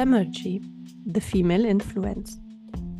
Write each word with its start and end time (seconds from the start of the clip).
Femergy, 0.00 0.62
The 1.12 1.20
Female 1.20 1.66
Influence. 1.66 2.40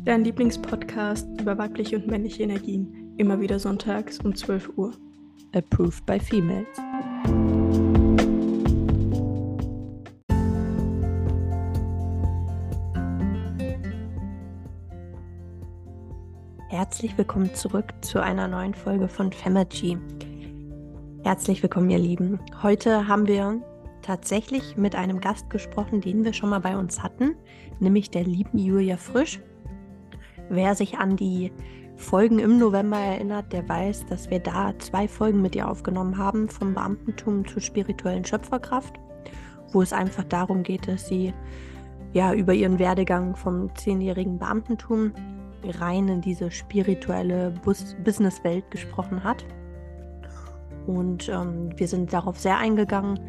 Dein 0.05 0.23
Lieblingspodcast 0.23 1.27
über 1.41 1.57
weibliche 1.57 1.95
und 1.95 2.05
männliche 2.05 2.43
Energien. 2.43 3.15
Immer 3.17 3.41
wieder 3.41 3.57
sonntags 3.57 4.19
um 4.19 4.35
12 4.35 4.77
Uhr. 4.77 4.91
Approved 5.51 6.05
by 6.05 6.19
Females. 6.19 6.67
Herzlich 16.69 17.17
willkommen 17.17 17.51
zurück 17.55 17.95
zu 18.01 18.21
einer 18.21 18.47
neuen 18.47 18.75
Folge 18.75 19.07
von 19.07 19.31
Femergy. 19.31 19.97
Herzlich 21.23 21.63
willkommen, 21.63 21.89
ihr 21.89 21.97
Lieben. 21.97 22.39
Heute 22.61 23.07
haben 23.07 23.25
wir 23.25 23.59
tatsächlich 24.01 24.77
mit 24.77 24.95
einem 24.95 25.19
Gast 25.19 25.49
gesprochen, 25.49 26.01
den 26.01 26.23
wir 26.23 26.33
schon 26.33 26.49
mal 26.49 26.59
bei 26.59 26.77
uns 26.77 27.01
hatten, 27.01 27.35
nämlich 27.79 28.09
der 28.09 28.23
lieben 28.23 28.57
Julia 28.57 28.97
Frisch. 28.97 29.39
Wer 30.49 30.75
sich 30.75 30.97
an 30.97 31.15
die 31.15 31.51
Folgen 31.95 32.39
im 32.39 32.57
November 32.57 32.97
erinnert, 32.97 33.53
der 33.53 33.67
weiß, 33.67 34.07
dass 34.07 34.29
wir 34.29 34.39
da 34.39 34.73
zwei 34.79 35.07
Folgen 35.07 35.41
mit 35.41 35.55
ihr 35.55 35.69
aufgenommen 35.69 36.17
haben, 36.17 36.49
vom 36.49 36.73
Beamtentum 36.73 37.47
zur 37.47 37.61
spirituellen 37.61 38.25
Schöpferkraft, 38.25 38.99
wo 39.71 39.81
es 39.81 39.93
einfach 39.93 40.23
darum 40.23 40.63
geht, 40.63 40.87
dass 40.87 41.07
sie 41.07 41.33
ja 42.13 42.33
über 42.33 42.53
ihren 42.53 42.79
Werdegang 42.79 43.35
vom 43.35 43.73
zehnjährigen 43.75 44.39
Beamtentum 44.39 45.13
rein 45.79 46.07
in 46.07 46.21
diese 46.21 46.51
spirituelle 46.51 47.53
Bus 47.63 47.95
Businesswelt 48.03 48.69
gesprochen 48.71 49.23
hat. 49.23 49.45
Und 50.87 51.29
ähm, 51.29 51.69
wir 51.77 51.87
sind 51.87 52.11
darauf 52.11 52.39
sehr 52.39 52.57
eingegangen, 52.57 53.19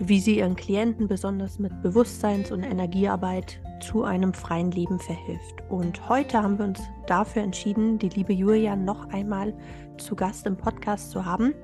wie 0.00 0.20
sie 0.20 0.38
ihren 0.38 0.56
Klienten 0.56 1.08
besonders 1.08 1.58
mit 1.58 1.82
Bewusstseins- 1.82 2.52
und 2.52 2.62
Energiearbeit 2.62 3.60
zu 3.80 4.04
einem 4.04 4.32
freien 4.32 4.70
Leben 4.70 4.98
verhilft. 4.98 5.56
Und 5.68 6.08
heute 6.08 6.42
haben 6.42 6.58
wir 6.58 6.66
uns 6.66 6.80
dafür 7.06 7.42
entschieden, 7.42 7.98
die 7.98 8.08
liebe 8.08 8.32
Julia 8.32 8.76
noch 8.76 9.08
einmal 9.10 9.54
zu 9.98 10.14
Gast 10.14 10.46
im 10.46 10.56
Podcast 10.56 11.10
zu 11.10 11.24
haben, 11.24 11.54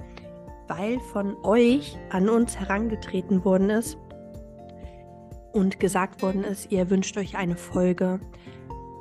weil 0.69 0.99
von 1.01 1.37
euch 1.45 1.97
an 2.11 2.29
uns 2.29 2.59
herangetreten 2.59 3.45
worden 3.45 3.71
ist 3.71 3.99
und 5.53 5.79
gesagt 5.79 6.23
worden 6.23 6.43
ist, 6.43 6.73
ihr 6.73 6.91
wünscht 6.91 7.17
euch 7.17 7.37
eine 7.37 7.57
Folge 7.57 8.21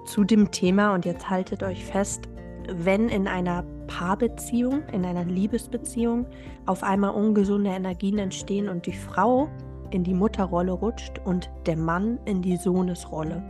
zu 0.05 0.23
dem 0.23 0.51
Thema 0.51 0.93
und 0.93 1.05
jetzt 1.05 1.29
haltet 1.29 1.63
euch 1.63 1.85
fest, 1.85 2.27
wenn 2.69 3.09
in 3.09 3.27
einer 3.27 3.63
Paarbeziehung, 3.87 4.83
in 4.91 5.05
einer 5.05 5.25
Liebesbeziehung 5.25 6.25
auf 6.65 6.83
einmal 6.83 7.11
ungesunde 7.11 7.71
Energien 7.71 8.17
entstehen 8.17 8.69
und 8.69 8.85
die 8.85 8.93
Frau 8.93 9.49
in 9.91 10.03
die 10.03 10.13
Mutterrolle 10.13 10.71
rutscht 10.71 11.19
und 11.23 11.49
der 11.65 11.77
Mann 11.77 12.19
in 12.25 12.41
die 12.41 12.57
Sohnesrolle. 12.57 13.43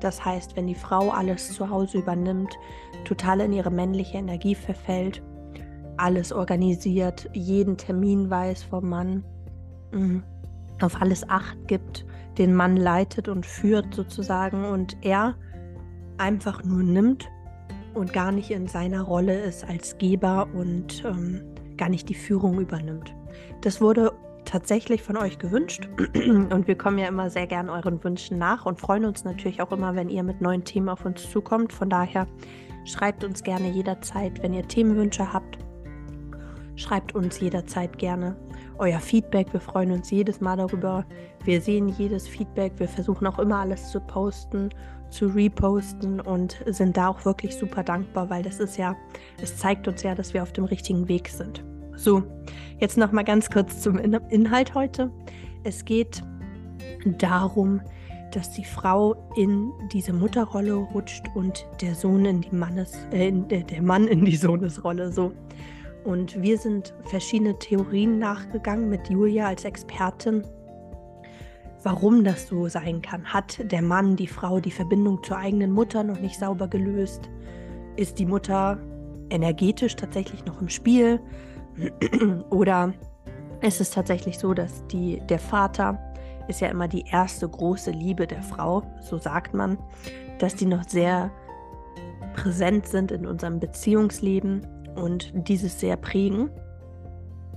Das 0.00 0.24
heißt, 0.24 0.56
wenn 0.56 0.66
die 0.66 0.74
Frau 0.74 1.10
alles 1.10 1.52
zu 1.52 1.68
Hause 1.68 1.98
übernimmt, 1.98 2.56
total 3.04 3.40
in 3.40 3.52
ihre 3.52 3.70
männliche 3.70 4.16
Energie 4.16 4.54
verfällt, 4.54 5.22
alles 5.98 6.32
organisiert, 6.32 7.28
jeden 7.34 7.76
Termin 7.76 8.30
weiß 8.30 8.62
vom 8.62 8.88
Mann, 8.88 9.24
mm, 9.92 10.20
auf 10.80 11.00
alles 11.00 11.28
Acht 11.28 11.58
gibt, 11.66 12.06
den 12.38 12.54
Mann 12.54 12.76
leitet 12.76 13.28
und 13.28 13.44
führt 13.44 13.94
sozusagen 13.94 14.64
und 14.64 14.96
er 15.02 15.36
einfach 16.16 16.64
nur 16.64 16.82
nimmt 16.82 17.28
und 17.94 18.12
gar 18.12 18.32
nicht 18.32 18.50
in 18.50 18.66
seiner 18.66 19.02
Rolle 19.02 19.38
ist 19.40 19.68
als 19.68 19.98
Geber 19.98 20.48
und 20.54 21.04
ähm, 21.04 21.42
gar 21.76 21.88
nicht 21.88 22.08
die 22.08 22.14
Führung 22.14 22.60
übernimmt. 22.60 23.14
Das 23.62 23.80
wurde 23.80 24.12
tatsächlich 24.44 25.02
von 25.02 25.16
euch 25.16 25.38
gewünscht 25.38 25.88
und 26.14 26.66
wir 26.66 26.76
kommen 26.76 26.98
ja 26.98 27.08
immer 27.08 27.30
sehr 27.30 27.46
gern 27.46 27.68
euren 27.68 28.02
Wünschen 28.02 28.38
nach 28.38 28.66
und 28.66 28.80
freuen 28.80 29.04
uns 29.04 29.24
natürlich 29.24 29.62
auch 29.62 29.72
immer, 29.72 29.94
wenn 29.94 30.08
ihr 30.08 30.22
mit 30.22 30.40
neuen 30.40 30.64
Themen 30.64 30.88
auf 30.88 31.04
uns 31.04 31.28
zukommt. 31.30 31.72
Von 31.72 31.90
daher 31.90 32.26
schreibt 32.84 33.24
uns 33.24 33.42
gerne 33.42 33.70
jederzeit, 33.70 34.42
wenn 34.42 34.54
ihr 34.54 34.66
Themenwünsche 34.66 35.32
habt. 35.32 35.58
Schreibt 36.76 37.14
uns 37.14 37.38
jederzeit 37.40 37.98
gerne 37.98 38.36
euer 38.78 39.00
Feedback. 39.00 39.52
Wir 39.52 39.60
freuen 39.60 39.92
uns 39.92 40.10
jedes 40.10 40.40
Mal 40.40 40.56
darüber. 40.56 41.04
Wir 41.44 41.60
sehen 41.60 41.88
jedes 41.88 42.26
Feedback. 42.26 42.72
Wir 42.78 42.88
versuchen 42.88 43.26
auch 43.26 43.38
immer 43.38 43.58
alles 43.58 43.90
zu 43.90 44.00
posten 44.00 44.70
zu 45.10 45.26
reposten 45.26 46.20
und 46.20 46.62
sind 46.66 46.96
da 46.96 47.08
auch 47.08 47.24
wirklich 47.24 47.56
super 47.56 47.82
dankbar, 47.82 48.30
weil 48.30 48.42
das 48.42 48.60
ist 48.60 48.76
ja, 48.76 48.96
es 49.42 49.56
zeigt 49.56 49.88
uns 49.88 50.02
ja, 50.02 50.14
dass 50.14 50.34
wir 50.34 50.42
auf 50.42 50.52
dem 50.52 50.64
richtigen 50.64 51.08
Weg 51.08 51.28
sind. 51.28 51.64
So, 51.96 52.22
jetzt 52.78 52.96
noch 52.96 53.12
mal 53.12 53.24
ganz 53.24 53.50
kurz 53.50 53.82
zum 53.82 53.98
Inhalt 53.98 54.74
heute. 54.74 55.10
Es 55.64 55.84
geht 55.84 56.22
darum, 57.18 57.80
dass 58.32 58.52
die 58.52 58.64
Frau 58.64 59.16
in 59.36 59.72
diese 59.92 60.12
Mutterrolle 60.12 60.74
rutscht 60.74 61.26
und 61.34 61.66
der 61.80 61.94
Sohn 61.94 62.24
in 62.24 62.40
die 62.40 62.54
Mannes, 62.54 62.92
äh, 63.10 63.32
der 63.32 63.82
Mann 63.82 64.06
in 64.06 64.24
die 64.24 64.36
Sohnesrolle 64.36 65.12
so. 65.12 65.32
Und 66.04 66.40
wir 66.40 66.56
sind 66.56 66.94
verschiedene 67.04 67.58
Theorien 67.58 68.18
nachgegangen 68.18 68.88
mit 68.88 69.10
Julia 69.10 69.48
als 69.48 69.64
Expertin 69.64 70.44
warum 71.82 72.24
das 72.24 72.48
so 72.48 72.68
sein 72.68 73.02
kann. 73.02 73.24
Hat 73.24 73.60
der 73.70 73.82
Mann, 73.82 74.16
die 74.16 74.26
Frau 74.26 74.60
die 74.60 74.70
Verbindung 74.70 75.22
zur 75.22 75.38
eigenen 75.38 75.72
Mutter 75.72 76.02
noch 76.02 76.20
nicht 76.20 76.38
sauber 76.38 76.68
gelöst? 76.68 77.30
Ist 77.96 78.18
die 78.18 78.26
Mutter 78.26 78.78
energetisch 79.30 79.96
tatsächlich 79.96 80.44
noch 80.44 80.60
im 80.60 80.68
Spiel? 80.68 81.20
Oder 82.50 82.92
ist 83.62 83.80
es 83.80 83.90
tatsächlich 83.90 84.38
so, 84.38 84.54
dass 84.54 84.86
die, 84.88 85.20
der 85.28 85.38
Vater 85.38 85.98
ist 86.48 86.60
ja 86.60 86.68
immer 86.68 86.88
die 86.88 87.04
erste 87.10 87.48
große 87.48 87.90
Liebe 87.90 88.26
der 88.26 88.42
Frau, 88.42 88.82
so 89.00 89.18
sagt 89.18 89.54
man, 89.54 89.78
dass 90.38 90.56
die 90.56 90.66
noch 90.66 90.84
sehr 90.84 91.30
präsent 92.34 92.86
sind 92.86 93.12
in 93.12 93.26
unserem 93.26 93.60
Beziehungsleben 93.60 94.66
und 94.96 95.32
dieses 95.34 95.78
sehr 95.78 95.96
prägen 95.96 96.50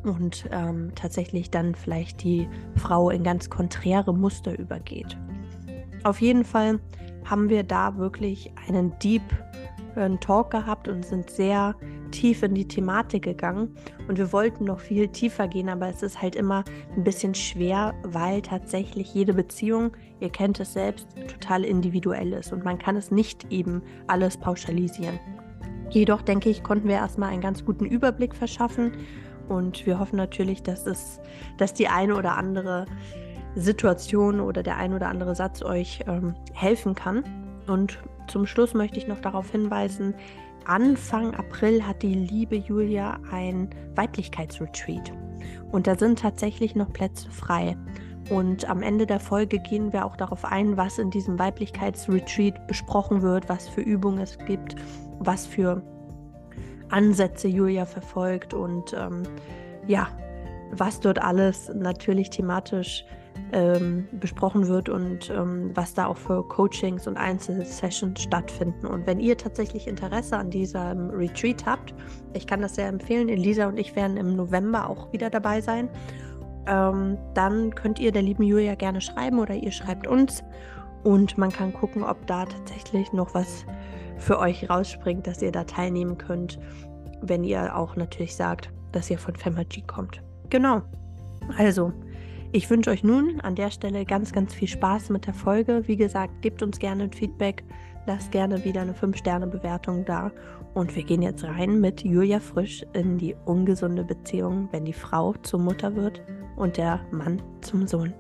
und 0.04 0.46
ähm, 0.52 0.92
tatsächlich 0.96 1.52
dann 1.52 1.76
vielleicht 1.76 2.24
die 2.24 2.48
Frau 2.76 3.10
in 3.10 3.24
ganz 3.24 3.50
konträre 3.50 4.14
Muster 4.14 4.58
übergeht. 4.58 5.18
Auf 6.04 6.22
jeden 6.22 6.44
Fall 6.44 6.80
haben 7.26 7.50
wir 7.50 7.64
da 7.64 7.98
wirklich 7.98 8.52
einen 8.68 8.98
Deep 9.00 9.24
äh, 9.96 10.10
Talk 10.18 10.52
gehabt 10.52 10.88
und 10.88 11.06
sind 11.06 11.30
sehr 11.30 11.76
tief 12.12 12.44
in 12.44 12.54
die 12.54 12.68
Thematik 12.68 13.24
gegangen. 13.24 13.76
Und 14.08 14.18
wir 14.18 14.32
wollten 14.32 14.66
noch 14.66 14.80
viel 14.80 15.08
tiefer 15.08 15.48
gehen, 15.48 15.70
aber 15.70 15.88
es 15.88 16.04
ist 16.04 16.22
halt 16.22 16.36
immer 16.36 16.64
ein 16.96 17.04
bisschen 17.04 17.34
schwer, 17.34 17.94
weil 18.04 18.42
tatsächlich 18.42 19.14
jede 19.14 19.34
Beziehung, 19.34 19.92
ihr 20.20 20.30
kennt 20.30 20.60
es 20.60 20.74
selbst, 20.74 21.08
total 21.28 21.64
individuell 21.64 22.34
ist 22.34 22.54
und 22.54 22.64
man 22.64 22.78
kann 22.78 22.96
es 22.96 23.12
nicht 23.12 23.52
eben 23.52 23.82
alles 24.08 24.38
pauschalisieren. 24.38 25.20
Jedoch 25.90 26.22
denke 26.22 26.50
ich, 26.50 26.64
konnten 26.64 26.88
wir 26.88 26.96
erstmal 26.96 27.30
einen 27.30 27.42
ganz 27.42 27.66
guten 27.66 27.86
Überblick 27.86 28.36
verschaffen 28.36 28.94
und 29.50 29.86
wir 29.86 30.00
hoffen 30.00 30.16
natürlich, 30.16 30.64
dass 30.64 30.86
es, 30.86 31.20
dass 31.58 31.74
die 31.74 31.88
eine 31.88 32.16
oder 32.16 32.38
andere 32.38 32.86
Situation 33.56 34.40
oder 34.40 34.64
der 34.64 34.78
ein 34.78 34.94
oder 34.94 35.08
andere 35.08 35.36
Satz 35.36 35.62
euch 35.62 36.02
ähm, 36.08 36.36
helfen 36.54 36.96
kann. 36.96 37.24
Und 37.68 38.00
zum 38.28 38.46
Schluss 38.46 38.74
möchte 38.74 38.98
ich 38.98 39.08
noch 39.08 39.20
darauf 39.20 39.52
hinweisen, 39.52 40.16
Anfang 40.66 41.34
April 41.36 41.86
hat 41.86 42.04
die 42.04 42.14
liebe 42.14 42.56
Julia 42.56 43.20
ein 43.32 43.70
Weiblichkeitsretreat. 43.96 45.12
Und 45.72 45.88
da 45.88 45.98
sind 45.98 46.20
tatsächlich 46.20 46.74
noch 46.74 46.92
Plätze 46.94 47.30
frei. 47.30 47.76
Und 48.30 48.70
am 48.70 48.82
Ende 48.82 49.06
der 49.06 49.20
Folge 49.20 49.60
gehen 49.60 49.92
wir 49.92 50.06
auch 50.06 50.16
darauf 50.16 50.46
ein, 50.46 50.78
was 50.78 50.98
in 50.98 51.12
diesem 51.12 51.38
Weiblichkeitsretreat 51.38 52.68
besprochen 52.68 53.22
wird, 53.22 53.50
was 53.50 53.68
für 53.68 53.82
Übungen 53.82 54.20
es 54.20 54.38
gibt, 54.46 54.76
was 55.20 55.46
für 55.46 55.82
Ansätze 56.94 57.48
Julia 57.48 57.86
verfolgt 57.86 58.54
und 58.54 58.94
ähm, 58.94 59.24
ja, 59.88 60.08
was 60.72 61.00
dort 61.00 61.22
alles 61.22 61.72
natürlich 61.74 62.30
thematisch 62.30 63.06
ähm, 63.52 64.08
besprochen 64.12 64.68
wird 64.68 64.90
und 64.90 65.30
ähm, 65.30 65.72
was 65.74 65.94
da 65.94 66.08
auch 66.08 66.18
für 66.18 66.48
Coachings 66.48 67.08
und 67.08 67.18
Einzelsessions 67.18 68.22
stattfinden. 68.22 68.86
Und 68.86 69.06
wenn 69.08 69.20
ihr 69.20 69.38
tatsächlich 69.38 69.88
Interesse 69.88 70.38
an 70.38 70.50
diesem 70.50 71.10
Retreat 71.10 71.66
habt, 71.66 71.94
ich 72.34 72.48
kann 72.48 72.62
das 72.62 72.76
sehr 72.76 72.88
empfehlen, 72.88 73.30
Elisa 73.30 73.68
und 73.68 73.78
ich 73.78 73.96
werden 73.96 74.18
im 74.18 74.36
November 74.36 74.90
auch 74.90 75.12
wieder 75.12 75.30
dabei 75.30 75.62
sein, 75.62 75.90
ähm, 76.68 77.18
dann 77.34 77.76
könnt 77.76 78.00
ihr 78.00 78.12
der 78.12 78.22
lieben 78.22 78.44
Julia 78.44 78.76
gerne 78.76 79.02
schreiben 79.02 79.40
oder 79.40 79.56
ihr 79.56 79.72
schreibt 79.72 80.08
uns 80.08 80.44
und 81.04 81.38
man 81.38 81.52
kann 81.52 81.74
gucken, 81.74 82.04
ob 82.04 82.26
da 82.28 82.46
tatsächlich 82.46 83.12
noch 83.14 83.34
was 83.34 83.66
für 84.24 84.40
euch 84.40 84.70
rausspringt, 84.70 85.28
dass 85.28 85.42
ihr 85.42 85.52
da 85.52 85.66
teilnehmen 85.66 86.18
könnt, 86.18 86.60
wenn 87.22 87.44
ihr 87.44 87.76
auch 87.76 87.96
natürlich 87.96 88.36
sagt, 88.36 88.72
dass 88.92 89.10
ihr 89.10 89.18
von 89.18 89.36
Femagy 89.36 89.82
kommt. 89.82 90.22
Genau. 90.50 90.82
Also, 91.58 91.92
ich 92.52 92.70
wünsche 92.70 92.92
euch 92.92 93.04
nun 93.04 93.42
an 93.42 93.56
der 93.56 93.72
Stelle 93.72 94.06
ganz, 94.06 94.32
ganz 94.32 94.54
viel 94.54 94.68
Spaß 94.68 95.10
mit 95.10 95.26
der 95.26 95.34
Folge. 95.34 95.84
Wie 95.88 95.98
gesagt, 95.98 96.42
gebt 96.42 96.62
uns 96.64 96.80
gerne 96.80 97.06
ein 97.06 97.12
Feedback, 97.14 97.64
lasst 98.06 98.32
gerne 98.32 98.64
wieder 98.64 98.82
eine 98.82 98.94
5-Sterne-Bewertung 98.94 100.06
da. 100.06 100.32
Und 100.74 100.96
wir 100.96 101.04
gehen 101.04 101.22
jetzt 101.22 101.44
rein 101.44 101.82
mit 101.82 102.04
Julia 102.04 102.40
Frisch 102.40 102.86
in 102.94 103.18
die 103.18 103.36
ungesunde 103.46 104.04
Beziehung, 104.04 104.70
wenn 104.72 104.86
die 104.86 104.94
Frau 104.94 105.34
zur 105.44 105.60
Mutter 105.60 105.96
wird 105.96 106.22
und 106.56 106.78
der 106.78 107.02
Mann 107.12 107.42
zum 107.62 107.88
Sohn. 107.88 108.14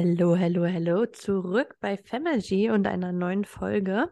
Hallo, 0.00 0.38
hallo, 0.38 0.64
hallo, 0.64 1.06
zurück 1.06 1.76
bei 1.80 1.96
Femergy 1.96 2.70
und 2.70 2.86
einer 2.86 3.10
neuen 3.10 3.44
Folge. 3.44 4.08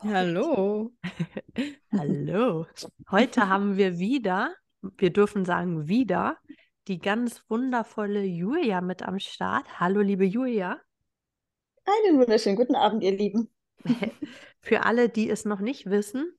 Hallo. 0.00 0.92
hallo. 1.90 2.66
Heute 3.10 3.48
haben 3.48 3.76
wir 3.76 3.98
wieder, 3.98 4.54
wir 4.80 5.12
dürfen 5.12 5.44
sagen 5.44 5.88
wieder, 5.88 6.38
die 6.86 7.00
ganz 7.00 7.42
wundervolle 7.48 8.22
Julia 8.22 8.80
mit 8.80 9.02
am 9.02 9.18
Start. 9.18 9.80
Hallo, 9.80 10.02
liebe 10.02 10.24
Julia. 10.24 10.80
Einen 11.84 12.20
wunderschönen 12.20 12.54
guten 12.54 12.76
Abend, 12.76 13.02
ihr 13.02 13.16
Lieben. 13.16 13.50
Für 14.60 14.84
alle, 14.84 15.08
die 15.08 15.28
es 15.28 15.44
noch 15.44 15.58
nicht 15.58 15.86
wissen, 15.86 16.32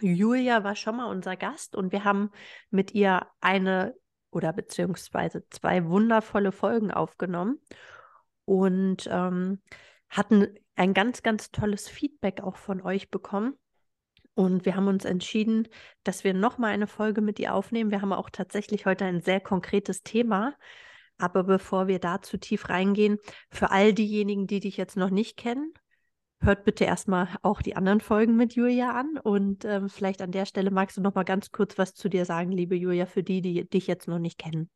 Julia 0.00 0.64
war 0.64 0.74
schon 0.74 0.96
mal 0.96 1.06
unser 1.06 1.36
Gast 1.36 1.76
und 1.76 1.92
wir 1.92 2.02
haben 2.02 2.32
mit 2.68 2.94
ihr 2.94 3.28
eine 3.40 3.94
oder 4.32 4.52
beziehungsweise 4.52 5.44
zwei 5.50 5.86
wundervolle 5.86 6.50
Folgen 6.50 6.90
aufgenommen 6.90 7.60
und 8.44 9.08
ähm, 9.10 9.60
hatten 10.08 10.48
ein 10.74 10.94
ganz, 10.94 11.22
ganz 11.22 11.50
tolles 11.52 11.88
Feedback 11.88 12.40
auch 12.42 12.56
von 12.56 12.82
euch 12.82 13.10
bekommen. 13.10 13.56
Und 14.34 14.64
wir 14.64 14.74
haben 14.74 14.88
uns 14.88 15.04
entschieden, 15.04 15.68
dass 16.04 16.24
wir 16.24 16.32
nochmal 16.32 16.72
eine 16.72 16.86
Folge 16.86 17.20
mit 17.20 17.38
ihr 17.38 17.54
aufnehmen. 17.54 17.90
Wir 17.90 18.00
haben 18.00 18.14
auch 18.14 18.30
tatsächlich 18.30 18.86
heute 18.86 19.04
ein 19.04 19.20
sehr 19.20 19.40
konkretes 19.40 20.02
Thema. 20.02 20.54
Aber 21.18 21.44
bevor 21.44 21.86
wir 21.86 21.98
da 21.98 22.22
zu 22.22 22.38
tief 22.38 22.70
reingehen, 22.70 23.18
für 23.50 23.70
all 23.70 23.92
diejenigen, 23.92 24.46
die 24.46 24.60
dich 24.60 24.78
jetzt 24.78 24.96
noch 24.96 25.10
nicht 25.10 25.36
kennen, 25.36 25.74
hört 26.42 26.64
bitte 26.64 26.84
erstmal 26.84 27.28
auch 27.42 27.62
die 27.62 27.76
anderen 27.76 28.00
Folgen 28.00 28.36
mit 28.36 28.54
Julia 28.54 28.92
an. 28.92 29.18
Und 29.22 29.64
ähm, 29.64 29.88
vielleicht 29.88 30.22
an 30.22 30.32
der 30.32 30.46
Stelle 30.46 30.70
magst 30.70 30.96
du 30.96 31.00
noch 31.00 31.14
mal 31.14 31.24
ganz 31.24 31.50
kurz 31.50 31.78
was 31.78 31.94
zu 31.94 32.08
dir 32.08 32.24
sagen, 32.24 32.52
liebe 32.52 32.76
Julia, 32.76 33.06
für 33.06 33.22
die, 33.22 33.40
die 33.40 33.68
dich 33.68 33.86
jetzt 33.86 34.08
noch 34.08 34.18
nicht 34.18 34.38
kennen. 34.38 34.70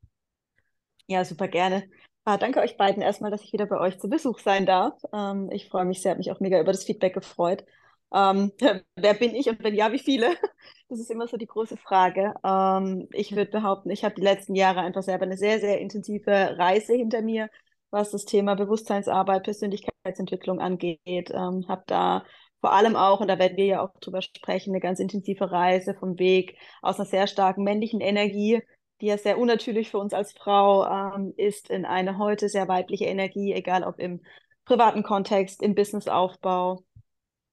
Ja, 1.06 1.24
super 1.24 1.48
gerne. 1.48 1.88
Ah, 2.24 2.38
danke 2.38 2.60
euch 2.60 2.76
beiden 2.76 3.02
erstmal, 3.02 3.30
dass 3.30 3.42
ich 3.42 3.52
wieder 3.52 3.66
bei 3.66 3.78
euch 3.78 4.00
zu 4.00 4.08
Besuch 4.08 4.40
sein 4.40 4.66
darf. 4.66 4.94
Ähm, 5.12 5.48
ich 5.52 5.68
freue 5.68 5.84
mich 5.84 6.02
sehr, 6.02 6.10
habe 6.10 6.18
mich 6.18 6.32
auch 6.32 6.40
mega 6.40 6.60
über 6.60 6.72
das 6.72 6.84
Feedback 6.84 7.14
gefreut. 7.14 7.64
Ähm, 8.12 8.52
wer 8.96 9.14
bin 9.14 9.34
ich 9.34 9.48
und 9.48 9.62
wenn 9.62 9.74
ja, 9.74 9.92
wie 9.92 9.98
viele? 9.98 10.30
Das 10.88 11.00
ist 11.00 11.10
immer 11.10 11.26
so 11.26 11.36
die 11.36 11.48
große 11.48 11.76
Frage. 11.76 12.32
Ähm, 12.44 13.08
ich 13.10 13.34
würde 13.34 13.50
behaupten, 13.50 13.90
ich 13.90 14.04
habe 14.04 14.14
die 14.14 14.22
letzten 14.22 14.54
Jahre 14.54 14.80
einfach 14.82 15.02
selber 15.02 15.24
eine 15.24 15.36
sehr, 15.36 15.58
sehr 15.58 15.80
intensive 15.80 16.56
Reise 16.58 16.94
hinter 16.94 17.22
mir, 17.22 17.50
was 17.90 18.10
das 18.10 18.24
Thema 18.24 18.54
Bewusstseinsarbeit, 18.54 19.44
Persönlichkeitsentwicklung 19.44 20.60
angeht. 20.60 21.30
Ähm, 21.30 21.66
habe 21.68 21.84
da 21.86 22.24
vor 22.60 22.72
allem 22.72 22.96
auch, 22.96 23.20
und 23.20 23.28
da 23.28 23.38
werden 23.38 23.56
wir 23.56 23.66
ja 23.66 23.80
auch 23.82 23.92
drüber 24.00 24.22
sprechen, 24.22 24.70
eine 24.70 24.80
ganz 24.80 24.98
intensive 24.98 25.50
Reise 25.50 25.94
vom 25.94 26.18
Weg 26.18 26.56
aus 26.82 26.98
einer 26.98 27.06
sehr 27.06 27.26
starken 27.26 27.62
männlichen 27.62 28.00
Energie, 28.00 28.62
die 29.00 29.06
ja 29.06 29.18
sehr 29.18 29.38
unnatürlich 29.38 29.90
für 29.90 29.98
uns 29.98 30.14
als 30.14 30.32
Frau 30.32 30.86
ähm, 30.86 31.34
ist, 31.36 31.70
in 31.70 31.84
eine 31.84 32.18
heute 32.18 32.48
sehr 32.48 32.66
weibliche 32.68 33.04
Energie, 33.04 33.52
egal 33.52 33.84
ob 33.84 33.98
im 33.98 34.22
privaten 34.64 35.02
Kontext, 35.02 35.62
im 35.62 35.74
Businessaufbau 35.74 36.82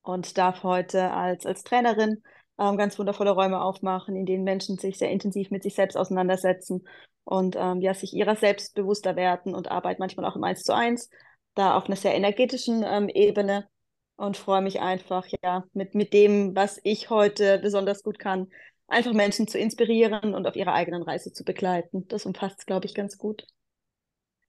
und 0.03 0.37
darf 0.37 0.63
heute 0.63 1.11
als, 1.11 1.45
als 1.45 1.63
Trainerin 1.63 2.23
ähm, 2.57 2.77
ganz 2.77 2.97
wundervolle 2.97 3.31
Räume 3.31 3.61
aufmachen, 3.61 4.15
in 4.15 4.25
denen 4.25 4.43
Menschen 4.43 4.77
sich 4.77 4.97
sehr 4.97 5.11
intensiv 5.11 5.51
mit 5.51 5.63
sich 5.63 5.75
selbst 5.75 5.97
auseinandersetzen 5.97 6.87
und 7.25 7.55
ähm, 7.57 7.81
ja, 7.81 7.93
sich 7.93 8.13
ihrer 8.13 8.35
selbst 8.35 8.75
bewusster 8.75 9.15
werden 9.15 9.55
und 9.55 9.69
arbeiten 9.71 10.01
manchmal 10.01 10.25
auch 10.25 10.35
im 10.35 10.43
Eins 10.43 10.63
zu 10.63 10.73
eins, 10.75 11.09
da 11.55 11.75
auf 11.77 11.85
einer 11.85 11.95
sehr 11.95 12.15
energetischen 12.15 12.83
ähm, 12.85 13.09
Ebene 13.09 13.67
und 14.15 14.37
freue 14.37 14.61
mich 14.61 14.81
einfach, 14.81 15.27
ja, 15.43 15.65
mit, 15.73 15.95
mit 15.95 16.13
dem, 16.13 16.55
was 16.55 16.79
ich 16.83 17.09
heute 17.09 17.59
besonders 17.59 18.03
gut 18.03 18.19
kann, 18.19 18.51
einfach 18.87 19.13
Menschen 19.13 19.47
zu 19.47 19.57
inspirieren 19.57 20.33
und 20.35 20.45
auf 20.47 20.55
ihrer 20.55 20.73
eigenen 20.73 21.03
Reise 21.03 21.31
zu 21.33 21.43
begleiten. 21.43 22.07
Das 22.07 22.25
umfasst 22.25 22.59
es, 22.59 22.65
glaube 22.65 22.85
ich, 22.85 22.93
ganz 22.93 23.17
gut. 23.17 23.45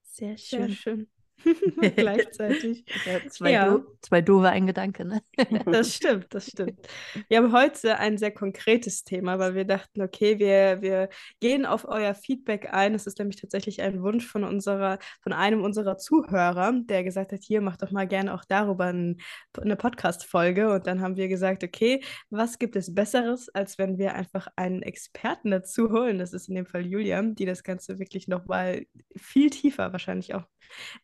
Sehr 0.04 0.38
schön. 0.38 0.68
Sehr 0.68 0.68
schön. 0.68 1.10
Gleichzeitig. 1.96 2.84
Ja, 3.06 3.28
zwei, 3.28 3.52
ja. 3.52 3.68
Do 3.68 3.84
zwei 4.00 4.20
doofe 4.20 4.48
ein 4.48 4.66
Gedanke, 4.66 5.04
ne? 5.04 5.22
das 5.66 5.94
stimmt, 5.94 6.32
das 6.34 6.46
stimmt. 6.46 6.80
Wir 7.28 7.38
haben 7.38 7.52
heute 7.52 7.98
ein 7.98 8.18
sehr 8.18 8.30
konkretes 8.30 9.04
Thema, 9.04 9.38
weil 9.38 9.54
wir 9.54 9.64
dachten, 9.64 10.02
okay, 10.02 10.38
wir, 10.38 10.80
wir 10.82 11.08
gehen 11.40 11.66
auf 11.66 11.86
euer 11.86 12.14
Feedback 12.14 12.72
ein. 12.72 12.94
Es 12.94 13.06
ist 13.06 13.18
nämlich 13.18 13.40
tatsächlich 13.40 13.82
ein 13.82 14.02
Wunsch 14.02 14.26
von 14.26 14.44
unserer, 14.44 14.98
von 15.22 15.32
einem 15.32 15.62
unserer 15.62 15.98
Zuhörer, 15.98 16.72
der 16.84 17.04
gesagt 17.04 17.32
hat, 17.32 17.42
hier, 17.42 17.60
mach 17.60 17.76
doch 17.76 17.90
mal 17.90 18.06
gerne 18.06 18.34
auch 18.34 18.44
darüber 18.44 18.86
ein, 18.86 19.20
eine 19.60 19.76
Podcast-Folge. 19.76 20.72
Und 20.72 20.86
dann 20.86 21.00
haben 21.00 21.16
wir 21.16 21.28
gesagt, 21.28 21.64
okay, 21.64 22.02
was 22.30 22.58
gibt 22.58 22.76
es 22.76 22.94
Besseres, 22.94 23.48
als 23.50 23.78
wenn 23.78 23.98
wir 23.98 24.14
einfach 24.14 24.48
einen 24.56 24.82
Experten 24.82 25.50
dazu 25.50 25.90
holen? 25.90 26.18
Das 26.18 26.32
ist 26.32 26.48
in 26.48 26.54
dem 26.54 26.66
Fall 26.66 26.86
Julia, 26.86 27.22
die 27.22 27.46
das 27.46 27.62
Ganze 27.62 27.98
wirklich 27.98 28.28
nochmal 28.28 28.86
viel 29.16 29.50
tiefer 29.50 29.92
wahrscheinlich 29.92 30.34
auch 30.34 30.44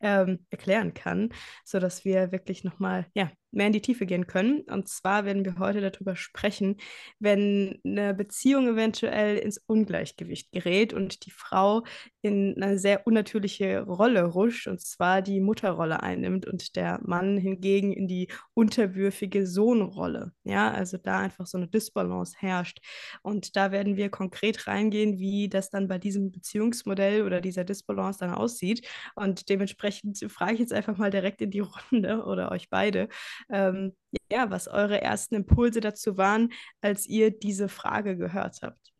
ähm, 0.00 0.46
erklären 0.50 0.94
kann, 0.94 1.30
sodass 1.64 2.04
wir 2.04 2.32
wirklich 2.32 2.64
nochmal 2.64 3.06
ja, 3.14 3.30
mehr 3.52 3.66
in 3.66 3.72
die 3.72 3.82
Tiefe 3.82 4.06
gehen 4.06 4.26
können. 4.26 4.62
Und 4.62 4.88
zwar 4.88 5.24
werden 5.24 5.44
wir 5.44 5.58
heute 5.58 5.80
darüber 5.80 6.16
sprechen, 6.16 6.76
wenn 7.18 7.80
eine 7.84 8.14
Beziehung 8.14 8.68
eventuell 8.68 9.38
ins 9.38 9.58
Ungleichgewicht 9.58 10.52
gerät 10.52 10.92
und 10.92 11.26
die 11.26 11.30
Frau 11.30 11.84
in 12.22 12.60
eine 12.62 12.78
sehr 12.78 13.06
unnatürliche 13.06 13.80
Rolle 13.82 14.24
rutscht, 14.24 14.66
und 14.66 14.80
zwar 14.80 15.22
die 15.22 15.40
Mutterrolle 15.40 16.02
einnimmt 16.02 16.46
und 16.46 16.76
der 16.76 17.00
Mann 17.02 17.38
hingegen 17.38 17.92
in 17.92 18.08
die 18.08 18.28
unterwürfige 18.54 19.46
Sohnrolle. 19.46 20.32
Ja, 20.44 20.70
also 20.70 20.98
da 20.98 21.18
einfach 21.20 21.46
so 21.46 21.58
eine 21.58 21.68
Disbalance 21.68 22.36
herrscht. 22.38 22.80
Und 23.22 23.56
da 23.56 23.72
werden 23.72 23.96
wir 23.96 24.10
konkret 24.10 24.66
reingehen, 24.66 25.18
wie 25.18 25.48
das 25.48 25.70
dann 25.70 25.88
bei 25.88 25.98
diesem 25.98 26.30
Beziehungsmodell 26.30 27.22
oder 27.24 27.40
dieser 27.40 27.64
Disbalance 27.64 28.18
dann 28.20 28.30
aussieht. 28.34 28.86
Und 29.14 29.48
dementsprechend 29.48 30.18
frage 30.30 30.54
ich 30.54 30.60
jetzt 30.60 30.72
einfach 30.72 30.96
mal 30.98 31.10
direkt 31.10 31.40
in 31.40 31.50
die 31.50 31.60
Runde 31.92 32.24
oder 32.24 32.50
euch 32.52 32.68
beide 32.70 33.08
ähm, 33.48 33.96
ja, 34.30 34.50
was 34.50 34.68
eure 34.68 35.00
ersten 35.00 35.34
Impulse 35.34 35.80
dazu 35.80 36.16
waren, 36.16 36.52
als 36.80 37.06
ihr 37.06 37.30
diese 37.30 37.68
Frage 37.68 38.16
gehört 38.16 38.60
habt. 38.62 38.92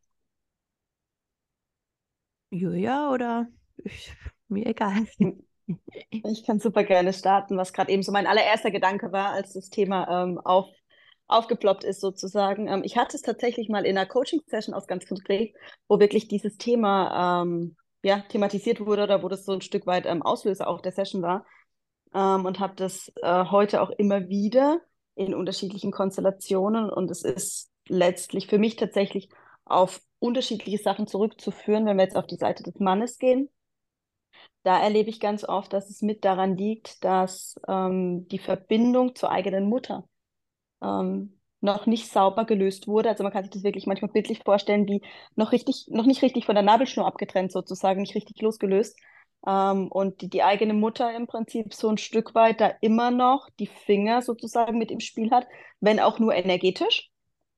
Julia 2.51 3.11
oder 3.13 3.47
ich, 3.77 4.13
mir 4.49 4.67
egal. 4.67 5.07
Ich 6.11 6.45
kann 6.45 6.59
super 6.59 6.83
gerne 6.83 7.13
starten, 7.13 7.57
was 7.57 7.73
gerade 7.73 7.93
eben 7.93 8.03
so 8.03 8.11
mein 8.11 8.27
allererster 8.27 8.73
Gedanke 8.73 9.13
war, 9.13 9.31
als 9.31 9.53
das 9.53 9.71
Thema 9.71 10.25
ähm, 10.25 10.39
auf, 10.39 10.67
aufgeploppt 11.29 11.85
ist 11.85 12.01
sozusagen. 12.01 12.67
Ähm, 12.67 12.83
ich 12.85 12.97
hatte 12.97 13.17
es 13.17 13.23
tatsächlich 13.23 13.69
mal 13.69 13.87
in 13.87 13.97
einer 13.97 14.09
Coaching-Session 14.09 14.75
aus 14.75 14.89
ganz 14.89 15.07
konkret, 15.07 15.55
wo 15.87 16.01
wirklich 16.01 16.27
dieses 16.27 16.57
Thema 16.57 17.43
ähm, 17.45 17.77
ja, 18.03 18.19
thematisiert 18.29 18.85
wurde 18.85 19.05
oder 19.05 19.23
wo 19.23 19.29
das 19.29 19.45
so 19.45 19.53
ein 19.53 19.61
Stück 19.61 19.87
weit 19.87 20.07
ähm, 20.07 20.23
Auslöser 20.23 20.67
auch 20.67 20.81
der 20.81 20.91
Session 20.91 21.23
war 21.23 21.47
ähm, 22.15 22.45
und 22.47 22.61
habe 22.61 22.75
das 22.77 23.13
äh, 23.23 23.45
heute 23.47 23.83
auch 23.83 23.91
immer 23.91 24.29
wieder 24.29 24.81
in 25.15 25.35
unterschiedlichen 25.35 25.93
Konstellationen 25.93 26.91
und 26.91 27.11
es 27.11 27.23
ist 27.23 27.71
letztlich 27.89 28.47
für 28.47 28.59
mich 28.59 28.77
tatsächlich 28.77 29.29
auf 29.65 30.01
unterschiedliche 30.19 30.83
Sachen 30.83 31.07
zurückzuführen, 31.07 31.87
wenn 31.87 31.97
wir 31.97 32.05
jetzt 32.05 32.17
auf 32.17 32.27
die 32.27 32.37
Seite 32.37 32.63
des 32.63 32.79
Mannes 32.79 33.19
gehen. 33.19 33.49
Da 34.63 34.79
erlebe 34.83 35.09
ich 35.09 35.21
ganz 35.21 35.45
oft, 35.45 35.73
dass 35.73 35.89
es 35.89 36.03
mit 36.03 36.25
daran 36.25 36.57
liegt, 36.57 37.03
dass 37.05 37.59
ähm, 37.67 38.29
die 38.29 38.39
Verbindung 38.39 39.15
zur 39.15 39.31
eigenen 39.31 39.69
Mutter 39.69 40.07
ähm, 40.83 41.41
noch 41.61 41.87
nicht 41.87 42.11
sauber 42.11 42.45
gelöst 42.45 42.87
wurde. 42.87 43.09
Also 43.09 43.23
man 43.23 43.33
kann 43.33 43.45
sich 43.45 43.53
das 43.53 43.63
wirklich 43.65 43.87
manchmal 43.87 44.11
bildlich 44.11 44.43
vorstellen, 44.45 44.87
wie 44.87 45.03
noch 45.37 45.53
richtig, 45.53 45.87
noch 45.89 46.07
nicht 46.07 46.23
richtig 46.23 46.47
von 46.47 46.55
der 46.55 46.65
Nabelschnur 46.65 47.07
abgetrennt 47.07 47.53
sozusagen, 47.53 48.01
nicht 48.01 48.15
richtig 48.15 48.41
losgelöst. 48.41 48.99
Ähm, 49.47 49.89
und 49.89 50.21
die, 50.21 50.29
die 50.29 50.43
eigene 50.43 50.75
Mutter 50.75 51.15
im 51.15 51.27
Prinzip 51.27 51.75
so 51.75 51.89
ein 51.89 51.99
Stück 51.99 52.35
weit 52.35 52.61
da 52.61 52.69
immer 52.81 53.11
noch 53.11 53.49
die 53.59 53.67
Finger 53.67 54.23
sozusagen 54.23 54.79
mit 54.79 54.91
im 54.91 55.01
Spiel 55.01 55.31
hat, 55.31 55.47
wenn 55.81 56.01
auch 56.01 56.19
nur 56.19 56.35
energetisch. 56.35 57.11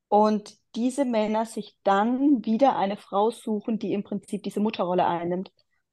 Und 0.09 0.57
diese 0.75 1.05
Männer 1.05 1.47
sich 1.47 1.77
dann 1.85 2.45
wieder 2.45 2.77
eine 2.77 2.97
Frau 2.97 3.31
suchen, 3.31 3.79
die 3.79 3.93
im 3.93 4.05
Prinzip 4.05 4.43
diese 4.43 4.61
Mutterrolle 4.61 5.07
einnimmt. 5.07 5.51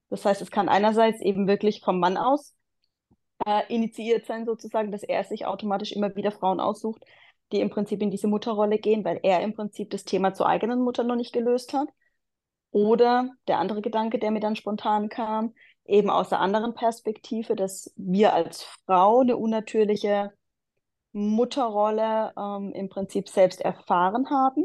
Das 0.10 0.26
heißt, 0.26 0.42
es 0.42 0.52
kann 0.52 0.70
einerseits 0.70 1.22
eben 1.22 1.48
wirklich 1.48 1.82
vom 1.82 2.00
Mann 2.00 2.18
aus 2.18 2.56
äh, 3.46 3.62
initiiert 3.74 4.26
sein, 4.26 4.46
sozusagen, 4.46 4.92
dass 4.92 5.04
er 5.04 5.24
sich 5.24 5.46
automatisch 5.46 5.92
immer 5.92 6.16
wieder 6.16 6.32
Frauen 6.32 6.60
aussucht, 6.60 7.04
die 7.52 7.62
im 7.62 7.70
Prinzip 7.70 8.02
in 8.02 8.12
diese 8.12 8.28
Mutterrolle 8.28 8.78
gehen, 8.80 9.04
weil 9.06 9.20
er 9.24 9.42
im 9.42 9.54
Prinzip 9.54 9.90
das 9.90 10.06
Thema 10.06 10.34
zur 10.34 10.48
eigenen 10.48 10.82
Mutter 10.82 11.04
noch 11.04 11.16
nicht 11.16 11.34
gelöst 11.34 11.74
hat. 11.74 11.90
Oder 12.72 13.32
der 13.48 13.58
andere 13.58 13.82
Gedanke, 13.82 14.20
der 14.20 14.32
mir 14.32 14.40
dann 14.40 14.56
spontan 14.56 15.10
kam, 15.10 15.56
eben 15.90 16.10
aus 16.10 16.30
der 16.30 16.40
anderen 16.40 16.74
Perspektive, 16.74 17.56
dass 17.56 17.92
wir 17.98 18.34
als 18.34 18.64
Frau 18.86 19.22
eine 19.22 19.38
unnatürliche 19.38 20.32
Mutterrolle 21.12 22.32
ähm, 22.38 22.72
im 22.74 22.90
Prinzip 22.90 23.28
selbst 23.28 23.62
erfahren 23.62 24.30
haben 24.30 24.64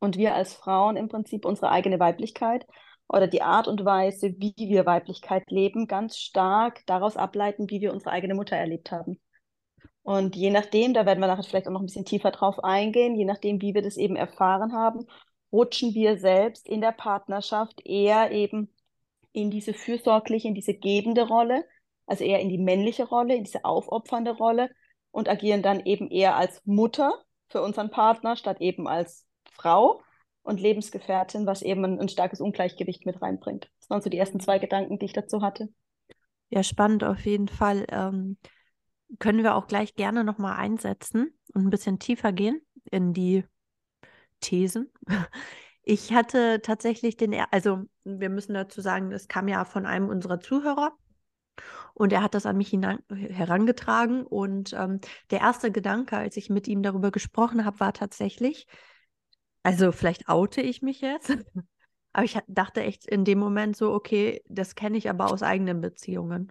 und 0.00 0.16
wir 0.16 0.34
als 0.34 0.54
Frauen 0.54 0.96
im 0.96 1.08
Prinzip 1.08 1.44
unsere 1.44 1.70
eigene 1.70 2.00
Weiblichkeit 2.00 2.66
oder 3.08 3.28
die 3.28 3.42
Art 3.42 3.68
und 3.68 3.84
Weise, 3.84 4.34
wie 4.38 4.54
wir 4.56 4.84
Weiblichkeit 4.84 5.48
leben, 5.48 5.86
ganz 5.86 6.18
stark 6.18 6.84
daraus 6.86 7.16
ableiten, 7.16 7.70
wie 7.70 7.80
wir 7.80 7.92
unsere 7.92 8.10
eigene 8.10 8.34
Mutter 8.34 8.56
erlebt 8.56 8.90
haben. 8.90 9.20
Und 10.02 10.34
je 10.34 10.50
nachdem, 10.50 10.94
da 10.94 11.06
werden 11.06 11.20
wir 11.20 11.28
nachher 11.28 11.44
vielleicht 11.44 11.68
auch 11.68 11.72
noch 11.72 11.80
ein 11.80 11.86
bisschen 11.86 12.04
tiefer 12.04 12.32
drauf 12.32 12.62
eingehen, 12.64 13.14
je 13.14 13.24
nachdem, 13.24 13.60
wie 13.60 13.74
wir 13.74 13.82
das 13.82 13.96
eben 13.96 14.16
erfahren 14.16 14.72
haben, 14.72 15.06
rutschen 15.52 15.94
wir 15.94 16.18
selbst 16.18 16.68
in 16.68 16.80
der 16.80 16.92
Partnerschaft 16.92 17.80
eher 17.84 18.32
eben 18.32 18.75
in 19.36 19.50
diese 19.50 19.74
fürsorgliche, 19.74 20.48
in 20.48 20.54
diese 20.54 20.74
gebende 20.74 21.28
Rolle, 21.28 21.64
also 22.06 22.24
eher 22.24 22.40
in 22.40 22.48
die 22.48 22.58
männliche 22.58 23.04
Rolle, 23.04 23.36
in 23.36 23.44
diese 23.44 23.64
aufopfernde 23.64 24.32
Rolle 24.32 24.70
und 25.10 25.28
agieren 25.28 25.62
dann 25.62 25.80
eben 25.84 26.10
eher 26.10 26.36
als 26.36 26.62
Mutter 26.64 27.22
für 27.48 27.62
unseren 27.62 27.90
Partner 27.90 28.36
statt 28.36 28.60
eben 28.60 28.88
als 28.88 29.26
Frau 29.52 30.02
und 30.42 30.60
Lebensgefährtin, 30.60 31.46
was 31.46 31.62
eben 31.62 31.84
ein, 31.84 32.00
ein 32.00 32.08
starkes 32.08 32.40
Ungleichgewicht 32.40 33.04
mit 33.04 33.20
reinbringt. 33.20 33.70
Das 33.80 33.90
waren 33.90 34.00
so 34.00 34.08
die 34.08 34.18
ersten 34.18 34.40
zwei 34.40 34.58
Gedanken, 34.58 34.98
die 34.98 35.06
ich 35.06 35.12
dazu 35.12 35.42
hatte. 35.42 35.68
Ja, 36.48 36.62
spannend 36.62 37.04
auf 37.04 37.26
jeden 37.26 37.48
Fall. 37.48 37.84
Ähm, 37.90 38.38
können 39.18 39.42
wir 39.42 39.54
auch 39.54 39.66
gleich 39.66 39.94
gerne 39.94 40.24
nochmal 40.24 40.56
einsetzen 40.56 41.38
und 41.52 41.66
ein 41.66 41.70
bisschen 41.70 41.98
tiefer 41.98 42.32
gehen 42.32 42.60
in 42.90 43.12
die 43.12 43.44
Thesen. 44.40 44.90
Ich 45.88 46.12
hatte 46.12 46.60
tatsächlich 46.62 47.16
den, 47.16 47.32
also 47.52 47.84
wir 48.02 48.28
müssen 48.28 48.54
dazu 48.54 48.80
sagen, 48.80 49.12
es 49.12 49.28
kam 49.28 49.46
ja 49.46 49.64
von 49.64 49.86
einem 49.86 50.08
unserer 50.08 50.40
Zuhörer 50.40 50.98
und 51.94 52.12
er 52.12 52.24
hat 52.24 52.34
das 52.34 52.44
an 52.44 52.56
mich 52.56 52.70
hinein, 52.70 52.98
herangetragen. 53.08 54.26
Und 54.26 54.72
ähm, 54.72 55.00
der 55.30 55.42
erste 55.42 55.70
Gedanke, 55.70 56.16
als 56.16 56.36
ich 56.36 56.50
mit 56.50 56.66
ihm 56.66 56.82
darüber 56.82 57.12
gesprochen 57.12 57.64
habe, 57.64 57.78
war 57.78 57.92
tatsächlich, 57.92 58.66
also 59.62 59.92
vielleicht 59.92 60.28
oute 60.28 60.60
ich 60.60 60.82
mich 60.82 61.00
jetzt, 61.02 61.30
aber 62.12 62.24
ich 62.24 62.36
dachte 62.48 62.82
echt 62.82 63.06
in 63.06 63.24
dem 63.24 63.38
Moment 63.38 63.76
so, 63.76 63.92
okay, 63.92 64.42
das 64.48 64.74
kenne 64.74 64.98
ich 64.98 65.08
aber 65.08 65.32
aus 65.32 65.44
eigenen 65.44 65.80
Beziehungen 65.80 66.50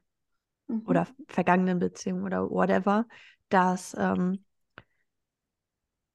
mhm. 0.68 0.84
oder 0.86 1.10
vergangenen 1.28 1.80
Beziehungen 1.80 2.24
oder 2.24 2.50
whatever, 2.50 3.06
dass 3.50 3.98
ähm, 4.00 4.45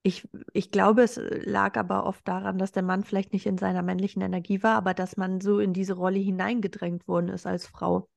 ich, 0.03 0.29
ich 0.53 0.71
glaube, 0.71 1.03
es 1.03 1.21
lag 1.23 1.77
aber 1.77 2.07
oft 2.07 2.27
daran, 2.27 2.59
dass 2.59 2.73
der 2.73 2.83
Mann 2.83 3.05
vielleicht 3.05 3.33
nicht 3.33 3.47
in 3.47 3.59
seiner 3.59 3.83
männlichen 3.83 4.23
Energie 4.23 4.63
war, 4.63 4.77
aber 4.77 4.95
dass 4.95 5.17
man 5.17 5.41
so 5.41 5.59
in 5.59 5.73
diese 5.75 5.95
Rolle 5.95 6.19
hineingedrängt 6.19 7.07
worden 7.07 7.29
ist 7.29 7.47
als 7.47 7.67
Frau. 7.67 8.09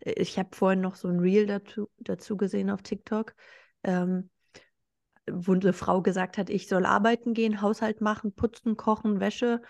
Ich 0.00 0.38
habe 0.38 0.48
vorhin 0.52 0.80
noch 0.80 0.94
so 0.94 1.08
ein 1.08 1.20
Reel 1.20 1.46
dazu, 1.46 1.90
dazu 1.98 2.36
gesehen 2.36 2.70
auf 2.70 2.82
TikTok, 2.82 3.34
ähm, 3.84 4.30
wo 5.30 5.52
eine 5.52 5.72
Frau 5.72 6.00
gesagt 6.02 6.38
hat, 6.38 6.48
ich 6.50 6.68
soll 6.68 6.86
arbeiten 6.86 7.34
gehen, 7.34 7.60
Haushalt 7.60 8.00
machen, 8.00 8.32
putzen, 8.34 8.76
kochen, 8.76 9.20
Wäsche, 9.20 9.60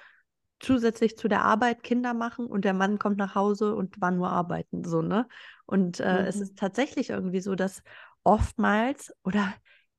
zusätzlich 0.61 1.19
zu 1.19 1.27
der 1.27 1.45
Arbeit 1.45 1.83
Kinder 1.83 2.15
machen 2.15 2.47
und 2.47 2.65
der 2.65 2.75
Mann 2.75 3.01
kommt 3.01 3.19
nach 3.19 3.35
Hause 3.35 3.75
und 3.75 4.01
war 4.01 4.13
nur 4.13 4.31
arbeiten, 4.31 4.85
so, 4.85 5.03
ne? 5.03 5.27
Und 5.67 5.99
äh, 5.99 6.23
mhm. 6.23 6.27
es 6.29 6.41
ist 6.41 6.57
tatsächlich 6.57 7.11
irgendwie 7.11 7.41
so, 7.41 7.57
dass 7.57 7.83
oftmals 8.23 9.13
oder 9.25 9.53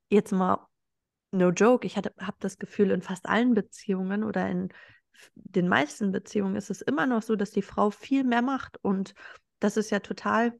jetzt 0.09 0.31
mal 0.31 0.65
no 1.33 1.49
joke, 1.49 1.85
ich 1.85 1.97
habe 1.97 2.11
das 2.39 2.57
Gefühl, 2.57 2.91
in 2.91 3.01
fast 3.01 3.27
allen 3.27 3.53
Beziehungen 3.53 4.23
oder 4.23 4.47
in 4.49 4.69
den 5.35 5.67
meisten 5.67 6.11
Beziehungen 6.11 6.55
ist 6.55 6.69
es 6.69 6.81
immer 6.81 7.05
noch 7.07 7.21
so, 7.21 7.35
dass 7.35 7.51
die 7.51 7.61
Frau 7.61 7.89
viel 7.91 8.23
mehr 8.23 8.41
macht 8.41 8.77
und 8.81 9.13
das 9.59 9.77
ist 9.77 9.89
ja 9.91 9.99
total 9.99 10.53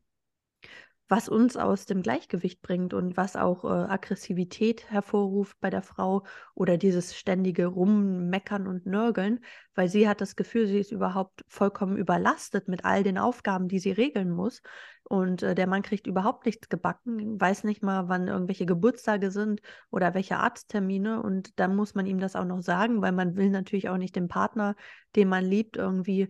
was 1.10 1.30
uns 1.30 1.58
aus 1.58 1.86
dem 1.86 2.02
Gleichgewicht 2.02 2.62
bringt 2.62 2.94
und 2.94 3.18
was 3.18 3.36
auch 3.36 3.66
äh, 3.66 3.68
Aggressivität 3.68 4.90
hervorruft 4.90 5.60
bei 5.60 5.70
der 5.70 5.82
Frau 5.82 6.24
oder 6.56 6.78
dieses 6.78 7.16
ständige 7.16 7.68
Rummeckern 7.68 8.68
und 8.68 8.86
Nörgeln, 8.86 9.40
weil 9.76 9.90
sie 9.90 10.08
hat 10.08 10.22
das 10.22 10.36
Gefühl, 10.36 10.68
sie 10.68 10.80
ist 10.80 10.92
überhaupt 10.92 11.44
vollkommen 11.48 11.98
überlastet 11.98 12.68
mit 12.68 12.86
all 12.86 13.04
den 13.04 13.18
Aufgaben, 13.18 13.68
die 13.68 13.80
sie 13.80 13.92
regeln 13.92 14.32
muss. 14.32 14.62
Und 15.04 15.44
äh, 15.44 15.54
der 15.54 15.68
Mann 15.68 15.82
kriegt 15.82 16.08
überhaupt 16.08 16.46
nichts 16.46 16.70
gebacken, 16.70 17.40
weiß 17.40 17.66
nicht 17.66 17.84
mal, 17.84 18.08
wann 18.08 18.28
irgendwelche 18.30 18.66
Geburtstage 18.66 19.32
sind 19.32 19.62
oder 19.92 20.14
welche 20.14 20.38
Arzttermine. 20.38 21.22
Und 21.22 21.60
dann 21.60 21.76
muss 21.76 21.94
man 21.94 22.06
ihm 22.06 22.20
das 22.20 22.36
auch 22.38 22.46
noch 22.46 22.62
sagen, 22.62 23.02
weil 23.02 23.12
man 23.12 23.36
will 23.36 23.50
natürlich 23.50 23.90
auch 23.90 23.98
nicht 23.98 24.16
den 24.16 24.30
Partner, 24.30 24.76
den 25.16 25.28
man 25.28 25.44
liebt, 25.44 25.76
irgendwie 25.76 26.30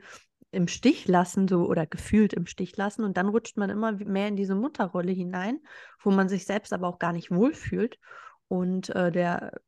im 0.54 0.68
Stich 0.68 1.08
lassen, 1.08 1.48
so 1.48 1.66
oder 1.66 1.86
gefühlt 1.86 2.34
im 2.34 2.46
Stich 2.46 2.78
lassen. 2.78 3.04
Und 3.04 3.18
dann 3.18 3.30
rutscht 3.30 3.58
man 3.58 3.70
immer 3.70 3.92
mehr 3.92 4.28
in 4.28 4.36
diese 4.36 4.56
Mutterrolle 4.56 5.12
hinein, 5.12 5.60
wo 6.00 6.12
man 6.12 6.30
sich 6.30 6.46
selbst 6.46 6.74
aber 6.74 6.88
auch 6.88 7.00
gar 7.00 7.12
nicht 7.12 7.32
wohlfühlt. 7.32 8.00
Und 8.48 8.90
äh, 8.90 9.12
der, 9.12 9.60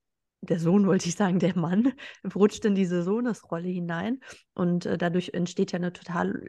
der 0.42 0.60
Sohn, 0.60 0.86
wollte 0.88 1.10
ich 1.10 1.15
sagen, 1.15 1.39
der 1.39 1.58
Mann, 1.58 1.94
rutscht 2.36 2.65
in 2.65 2.75
diese 2.75 3.04
Sohnesrolle 3.04 3.68
hinein. 3.68 4.20
Und 4.54 4.86
äh, 4.86 4.98
dadurch 4.98 5.32
entsteht 5.34 5.72
ja 5.72 5.77
eine 5.77 5.92
totale 5.92 6.46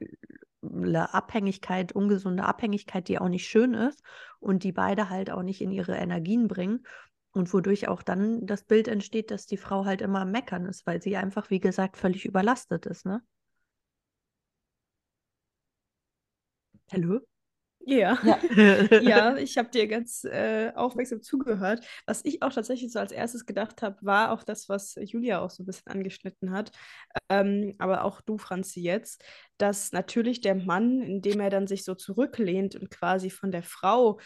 Abhängigkeit, 0.62 1.92
ungesunde 1.92 2.44
Abhängigkeit, 2.44 3.08
die 3.08 3.18
auch 3.18 3.28
nicht 3.28 3.46
schön 3.46 3.72
ist 3.72 4.02
und 4.38 4.64
die 4.64 4.72
beide 4.72 5.08
halt 5.08 5.30
auch 5.30 5.42
nicht 5.42 5.62
in 5.62 5.70
ihre 5.70 5.96
Energien 5.96 6.46
bringen. 6.46 6.86
Und 7.32 7.52
wodurch 7.52 7.88
auch 7.88 8.02
dann 8.02 8.46
das 8.46 8.64
Bild 8.64 8.88
entsteht, 8.88 9.30
dass 9.30 9.46
die 9.46 9.58
Frau 9.58 9.84
halt 9.84 10.00
immer 10.00 10.22
am 10.22 10.30
Meckern 10.30 10.66
ist, 10.66 10.86
weil 10.86 11.02
sie 11.02 11.16
einfach, 11.16 11.50
wie 11.50 11.60
gesagt, 11.60 11.98
völlig 11.98 12.24
überlastet 12.24 12.86
ist, 12.86 13.04
ne? 13.04 13.22
Hallo? 16.92 17.20
Ja, 17.88 18.18
ja, 18.22 18.38
ja 18.98 19.36
ich 19.38 19.58
habe 19.58 19.68
dir 19.70 19.86
ganz 19.86 20.24
äh, 20.24 20.72
aufmerksam 20.74 21.22
zugehört. 21.22 21.86
Was 22.06 22.24
ich 22.24 22.42
auch 22.42 22.52
tatsächlich 22.52 22.92
so 22.92 22.98
als 22.98 23.12
erstes 23.12 23.46
gedacht 23.46 23.82
habe, 23.82 23.96
war 24.02 24.32
auch 24.32 24.42
das, 24.42 24.68
was 24.68 24.96
Julia 25.00 25.40
auch 25.40 25.50
so 25.50 25.62
ein 25.62 25.66
bisschen 25.66 25.86
angeschnitten 25.92 26.50
hat, 26.50 26.72
ähm, 27.28 27.74
aber 27.78 28.04
auch 28.04 28.20
du, 28.22 28.38
Franzi, 28.38 28.80
jetzt, 28.80 29.24
dass 29.58 29.92
natürlich 29.92 30.40
der 30.40 30.54
Mann, 30.54 31.00
indem 31.00 31.40
er 31.40 31.50
dann 31.50 31.66
sich 31.66 31.84
so 31.84 31.94
zurücklehnt 31.94 32.76
und 32.76 32.90
quasi 32.90 33.30
von 33.30 33.50
der 33.50 33.62
Frau 33.62 34.20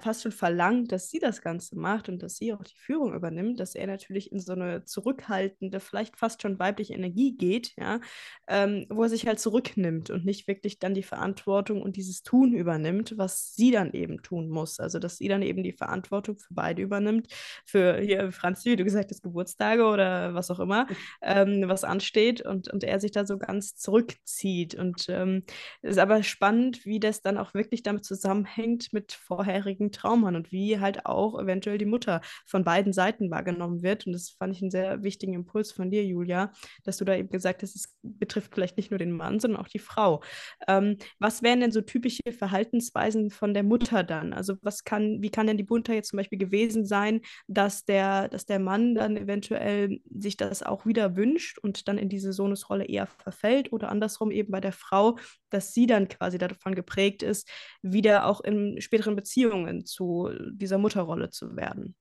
fast 0.00 0.22
schon 0.22 0.32
verlangt, 0.32 0.92
dass 0.92 1.10
sie 1.10 1.18
das 1.18 1.42
Ganze 1.42 1.76
macht 1.76 2.08
und 2.08 2.22
dass 2.22 2.36
sie 2.36 2.52
auch 2.52 2.62
die 2.62 2.76
Führung 2.76 3.14
übernimmt, 3.14 3.60
dass 3.60 3.74
er 3.74 3.86
natürlich 3.86 4.32
in 4.32 4.40
so 4.40 4.52
eine 4.52 4.84
zurückhaltende, 4.84 5.80
vielleicht 5.80 6.16
fast 6.16 6.42
schon 6.42 6.58
weibliche 6.58 6.94
Energie 6.94 7.36
geht, 7.36 7.72
ja, 7.76 8.00
ähm, 8.48 8.86
wo 8.88 9.02
er 9.02 9.08
sich 9.08 9.26
halt 9.26 9.40
zurücknimmt 9.40 10.10
und 10.10 10.24
nicht 10.24 10.46
wirklich 10.48 10.78
dann 10.78 10.94
die 10.94 11.02
Verantwortung 11.02 11.82
und 11.82 11.96
dieses 11.96 12.22
Tun 12.22 12.52
übernimmt, 12.54 13.14
was 13.16 13.54
sie 13.54 13.70
dann 13.70 13.92
eben 13.92 14.22
tun 14.22 14.48
muss. 14.48 14.80
Also, 14.80 14.98
dass 14.98 15.16
sie 15.16 15.28
dann 15.28 15.42
eben 15.42 15.62
die 15.62 15.72
Verantwortung 15.72 16.38
für 16.38 16.54
beide 16.54 16.82
übernimmt, 16.82 17.28
für 17.64 17.98
hier, 17.98 18.32
Franzi, 18.32 18.70
wie 18.70 18.76
du 18.76 18.84
gesagt 18.84 19.10
hast, 19.10 19.22
Geburtstage 19.22 19.84
oder 19.84 20.34
was 20.34 20.50
auch 20.50 20.60
immer, 20.60 20.86
ähm, 21.22 21.64
was 21.66 21.84
ansteht 21.84 22.40
und, 22.40 22.72
und 22.72 22.84
er 22.84 23.00
sich 23.00 23.10
da 23.10 23.26
so 23.26 23.38
ganz 23.38 23.74
zurückzieht 23.76 24.75
und 24.78 25.06
ähm, 25.08 25.44
ist 25.82 25.98
aber 25.98 26.22
spannend, 26.22 26.84
wie 26.84 27.00
das 27.00 27.22
dann 27.22 27.38
auch 27.38 27.54
wirklich 27.54 27.82
damit 27.82 28.04
zusammenhängt 28.04 28.92
mit 28.92 29.12
vorherigen 29.12 29.92
Traumen 29.92 30.36
und 30.36 30.52
wie 30.52 30.80
halt 30.80 31.06
auch 31.06 31.38
eventuell 31.38 31.78
die 31.78 31.84
Mutter 31.84 32.20
von 32.44 32.64
beiden 32.64 32.92
Seiten 32.92 33.30
wahrgenommen 33.30 33.82
wird. 33.82 34.06
Und 34.06 34.12
das 34.12 34.30
fand 34.30 34.54
ich 34.54 34.62
einen 34.62 34.70
sehr 34.70 35.02
wichtigen 35.02 35.34
Impuls 35.34 35.72
von 35.72 35.90
dir, 35.90 36.04
Julia, 36.04 36.52
dass 36.84 36.96
du 36.98 37.04
da 37.04 37.14
eben 37.14 37.30
gesagt 37.30 37.62
hast, 37.62 37.74
es 37.76 37.94
betrifft 38.02 38.54
vielleicht 38.54 38.76
nicht 38.76 38.90
nur 38.90 38.98
den 38.98 39.12
Mann, 39.12 39.40
sondern 39.40 39.60
auch 39.60 39.68
die 39.68 39.78
Frau. 39.78 40.22
Ähm, 40.68 40.96
was 41.18 41.42
wären 41.42 41.60
denn 41.60 41.72
so 41.72 41.80
typische 41.80 42.32
Verhaltensweisen 42.32 43.30
von 43.30 43.54
der 43.54 43.62
Mutter 43.62 44.02
dann? 44.02 44.32
Also 44.32 44.54
was 44.62 44.84
kann, 44.84 45.22
wie 45.22 45.30
kann 45.30 45.46
denn 45.46 45.56
die 45.56 45.66
Mutter 45.68 45.94
jetzt 45.94 46.10
zum 46.10 46.18
Beispiel 46.18 46.38
gewesen 46.38 46.84
sein, 46.84 47.20
dass 47.46 47.84
der, 47.84 48.28
dass 48.28 48.46
der 48.46 48.58
Mann 48.58 48.94
dann 48.94 49.16
eventuell 49.16 50.00
sich 50.10 50.36
das 50.36 50.62
auch 50.62 50.86
wieder 50.86 51.16
wünscht 51.16 51.58
und 51.58 51.88
dann 51.88 51.98
in 51.98 52.08
diese 52.08 52.32
Sohnesrolle 52.32 52.84
eher 52.84 53.06
verfällt 53.06 53.72
oder 53.72 53.88
andersrum 53.88 54.30
eben 54.30 54.50
bei 54.50 54.60
der 54.60 54.65
der 54.66 54.72
Frau, 54.72 55.16
dass 55.50 55.72
sie 55.72 55.86
dann 55.86 56.08
quasi 56.08 56.38
davon 56.38 56.74
geprägt 56.74 57.22
ist, 57.22 57.48
wieder 57.82 58.26
auch 58.26 58.40
in 58.40 58.80
späteren 58.80 59.16
Beziehungen 59.16 59.86
zu 59.86 60.30
dieser 60.52 60.78
Mutterrolle 60.78 61.30
zu 61.30 61.56
werden. 61.56 61.96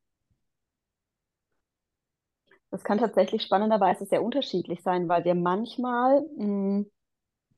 Das 2.71 2.83
kann 2.83 2.97
tatsächlich 2.97 3.41
spannenderweise 3.41 4.05
sehr 4.05 4.21
unterschiedlich 4.21 4.81
sein, 4.81 5.07
weil 5.07 5.23
wir 5.23 5.33
manchmal 5.33 6.25
mh, 6.35 6.43
hm, 6.43 6.91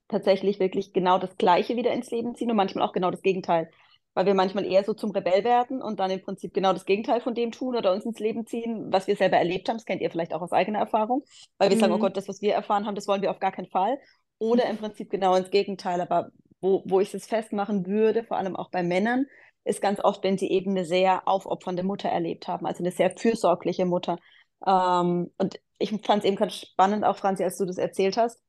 tatsächlich 0.07 0.59
wirklich 0.59 0.93
genau 0.93 1.17
das 1.17 1.37
Gleiche 1.37 1.75
wieder 1.75 1.91
ins 1.91 2.11
Leben 2.11 2.35
ziehen 2.35 2.51
und 2.51 2.57
manchmal 2.57 2.87
auch 2.87 2.93
genau 2.93 3.11
das 3.11 3.21
Gegenteil. 3.21 3.69
Weil 4.13 4.25
wir 4.25 4.33
manchmal 4.33 4.65
eher 4.65 4.83
so 4.83 4.93
zum 4.93 5.11
Rebell 5.11 5.43
werden 5.43 5.81
und 5.81 5.99
dann 5.99 6.09
im 6.09 6.21
Prinzip 6.21 6.53
genau 6.53 6.73
das 6.73 6.85
Gegenteil 6.85 7.21
von 7.21 7.35
dem 7.35 7.51
tun 7.51 7.75
oder 7.75 7.93
uns 7.93 8.05
ins 8.05 8.19
Leben 8.19 8.47
ziehen, 8.47 8.91
was 8.91 9.07
wir 9.07 9.15
selber 9.15 9.37
erlebt 9.37 9.69
haben. 9.69 9.77
Das 9.77 9.85
kennt 9.85 10.01
ihr 10.01 10.09
vielleicht 10.09 10.33
auch 10.33 10.41
aus 10.41 10.51
eigener 10.51 10.79
Erfahrung. 10.79 11.23
Weil 11.57 11.69
wir 11.69 11.77
mhm. 11.77 11.81
sagen, 11.81 11.93
oh 11.93 11.99
Gott, 11.99 12.17
das, 12.17 12.27
was 12.27 12.41
wir 12.41 12.53
erfahren 12.53 12.87
haben, 12.87 12.95
das 12.95 13.07
wollen 13.07 13.21
wir 13.21 13.29
auf 13.31 13.39
gar 13.39 13.51
keinen 13.51 13.69
Fall. 13.69 13.99
Oder 14.39 14.70
im 14.70 14.77
Prinzip 14.77 15.10
genau 15.10 15.36
ins 15.36 15.50
Gegenteil. 15.50 16.01
Aber 16.01 16.32
wo, 16.62 16.84
wo 16.86 17.00
ich 17.00 17.13
es 17.13 17.25
festmachen 17.27 17.86
würde, 17.86 18.24
vor 18.24 18.38
allem 18.38 18.56
auch 18.56 18.70
bei 18.70 18.84
Männern, 18.84 19.25
ist 19.63 19.82
ganz 19.82 20.00
oft, 20.00 20.24
wenn 20.24 20.38
sie 20.38 20.50
eben 20.50 20.72
eine 20.72 20.86
sehr 20.86 21.27
aufopfernde 21.27 21.84
Mutter 21.84 22.10
erlebt 22.10 22.48
haben, 22.48 22.65
also 22.65 22.84
eine 22.84 22.91
sehr 22.91 23.12
fürsorgliche 23.12 23.86
Mutter. 23.86 24.17
Ähm, 24.65 25.32
und 25.38 25.60
ich 25.79 25.91
fand 25.91 26.24
es 26.24 26.25
eben 26.25 26.38
ganz 26.38 26.56
spannend, 26.56 27.03
auch 27.03 27.17
Franzi, 27.17 27.44
als 27.44 27.58
du 27.58 27.65
das 27.65 27.77
erzählt 27.77 28.17
hast. 28.17 28.41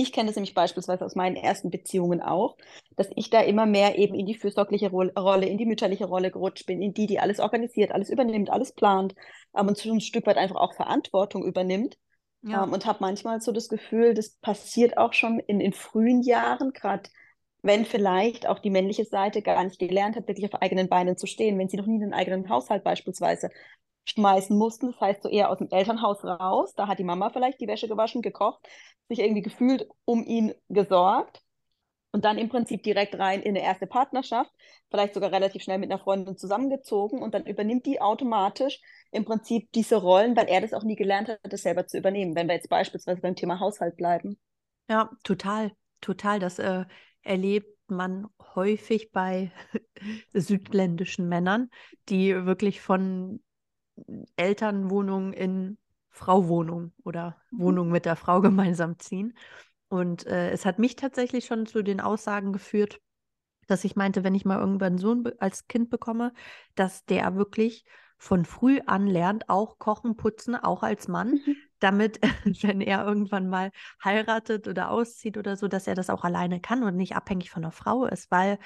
Ich 0.00 0.12
kenne 0.12 0.28
das 0.28 0.36
nämlich 0.36 0.54
beispielsweise 0.54 1.04
aus 1.04 1.16
meinen 1.16 1.34
ersten 1.34 1.70
Beziehungen 1.70 2.20
auch, 2.22 2.56
dass 2.96 3.08
ich 3.16 3.30
da 3.30 3.40
immer 3.40 3.66
mehr 3.66 3.98
eben 3.98 4.14
in 4.14 4.26
die 4.26 4.36
fürsorgliche 4.36 4.90
Rolle, 4.90 5.46
in 5.46 5.58
die 5.58 5.66
mütterliche 5.66 6.06
Rolle 6.06 6.30
gerutscht 6.30 6.66
bin, 6.66 6.80
in 6.80 6.94
die, 6.94 7.06
die 7.06 7.18
alles 7.18 7.40
organisiert, 7.40 7.90
alles 7.90 8.08
übernimmt, 8.08 8.50
alles 8.50 8.72
plant 8.72 9.14
ähm, 9.56 9.68
und 9.68 9.76
so 9.76 9.92
ein 9.92 10.00
Stück 10.00 10.26
weit 10.26 10.36
einfach 10.36 10.56
auch 10.56 10.74
Verantwortung 10.74 11.44
übernimmt. 11.44 11.98
Ja. 12.50 12.64
Ähm, 12.64 12.72
und 12.72 12.86
habe 12.86 12.98
manchmal 13.00 13.40
so 13.40 13.52
das 13.52 13.68
Gefühl, 13.68 14.14
das 14.14 14.30
passiert 14.30 14.96
auch 14.98 15.12
schon 15.12 15.40
in, 15.40 15.60
in 15.60 15.72
frühen 15.72 16.22
Jahren, 16.22 16.72
gerade 16.72 17.08
wenn 17.62 17.84
vielleicht 17.84 18.46
auch 18.46 18.60
die 18.60 18.70
männliche 18.70 19.04
Seite 19.04 19.42
gar 19.42 19.62
nicht 19.64 19.78
gelernt 19.78 20.16
hat, 20.16 20.28
wirklich 20.28 20.46
auf 20.46 20.60
eigenen 20.62 20.88
Beinen 20.88 21.16
zu 21.16 21.26
stehen, 21.26 21.58
wenn 21.58 21.68
sie 21.68 21.76
noch 21.76 21.86
nie 21.86 22.02
einen 22.02 22.14
eigenen 22.14 22.48
Haushalt 22.48 22.84
beispielsweise 22.84 23.50
schmeißen 24.06 24.56
mussten. 24.56 24.92
Das 24.92 25.00
heißt, 25.00 25.22
so 25.22 25.28
eher 25.28 25.50
aus 25.50 25.58
dem 25.58 25.68
Elternhaus 25.70 26.24
raus. 26.24 26.74
Da 26.74 26.86
hat 26.88 26.98
die 26.98 27.04
Mama 27.04 27.30
vielleicht 27.30 27.60
die 27.60 27.66
Wäsche 27.66 27.88
gewaschen, 27.88 28.22
gekocht, 28.22 28.66
sich 29.08 29.18
irgendwie 29.18 29.42
gefühlt 29.42 29.88
um 30.04 30.24
ihn 30.24 30.54
gesorgt. 30.68 31.42
Und 32.12 32.24
dann 32.24 32.38
im 32.38 32.48
Prinzip 32.48 32.82
direkt 32.82 33.18
rein 33.18 33.42
in 33.42 33.56
eine 33.56 33.64
erste 33.64 33.86
Partnerschaft, 33.86 34.50
vielleicht 34.90 35.14
sogar 35.14 35.32
relativ 35.32 35.62
schnell 35.62 35.78
mit 35.78 35.90
einer 35.90 36.00
Freundin 36.00 36.36
zusammengezogen 36.36 37.22
und 37.22 37.34
dann 37.34 37.46
übernimmt 37.46 37.86
die 37.86 38.00
automatisch 38.00 38.80
im 39.10 39.24
Prinzip 39.24 39.70
diese 39.72 39.96
Rollen, 39.96 40.36
weil 40.36 40.48
er 40.48 40.60
das 40.60 40.72
auch 40.72 40.84
nie 40.84 40.96
gelernt 40.96 41.28
hat, 41.28 41.40
das 41.42 41.62
selber 41.62 41.86
zu 41.86 41.98
übernehmen, 41.98 42.34
wenn 42.34 42.48
wir 42.48 42.54
jetzt 42.54 42.70
beispielsweise 42.70 43.20
beim 43.20 43.36
Thema 43.36 43.60
Haushalt 43.60 43.96
bleiben. 43.96 44.38
Ja, 44.88 45.10
total, 45.22 45.72
total. 46.00 46.38
Das 46.38 46.58
äh, 46.58 46.84
erlebt 47.22 47.78
man 47.88 48.26
häufig 48.54 49.12
bei 49.12 49.52
südländischen 50.32 51.28
Männern, 51.28 51.70
die 52.08 52.46
wirklich 52.46 52.80
von 52.80 53.40
Elternwohnung 54.36 55.32
in 55.32 55.78
Frauwohnung 56.10 56.92
oder 57.04 57.36
mhm. 57.50 57.60
Wohnung 57.60 57.90
mit 57.90 58.04
der 58.04 58.16
Frau 58.16 58.40
gemeinsam 58.42 58.98
ziehen. 58.98 59.36
Und 59.88 60.26
äh, 60.26 60.50
es 60.50 60.64
hat 60.66 60.78
mich 60.78 60.96
tatsächlich 60.96 61.46
schon 61.46 61.66
zu 61.66 61.82
den 61.82 62.00
Aussagen 62.00 62.52
geführt, 62.52 63.00
dass 63.66 63.84
ich 63.84 63.96
meinte, 63.96 64.24
wenn 64.24 64.34
ich 64.34 64.44
mal 64.44 64.58
irgendwann 64.58 64.94
einen 64.94 64.98
Sohn 64.98 65.24
als 65.38 65.66
Kind 65.66 65.90
bekomme, 65.90 66.32
dass 66.74 67.04
der 67.04 67.36
wirklich 67.36 67.84
von 68.18 68.44
früh 68.44 68.80
an 68.86 69.06
lernt, 69.06 69.48
auch 69.48 69.78
kochen, 69.78 70.16
putzen, 70.16 70.56
auch 70.56 70.82
als 70.82 71.06
Mann, 71.06 71.40
mhm. 71.46 71.56
damit, 71.78 72.18
wenn 72.62 72.80
er 72.80 73.06
irgendwann 73.06 73.48
mal 73.48 73.70
heiratet 74.02 74.66
oder 74.66 74.90
auszieht 74.90 75.38
oder 75.38 75.56
so, 75.56 75.68
dass 75.68 75.86
er 75.86 75.94
das 75.94 76.10
auch 76.10 76.24
alleine 76.24 76.60
kann 76.60 76.82
und 76.82 76.96
nicht 76.96 77.14
abhängig 77.14 77.50
von 77.50 77.64
einer 77.64 77.72
Frau 77.72 78.06
ist, 78.06 78.30
weil 78.30 78.58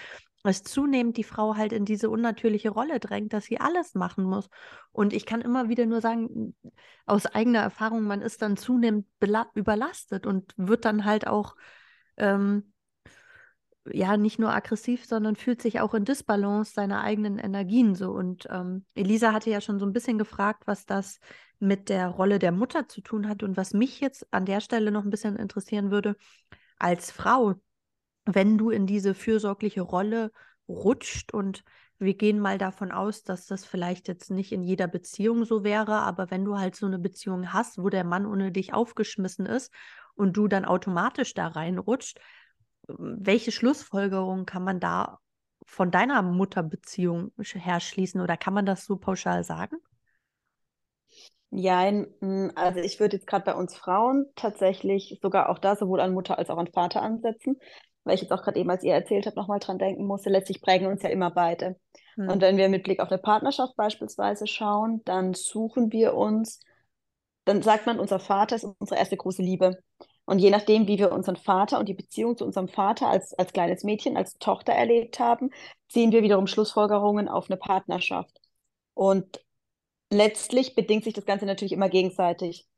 es 0.50 0.62
zunehmend 0.64 1.16
die 1.16 1.24
Frau 1.24 1.56
halt 1.56 1.72
in 1.72 1.84
diese 1.84 2.10
unnatürliche 2.10 2.70
Rolle 2.70 2.98
drängt, 2.98 3.32
dass 3.32 3.44
sie 3.44 3.60
alles 3.60 3.94
machen 3.94 4.24
muss. 4.24 4.48
Und 4.90 5.12
ich 5.12 5.26
kann 5.26 5.40
immer 5.40 5.68
wieder 5.68 5.86
nur 5.86 6.00
sagen, 6.00 6.54
aus 7.06 7.26
eigener 7.26 7.60
Erfahrung, 7.60 8.02
man 8.02 8.22
ist 8.22 8.42
dann 8.42 8.56
zunehmend 8.56 9.06
überlastet 9.54 10.26
und 10.26 10.52
wird 10.56 10.84
dann 10.84 11.04
halt 11.04 11.26
auch, 11.26 11.54
ähm, 12.16 12.72
ja, 13.84 14.16
nicht 14.16 14.38
nur 14.38 14.52
aggressiv, 14.52 15.04
sondern 15.06 15.34
fühlt 15.34 15.60
sich 15.60 15.80
auch 15.80 15.94
in 15.94 16.04
Disbalance 16.04 16.72
seiner 16.72 17.02
eigenen 17.02 17.38
Energien 17.38 17.94
so. 17.94 18.10
Und 18.12 18.46
ähm, 18.50 18.84
Elisa 18.94 19.32
hatte 19.32 19.50
ja 19.50 19.60
schon 19.60 19.78
so 19.80 19.86
ein 19.86 19.92
bisschen 19.92 20.18
gefragt, 20.18 20.64
was 20.66 20.86
das 20.86 21.18
mit 21.58 21.88
der 21.88 22.08
Rolle 22.08 22.38
der 22.38 22.52
Mutter 22.52 22.88
zu 22.88 23.00
tun 23.00 23.28
hat. 23.28 23.42
Und 23.42 23.56
was 23.56 23.72
mich 23.74 24.00
jetzt 24.00 24.26
an 24.32 24.44
der 24.46 24.60
Stelle 24.60 24.90
noch 24.92 25.04
ein 25.04 25.10
bisschen 25.10 25.36
interessieren 25.36 25.90
würde, 25.90 26.16
als 26.78 27.10
Frau, 27.10 27.54
wenn 28.24 28.58
du 28.58 28.70
in 28.70 28.86
diese 28.86 29.14
fürsorgliche 29.14 29.82
Rolle 29.82 30.32
rutscht 30.68 31.32
und 31.32 31.64
wir 31.98 32.14
gehen 32.14 32.40
mal 32.40 32.58
davon 32.58 32.90
aus, 32.90 33.22
dass 33.22 33.46
das 33.46 33.64
vielleicht 33.64 34.08
jetzt 34.08 34.30
nicht 34.30 34.52
in 34.52 34.62
jeder 34.64 34.88
Beziehung 34.88 35.44
so 35.44 35.62
wäre, 35.62 36.00
aber 36.00 36.30
wenn 36.30 36.44
du 36.44 36.58
halt 36.58 36.74
so 36.74 36.86
eine 36.86 36.98
Beziehung 36.98 37.52
hast, 37.52 37.78
wo 37.78 37.88
der 37.90 38.04
Mann 38.04 38.26
ohne 38.26 38.50
dich 38.50 38.74
aufgeschmissen 38.74 39.46
ist 39.46 39.72
und 40.14 40.36
du 40.36 40.48
dann 40.48 40.64
automatisch 40.64 41.34
da 41.34 41.48
reinrutscht, 41.48 42.20
welche 42.88 43.52
Schlussfolgerungen 43.52 44.46
kann 44.46 44.64
man 44.64 44.80
da 44.80 45.18
von 45.64 45.90
deiner 45.90 46.22
Mutterbeziehung 46.22 47.32
her 47.38 47.80
schließen 47.80 48.20
oder 48.20 48.36
kann 48.36 48.54
man 48.54 48.66
das 48.66 48.84
so 48.84 48.96
pauschal 48.96 49.44
sagen? 49.44 49.76
Ja, 51.50 51.80
also 52.54 52.80
ich 52.80 52.98
würde 52.98 53.16
jetzt 53.16 53.26
gerade 53.26 53.44
bei 53.44 53.54
uns 53.54 53.76
Frauen 53.76 54.26
tatsächlich 54.36 55.18
sogar 55.20 55.50
auch 55.50 55.58
da 55.58 55.76
sowohl 55.76 56.00
an 56.00 56.14
Mutter 56.14 56.38
als 56.38 56.48
auch 56.48 56.56
an 56.56 56.68
Vater 56.68 57.02
ansetzen 57.02 57.58
weil 58.04 58.14
ich 58.14 58.22
jetzt 58.22 58.32
auch 58.32 58.42
gerade 58.42 58.58
eben, 58.58 58.70
als 58.70 58.82
ihr 58.82 58.94
erzählt 58.94 59.26
habt, 59.26 59.36
nochmal 59.36 59.60
dran 59.60 59.78
denken 59.78 60.06
musste, 60.06 60.30
letztlich 60.30 60.60
prägen 60.60 60.86
uns 60.86 61.02
ja 61.02 61.10
immer 61.10 61.30
beide. 61.30 61.76
Mhm. 62.16 62.28
Und 62.28 62.40
wenn 62.40 62.56
wir 62.56 62.68
mit 62.68 62.84
Blick 62.84 63.00
auf 63.00 63.10
eine 63.10 63.20
Partnerschaft 63.20 63.76
beispielsweise 63.76 64.46
schauen, 64.46 65.02
dann 65.04 65.34
suchen 65.34 65.92
wir 65.92 66.14
uns, 66.14 66.60
dann 67.44 67.62
sagt 67.62 67.86
man, 67.86 67.98
unser 67.98 68.18
Vater 68.18 68.56
ist 68.56 68.64
unsere 68.64 68.98
erste 68.98 69.16
große 69.16 69.42
Liebe. 69.42 69.78
Und 70.24 70.38
je 70.38 70.50
nachdem, 70.50 70.86
wie 70.86 70.98
wir 70.98 71.12
unseren 71.12 71.36
Vater 71.36 71.78
und 71.78 71.88
die 71.88 71.94
Beziehung 71.94 72.36
zu 72.36 72.44
unserem 72.44 72.68
Vater 72.68 73.08
als, 73.08 73.34
als 73.34 73.52
kleines 73.52 73.82
Mädchen, 73.82 74.16
als 74.16 74.38
Tochter 74.38 74.72
erlebt 74.72 75.18
haben, 75.18 75.50
ziehen 75.88 76.12
wir 76.12 76.22
wiederum 76.22 76.46
Schlussfolgerungen 76.46 77.28
auf 77.28 77.50
eine 77.50 77.56
Partnerschaft. 77.56 78.40
Und 78.94 79.44
letztlich 80.10 80.74
bedingt 80.74 81.04
sich 81.04 81.14
das 81.14 81.26
Ganze 81.26 81.46
natürlich 81.46 81.72
immer 81.72 81.88
gegenseitig. 81.88 82.68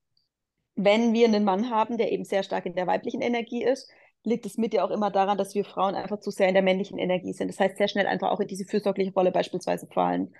Wenn 0.74 1.12
wir 1.12 1.28
einen 1.28 1.44
Mann 1.44 1.70
haben, 1.70 1.98
der 1.98 2.12
eben 2.12 2.24
sehr 2.24 2.42
stark 2.42 2.66
in 2.66 2.74
der 2.74 2.86
weiblichen 2.86 3.20
Energie 3.20 3.62
ist, 3.62 3.90
liegt 4.24 4.46
es 4.46 4.58
mit 4.58 4.74
ja 4.74 4.84
auch 4.84 4.90
immer 4.90 5.10
daran, 5.10 5.38
dass 5.38 5.54
wir 5.54 5.64
Frauen 5.64 5.94
einfach 5.94 6.20
zu 6.20 6.30
sehr 6.30 6.48
in 6.48 6.54
der 6.54 6.62
männlichen 6.62 6.98
Energie 6.98 7.32
sind. 7.32 7.48
Das 7.48 7.60
heißt, 7.60 7.76
sehr 7.76 7.88
schnell 7.88 8.06
einfach 8.06 8.30
auch 8.30 8.40
in 8.40 8.48
diese 8.48 8.64
fürsorgliche 8.64 9.12
Rolle 9.12 9.32
beispielsweise 9.32 9.86
fallen. 9.86 10.34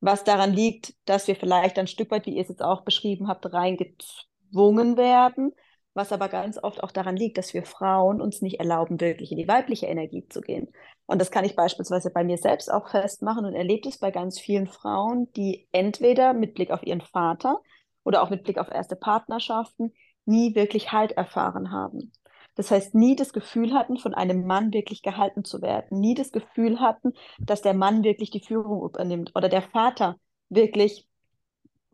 Was 0.00 0.24
daran 0.24 0.52
liegt, 0.52 0.94
dass 1.04 1.28
wir 1.28 1.36
vielleicht 1.36 1.78
ein 1.78 1.86
Stück 1.86 2.10
weit, 2.10 2.26
wie 2.26 2.34
ihr 2.34 2.42
es 2.42 2.48
jetzt 2.48 2.62
auch 2.62 2.82
beschrieben 2.82 3.28
habt, 3.28 3.52
reingezwungen 3.52 4.96
werden, 4.96 5.52
was 5.94 6.10
aber 6.10 6.28
ganz 6.28 6.58
oft 6.62 6.82
auch 6.82 6.90
daran 6.90 7.16
liegt, 7.16 7.38
dass 7.38 7.54
wir 7.54 7.64
Frauen 7.64 8.20
uns 8.20 8.42
nicht 8.42 8.58
erlauben, 8.58 9.00
wirklich 9.00 9.30
in 9.30 9.38
die 9.38 9.46
weibliche 9.46 9.86
Energie 9.86 10.26
zu 10.28 10.40
gehen. 10.40 10.72
Und 11.06 11.20
das 11.20 11.30
kann 11.30 11.44
ich 11.44 11.54
beispielsweise 11.54 12.10
bei 12.10 12.24
mir 12.24 12.38
selbst 12.38 12.72
auch 12.72 12.88
festmachen 12.88 13.44
und 13.44 13.54
erlebt 13.54 13.86
es 13.86 13.98
bei 13.98 14.10
ganz 14.10 14.40
vielen 14.40 14.66
Frauen, 14.66 15.30
die 15.36 15.68
entweder 15.70 16.32
mit 16.32 16.54
Blick 16.54 16.70
auf 16.70 16.82
ihren 16.82 17.02
Vater 17.02 17.60
oder 18.02 18.22
auch 18.22 18.30
mit 18.30 18.42
Blick 18.42 18.58
auf 18.58 18.70
erste 18.70 18.96
Partnerschaften 18.96 19.92
nie 20.24 20.54
wirklich 20.54 20.92
Halt 20.92 21.12
erfahren 21.12 21.70
haben. 21.70 22.12
Das 22.54 22.70
heißt, 22.70 22.94
nie 22.94 23.16
das 23.16 23.32
Gefühl 23.32 23.72
hatten, 23.72 23.96
von 23.96 24.14
einem 24.14 24.46
Mann 24.46 24.72
wirklich 24.72 25.02
gehalten 25.02 25.44
zu 25.44 25.62
werden, 25.62 26.00
nie 26.00 26.14
das 26.14 26.32
Gefühl 26.32 26.80
hatten, 26.80 27.12
dass 27.38 27.62
der 27.62 27.74
Mann 27.74 28.04
wirklich 28.04 28.30
die 28.30 28.40
Führung 28.40 28.84
übernimmt 28.84 29.32
oder 29.34 29.48
der 29.48 29.62
Vater 29.62 30.16
wirklich 30.48 31.06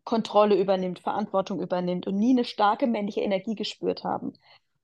Kontrolle 0.04 0.56
übernimmt, 0.56 1.00
Verantwortung 1.00 1.60
übernimmt 1.60 2.06
und 2.06 2.16
nie 2.16 2.30
eine 2.30 2.44
starke 2.44 2.86
männliche 2.86 3.20
Energie 3.20 3.54
gespürt 3.54 4.04
haben. 4.04 4.32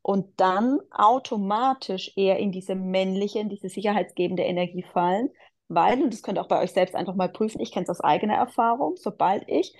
Und 0.03 0.39
dann 0.39 0.81
automatisch 0.91 2.13
eher 2.15 2.39
in 2.39 2.53
diese 2.53 2.75
männliche, 2.75 3.39
in 3.39 3.49
diese 3.49 3.71
sicherheitsgebende 3.71 4.43
Energie 4.43 4.85
fallen, 4.93 5.31
weil, 5.69 6.03
und 6.03 6.13
das 6.13 6.23
könnt 6.23 6.37
ihr 6.39 6.43
auch 6.43 6.49
bei 6.49 6.63
euch 6.63 6.73
selbst 6.73 6.95
einfach 6.95 7.15
mal 7.15 7.31
prüfen, 7.31 7.61
ich 7.61 7.73
kenne 7.73 7.85
es 7.85 7.91
aus 7.91 8.03
eigener 8.03 8.35
Erfahrung, 8.35 8.97
sobald 8.97 9.49
ich 9.49 9.75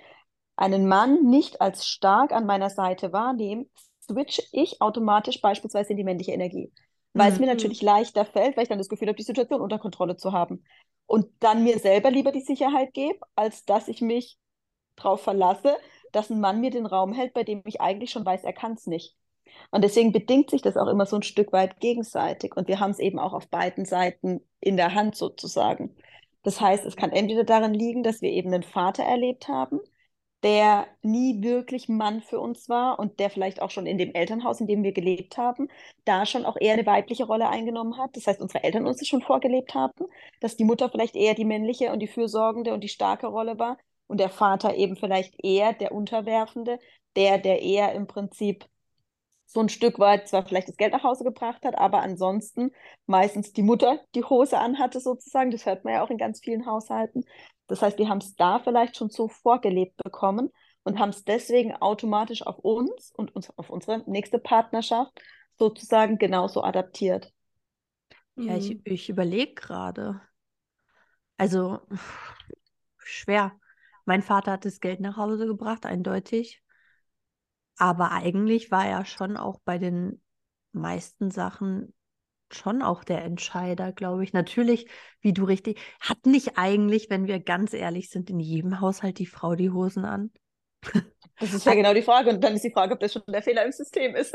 einen 0.55 0.87
Mann 0.87 1.23
nicht 1.25 1.61
als 1.61 1.85
stark 1.85 2.31
an 2.31 2.47
meiner 2.47 2.71
Seite 2.71 3.13
wahrnehme, 3.13 3.67
switche 4.07 4.43
ich 4.51 4.81
automatisch 4.81 5.41
beispielsweise 5.41 5.91
in 5.91 5.97
die 5.97 6.03
männliche 6.03 6.31
Energie. 6.31 6.71
Weil 7.13 7.29
mhm. 7.29 7.33
es 7.33 7.39
mir 7.39 7.47
natürlich 7.47 7.81
leichter 7.81 8.25
fällt, 8.25 8.55
weil 8.55 8.63
ich 8.63 8.69
dann 8.69 8.77
das 8.77 8.89
Gefühl 8.89 9.07
habe, 9.07 9.17
die 9.17 9.23
Situation 9.23 9.61
unter 9.61 9.79
Kontrolle 9.79 10.17
zu 10.17 10.33
haben. 10.33 10.63
Und 11.05 11.27
dann 11.39 11.63
mir 11.63 11.79
selber 11.79 12.11
lieber 12.11 12.31
die 12.31 12.41
Sicherheit 12.41 12.93
gebe, 12.93 13.19
als 13.35 13.65
dass 13.65 13.87
ich 13.87 14.01
mich 14.01 14.37
darauf 14.95 15.21
verlasse, 15.21 15.77
dass 16.11 16.29
ein 16.29 16.39
Mann 16.39 16.61
mir 16.61 16.71
den 16.71 16.85
Raum 16.85 17.13
hält, 17.13 17.33
bei 17.33 17.43
dem 17.43 17.61
ich 17.65 17.81
eigentlich 17.81 18.11
schon 18.11 18.25
weiß, 18.25 18.43
er 18.43 18.53
kann 18.53 18.73
es 18.73 18.87
nicht. 18.87 19.15
Und 19.71 19.83
deswegen 19.83 20.11
bedingt 20.11 20.49
sich 20.49 20.61
das 20.61 20.77
auch 20.77 20.87
immer 20.87 21.05
so 21.05 21.15
ein 21.15 21.23
Stück 21.23 21.53
weit 21.53 21.79
gegenseitig. 21.79 22.55
Und 22.55 22.67
wir 22.67 22.79
haben 22.79 22.91
es 22.91 22.99
eben 22.99 23.19
auch 23.19 23.33
auf 23.33 23.47
beiden 23.47 23.85
Seiten 23.85 24.41
in 24.59 24.77
der 24.77 24.93
Hand 24.93 25.15
sozusagen. 25.15 25.95
Das 26.43 26.61
heißt, 26.61 26.85
es 26.85 26.95
kann 26.95 27.11
entweder 27.11 27.43
daran 27.43 27.73
liegen, 27.73 28.03
dass 28.03 28.21
wir 28.21 28.29
eben 28.29 28.53
einen 28.53 28.63
Vater 28.63 29.03
erlebt 29.03 29.47
haben, 29.47 29.79
der 30.45 30.87
nie 31.03 31.43
wirklich 31.43 31.89
Mann 31.89 32.21
für 32.21 32.39
uns 32.39 32.69
war 32.69 32.99
und 32.99 33.19
der 33.19 33.31
vielleicht 33.31 33.61
auch 33.61 33.71
schon 33.71 33.87
in 33.87 33.97
dem 33.97 34.13
Elternhaus, 34.13 34.61
in 34.61 34.67
dem 34.67 34.83
wir 34.83 34.93
gelebt 34.93 35.37
haben, 35.37 35.69
da 36.05 36.25
schon 36.27 36.45
auch 36.45 36.57
eher 36.59 36.73
eine 36.73 36.85
weibliche 36.85 37.25
Rolle 37.25 37.49
eingenommen 37.49 37.97
hat. 37.97 38.15
Das 38.15 38.27
heißt, 38.27 38.41
unsere 38.41 38.63
Eltern 38.63 38.85
uns 38.87 38.99
das 38.99 39.07
schon 39.07 39.23
vorgelebt 39.23 39.73
haben, 39.75 40.05
dass 40.41 40.55
die 40.57 40.63
Mutter 40.65 40.89
vielleicht 40.89 41.15
eher 41.15 41.33
die 41.35 41.45
männliche 41.45 41.91
und 41.91 41.99
die 41.99 42.07
fürsorgende 42.07 42.73
und 42.75 42.83
die 42.83 42.89
starke 42.89 43.27
Rolle 43.27 43.59
war 43.59 43.77
und 44.07 44.19
der 44.19 44.29
Vater 44.29 44.75
eben 44.75 44.95
vielleicht 44.97 45.35
eher 45.43 45.73
der 45.73 45.91
Unterwerfende, 45.93 46.79
der, 47.15 47.39
der 47.39 47.61
eher 47.63 47.93
im 47.93 48.07
Prinzip 48.07 48.65
so 49.45 49.59
ein 49.59 49.69
Stück 49.69 49.99
weit 49.99 50.27
zwar 50.27 50.45
vielleicht 50.45 50.67
das 50.67 50.77
Geld 50.77 50.93
nach 50.93 51.03
Hause 51.03 51.23
gebracht 51.23 51.63
hat, 51.65 51.77
aber 51.77 52.01
ansonsten 52.01 52.71
meistens 53.05 53.53
die 53.53 53.63
Mutter 53.63 53.99
die 54.15 54.23
Hose 54.23 54.57
anhatte 54.57 54.99
sozusagen. 54.99 55.51
Das 55.51 55.65
hört 55.65 55.85
man 55.85 55.93
ja 55.93 56.03
auch 56.03 56.09
in 56.09 56.17
ganz 56.17 56.41
vielen 56.41 56.65
Haushalten. 56.65 57.25
Das 57.67 57.81
heißt, 57.81 57.97
die 57.97 58.07
haben 58.07 58.19
es 58.19 58.35
da 58.35 58.59
vielleicht 58.59 58.97
schon 58.97 59.09
so 59.09 59.27
vorgelebt 59.27 59.97
bekommen 60.03 60.51
und 60.83 60.99
haben 60.99 61.09
es 61.09 61.23
deswegen 61.23 61.75
automatisch 61.75 62.45
auf 62.45 62.59
uns 62.59 63.11
und 63.15 63.35
uns, 63.35 63.49
auf 63.57 63.69
unsere 63.69 64.03
nächste 64.09 64.39
Partnerschaft 64.39 65.19
sozusagen 65.57 66.17
genauso 66.17 66.63
adaptiert. 66.63 67.31
Ja, 68.35 68.57
ich, 68.57 68.69
mhm. 68.69 68.81
ich 68.83 69.09
überlege 69.09 69.53
gerade. 69.53 70.21
Also 71.37 71.79
schwer. 72.97 73.53
Mein 74.05 74.21
Vater 74.21 74.51
hat 74.51 74.65
das 74.65 74.79
Geld 74.79 74.99
nach 74.99 75.17
Hause 75.17 75.47
gebracht, 75.47 75.85
eindeutig. 75.85 76.61
Aber 77.77 78.11
eigentlich 78.11 78.71
war 78.71 78.85
er 78.85 79.05
schon 79.05 79.37
auch 79.37 79.59
bei 79.65 79.77
den 79.77 80.21
meisten 80.71 81.31
Sachen 81.31 81.93
schon 82.51 82.81
auch 82.81 83.03
der 83.03 83.23
Entscheider, 83.23 83.91
glaube 83.91 84.23
ich. 84.23 84.33
Natürlich, 84.33 84.87
wie 85.21 85.33
du 85.33 85.45
richtig, 85.45 85.79
hat 85.99 86.25
nicht 86.25 86.57
eigentlich, 86.57 87.09
wenn 87.09 87.27
wir 87.27 87.39
ganz 87.39 87.73
ehrlich 87.73 88.09
sind, 88.09 88.29
in 88.29 88.39
jedem 88.39 88.79
Haushalt 88.79 89.19
die 89.19 89.25
Frau 89.25 89.55
die 89.55 89.71
Hosen 89.71 90.05
an? 90.05 90.31
Das 91.39 91.53
ist 91.53 91.65
ja 91.65 91.73
genau 91.73 91.93
die 91.93 92.01
Frage. 92.01 92.29
Und 92.29 92.43
dann 92.43 92.53
ist 92.53 92.63
die 92.63 92.71
Frage, 92.71 92.93
ob 92.93 92.99
das 92.99 93.13
schon 93.13 93.23
der 93.27 93.41
Fehler 93.41 93.65
im 93.65 93.71
System 93.71 94.15
ist. 94.15 94.33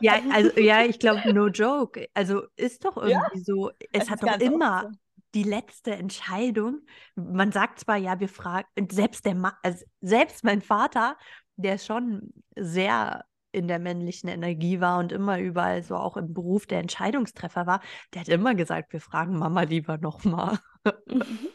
Ja, 0.00 0.20
also 0.32 0.50
ja, 0.60 0.84
ich 0.84 0.98
glaube, 0.98 1.32
no 1.32 1.46
joke. 1.46 2.08
Also 2.14 2.42
ist 2.56 2.84
doch 2.84 2.96
irgendwie 2.96 3.38
ja, 3.38 3.44
so, 3.44 3.70
es 3.92 4.10
hat 4.10 4.22
doch 4.22 4.38
immer 4.38 4.82
so. 4.82 4.98
die 5.34 5.44
letzte 5.44 5.92
Entscheidung. 5.92 6.80
Man 7.14 7.52
sagt 7.52 7.80
zwar, 7.80 7.96
ja, 7.96 8.20
wir 8.20 8.28
fragen, 8.28 8.66
selbst 8.90 9.24
der 9.24 9.34
Ma 9.34 9.56
also 9.62 9.84
selbst 10.00 10.44
mein 10.44 10.60
Vater, 10.60 11.16
der 11.56 11.78
schon 11.78 12.32
sehr 12.56 13.24
in 13.52 13.68
der 13.68 13.78
männlichen 13.78 14.28
Energie 14.28 14.80
war 14.80 14.98
und 14.98 15.12
immer 15.12 15.38
überall 15.38 15.82
so 15.82 15.96
auch 15.96 16.16
im 16.16 16.32
Beruf 16.32 16.66
der 16.66 16.78
Entscheidungstreffer 16.78 17.66
war, 17.66 17.82
der 18.14 18.22
hat 18.22 18.28
immer 18.28 18.54
gesagt, 18.54 18.92
wir 18.92 19.00
fragen 19.00 19.38
Mama 19.38 19.62
lieber 19.62 19.98
nochmal. 19.98 20.58
Mhm. 21.06 21.48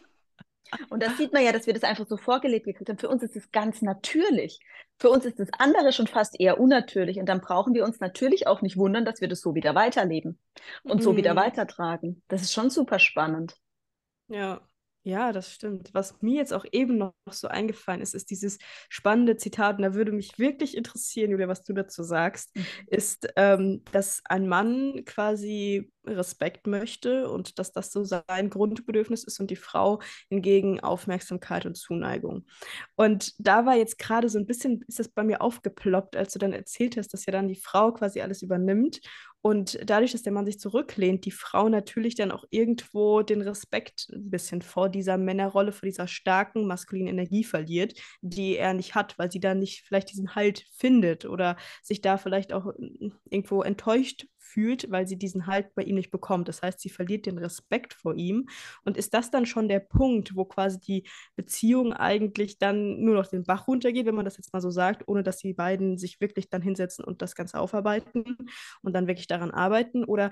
Und 0.90 1.02
das 1.02 1.18
sieht 1.18 1.34
man 1.34 1.44
ja, 1.44 1.52
dass 1.52 1.66
wir 1.66 1.74
das 1.74 1.84
einfach 1.84 2.08
so 2.08 2.18
vorgelebt 2.18 2.66
gekriegt 2.66 2.90
haben. 2.90 2.98
Für 2.98 3.10
uns 3.10 3.24
ist 3.24 3.36
es 3.36 3.52
ganz 3.52 3.82
natürlich. 3.82 4.60
Für 5.00 5.10
uns 5.10 5.26
ist 5.26 5.40
das 5.40 5.50
andere 5.58 5.94
schon 5.94 6.08
fast 6.08 6.40
eher 6.40 6.60
unnatürlich. 6.60 7.20
Und 7.20 7.28
dann 7.28 7.42
brauchen 7.42 7.74
wir 7.74 7.86
uns 7.86 8.00
natürlich 8.00 8.48
auch 8.48 8.62
nicht 8.62 8.78
wundern, 8.78 9.06
dass 9.06 9.22
wir 9.22 9.28
das 9.28 9.42
so 9.42 9.56
wieder 9.56 9.76
weiterleben 9.76 10.40
und 10.84 11.02
so 11.02 11.16
wieder 11.16 11.34
mhm. 11.34 11.38
weitertragen. 11.38 12.22
Das 12.28 12.42
ist 12.42 12.54
schon 12.54 12.70
super 12.70 13.00
spannend. 13.00 13.56
Ja, 14.28 14.60
ja, 15.08 15.32
das 15.32 15.54
stimmt. 15.54 15.94
Was 15.94 16.22
mir 16.22 16.36
jetzt 16.36 16.54
auch 16.54 16.66
eben 16.72 16.98
noch 16.98 17.14
so 17.32 17.48
eingefallen 17.48 18.02
ist, 18.02 18.14
ist 18.14 18.30
dieses 18.30 18.58
spannende 18.90 19.38
Zitat, 19.38 19.78
und 19.78 19.84
da 19.84 19.94
würde 19.94 20.12
mich 20.12 20.38
wirklich 20.38 20.76
interessieren, 20.76 21.32
Julia, 21.32 21.48
was 21.48 21.64
du 21.64 21.74
dazu 21.74 22.04
sagst, 22.04 22.54
mhm. 22.56 22.66
ist, 22.88 23.28
ähm, 23.38 23.84
dass 23.94 24.22
ein 24.26 24.50
Mann 24.50 25.06
quasi 25.06 25.92
Respekt 26.08 26.68
möchte 26.68 27.30
und 27.30 27.60
dass 27.60 27.72
das 27.72 27.92
so 27.92 28.04
sein 28.04 28.50
Grundbedürfnis 28.50 29.24
ist 29.24 29.40
und 29.40 29.52
die 29.52 29.56
Frau 29.56 30.00
hingegen 30.30 30.80
Aufmerksamkeit 30.80 31.66
und 31.66 31.76
Zuneigung. 31.76 32.46
Und 32.96 33.34
da 33.40 33.66
war 33.66 33.76
jetzt 33.76 34.00
gerade 34.00 34.30
so 34.30 34.40
ein 34.40 34.46
bisschen, 34.46 34.84
ist 34.88 35.00
das 35.00 35.10
bei 35.10 35.24
mir 35.24 35.42
aufgeploppt, 35.42 36.16
als 36.16 36.34
du 36.34 36.40
dann 36.40 36.54
erzählt 36.54 36.98
hast, 36.98 37.14
dass 37.14 37.26
ja 37.26 37.32
dann 37.32 37.48
die 37.48 37.56
Frau 37.56 37.92
quasi 37.92 38.22
alles 38.22 38.42
übernimmt 38.42 39.02
und 39.42 39.80
dadurch, 39.86 40.12
dass 40.12 40.24
der 40.24 40.34
Mann 40.34 40.46
sich 40.46 40.60
zurücklehnt, 40.60 41.24
die 41.24 41.32
Frau 41.32 41.70
natürlich 41.70 42.16
dann 42.16 42.32
auch 42.32 42.44
irgendwo 42.50 43.22
den 43.22 43.42
Respekt 43.42 44.10
ein 44.12 44.30
bisschen 44.30 44.62
vor 44.62 44.90
dieser 44.90 45.18
Männerrolle, 45.18 45.72
vor 45.72 45.88
dieser 45.88 46.08
starken 46.08 46.68
maskulinen 46.68 47.14
Energie 47.14 47.46
verliert, 47.46 47.94
die 48.22 48.58
er 48.58 48.74
nicht 48.74 48.96
hat, 48.96 49.18
weil 49.18 49.32
sie 49.32 49.40
da 49.40 49.54
nicht 49.54 49.86
vielleicht 49.86 50.12
diesen 50.12 50.36
Halt 50.36 50.66
findet 50.74 51.26
oder 51.26 51.56
sich 51.82 52.02
da 52.02 52.18
vielleicht 52.18 52.52
auch 52.52 52.74
irgendwo 53.30 53.62
enttäuscht 53.62 54.26
fühlt, 54.58 54.90
weil 54.90 55.06
sie 55.08 55.20
diesen 55.20 55.46
Halt 55.46 55.76
bei 55.76 55.84
ihm 55.84 55.94
nicht 55.94 56.10
bekommt. 56.10 56.48
Das 56.48 56.64
heißt, 56.64 56.80
sie 56.80 56.90
verliert 56.90 57.28
den 57.28 57.38
Respekt 57.38 57.94
vor 57.94 58.16
ihm. 58.16 58.50
Und 58.84 58.98
ist 58.98 59.14
das 59.14 59.30
dann 59.30 59.46
schon 59.46 59.68
der 59.68 59.80
Punkt, 59.80 60.36
wo 60.36 60.46
quasi 60.46 60.80
die 60.80 61.04
Beziehung 61.36 61.94
eigentlich 61.94 62.58
dann 62.58 63.00
nur 63.04 63.14
noch 63.14 63.28
den 63.28 63.44
Bach 63.44 63.68
runtergeht, 63.68 64.08
wenn 64.08 64.16
man 64.16 64.26
das 64.26 64.38
jetzt 64.38 64.54
mal 64.54 64.62
so 64.62 64.72
sagt, 64.72 65.08
ohne 65.08 65.22
dass 65.22 65.38
die 65.38 65.54
beiden 65.54 66.00
sich 66.00 66.20
wirklich 66.22 66.50
dann 66.50 66.64
hinsetzen 66.64 67.06
und 67.06 67.22
das 67.22 67.36
Ganze 67.36 67.60
aufarbeiten 67.60 68.36
und 68.82 68.94
dann 68.94 69.06
wirklich 69.06 69.28
daran 69.28 69.52
arbeiten? 69.52 70.04
Oder 70.04 70.32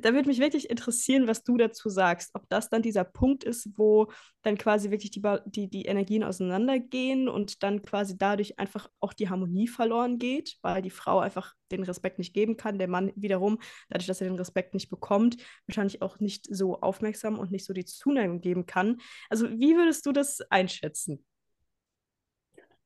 da 0.00 0.14
würde 0.14 0.28
mich 0.28 0.38
wirklich 0.38 0.70
interessieren, 0.70 1.28
was 1.28 1.44
du 1.44 1.56
dazu 1.56 1.90
sagst. 1.90 2.30
Ob 2.34 2.48
das 2.48 2.70
dann 2.70 2.82
dieser 2.82 3.04
Punkt 3.04 3.44
ist, 3.44 3.68
wo 3.76 4.10
dann 4.42 4.56
quasi 4.56 4.90
wirklich 4.90 5.10
die, 5.10 5.22
die, 5.46 5.68
die 5.68 5.84
Energien 5.84 6.24
auseinandergehen 6.24 7.28
und 7.28 7.62
dann 7.62 7.82
quasi 7.82 8.16
dadurch 8.16 8.58
einfach 8.58 8.88
auch 9.00 9.12
die 9.12 9.28
Harmonie 9.28 9.68
verloren 9.68 10.18
geht, 10.18 10.56
weil 10.62 10.80
die 10.80 10.90
Frau 10.90 11.18
einfach 11.18 11.54
den 11.70 11.82
Respekt 11.82 12.18
nicht 12.18 12.32
geben 12.34 12.56
kann, 12.56 12.78
der 12.78 12.88
Mann 12.88 13.12
wiederum, 13.16 13.58
dadurch, 13.88 14.06
dass 14.06 14.20
er 14.20 14.28
den 14.28 14.36
Respekt 14.36 14.74
nicht 14.74 14.88
bekommt, 14.88 15.36
wahrscheinlich 15.66 16.00
auch 16.00 16.20
nicht 16.20 16.46
so 16.50 16.80
aufmerksam 16.80 17.38
und 17.38 17.50
nicht 17.50 17.66
so 17.66 17.72
die 17.72 17.84
Zuneigung 17.84 18.40
geben 18.40 18.66
kann. 18.66 19.00
Also 19.28 19.50
wie 19.50 19.76
würdest 19.76 20.06
du 20.06 20.12
das 20.12 20.40
einschätzen? 20.50 21.24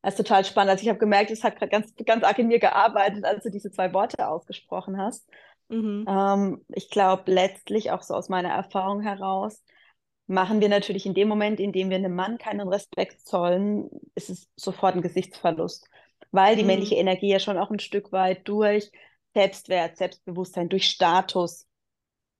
Das 0.02 0.14
ist 0.14 0.18
total 0.18 0.44
spannend. 0.44 0.70
Also 0.70 0.82
ich 0.82 0.88
habe 0.88 1.00
gemerkt, 1.00 1.32
es 1.32 1.42
hat 1.42 1.56
gerade 1.56 1.70
ganz, 1.70 1.92
ganz 2.04 2.22
arg 2.22 2.38
in 2.38 2.46
mir 2.46 2.60
gearbeitet, 2.60 3.24
als 3.24 3.42
du 3.42 3.50
diese 3.50 3.72
zwei 3.72 3.92
Worte 3.92 4.28
ausgesprochen 4.28 4.98
hast. 4.98 5.28
Mhm. 5.68 6.04
Ähm, 6.08 6.64
ich 6.68 6.90
glaube, 6.90 7.30
letztlich 7.30 7.90
auch 7.90 8.02
so 8.02 8.14
aus 8.14 8.28
meiner 8.28 8.50
Erfahrung 8.50 9.00
heraus, 9.00 9.62
machen 10.26 10.60
wir 10.60 10.68
natürlich 10.68 11.06
in 11.06 11.14
dem 11.14 11.28
Moment, 11.28 11.60
in 11.60 11.72
dem 11.72 11.90
wir 11.90 11.96
einem 11.96 12.14
Mann 12.14 12.38
keinen 12.38 12.68
Respekt 12.68 13.26
zollen, 13.26 13.88
ist 14.14 14.30
es 14.30 14.48
sofort 14.56 14.96
ein 14.96 15.02
Gesichtsverlust. 15.02 15.88
Weil 16.32 16.56
die 16.56 16.62
mhm. 16.62 16.68
männliche 16.68 16.96
Energie 16.96 17.28
ja 17.28 17.38
schon 17.38 17.58
auch 17.58 17.70
ein 17.70 17.78
Stück 17.78 18.12
weit 18.12 18.46
durch 18.48 18.90
Selbstwert, 19.34 19.96
Selbstbewusstsein, 19.96 20.68
durch 20.68 20.86
Status 20.86 21.66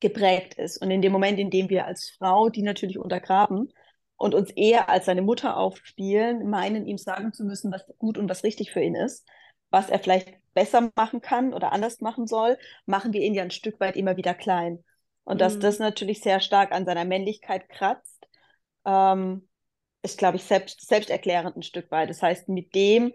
geprägt 0.00 0.54
ist. 0.54 0.78
Und 0.78 0.90
in 0.90 1.02
dem 1.02 1.12
Moment, 1.12 1.38
in 1.38 1.50
dem 1.50 1.68
wir 1.68 1.86
als 1.86 2.10
Frau 2.10 2.48
die 2.48 2.62
natürlich 2.62 2.98
untergraben 2.98 3.72
und 4.16 4.34
uns 4.34 4.50
eher 4.50 4.88
als 4.88 5.06
seine 5.06 5.22
Mutter 5.22 5.56
aufspielen, 5.56 6.48
meinen, 6.48 6.86
ihm 6.86 6.98
sagen 6.98 7.32
zu 7.32 7.44
müssen, 7.44 7.72
was 7.72 7.86
gut 7.98 8.18
und 8.18 8.28
was 8.28 8.44
richtig 8.44 8.72
für 8.72 8.80
ihn 8.80 8.94
ist, 8.94 9.26
was 9.70 9.90
er 9.90 9.98
vielleicht 9.98 10.34
besser 10.56 10.90
machen 10.96 11.20
kann 11.20 11.52
oder 11.52 11.72
anders 11.72 12.00
machen 12.00 12.26
soll, 12.26 12.58
machen 12.86 13.12
wir 13.12 13.20
ihn 13.20 13.34
ja 13.34 13.42
ein 13.42 13.50
Stück 13.50 13.78
weit 13.78 13.94
immer 13.94 14.16
wieder 14.16 14.32
klein. 14.32 14.82
Und 15.24 15.40
dass 15.40 15.56
mhm. 15.56 15.60
das 15.60 15.78
natürlich 15.78 16.20
sehr 16.22 16.40
stark 16.40 16.72
an 16.72 16.86
seiner 16.86 17.04
Männlichkeit 17.04 17.68
kratzt, 17.68 18.26
ähm, 18.86 19.46
ist, 20.02 20.18
glaube 20.18 20.36
ich, 20.36 20.44
selbst, 20.44 20.86
selbsterklärend 20.86 21.56
ein 21.56 21.62
Stück 21.62 21.90
weit. 21.90 22.08
Das 22.08 22.22
heißt, 22.22 22.48
mit 22.48 22.74
dem 22.74 23.12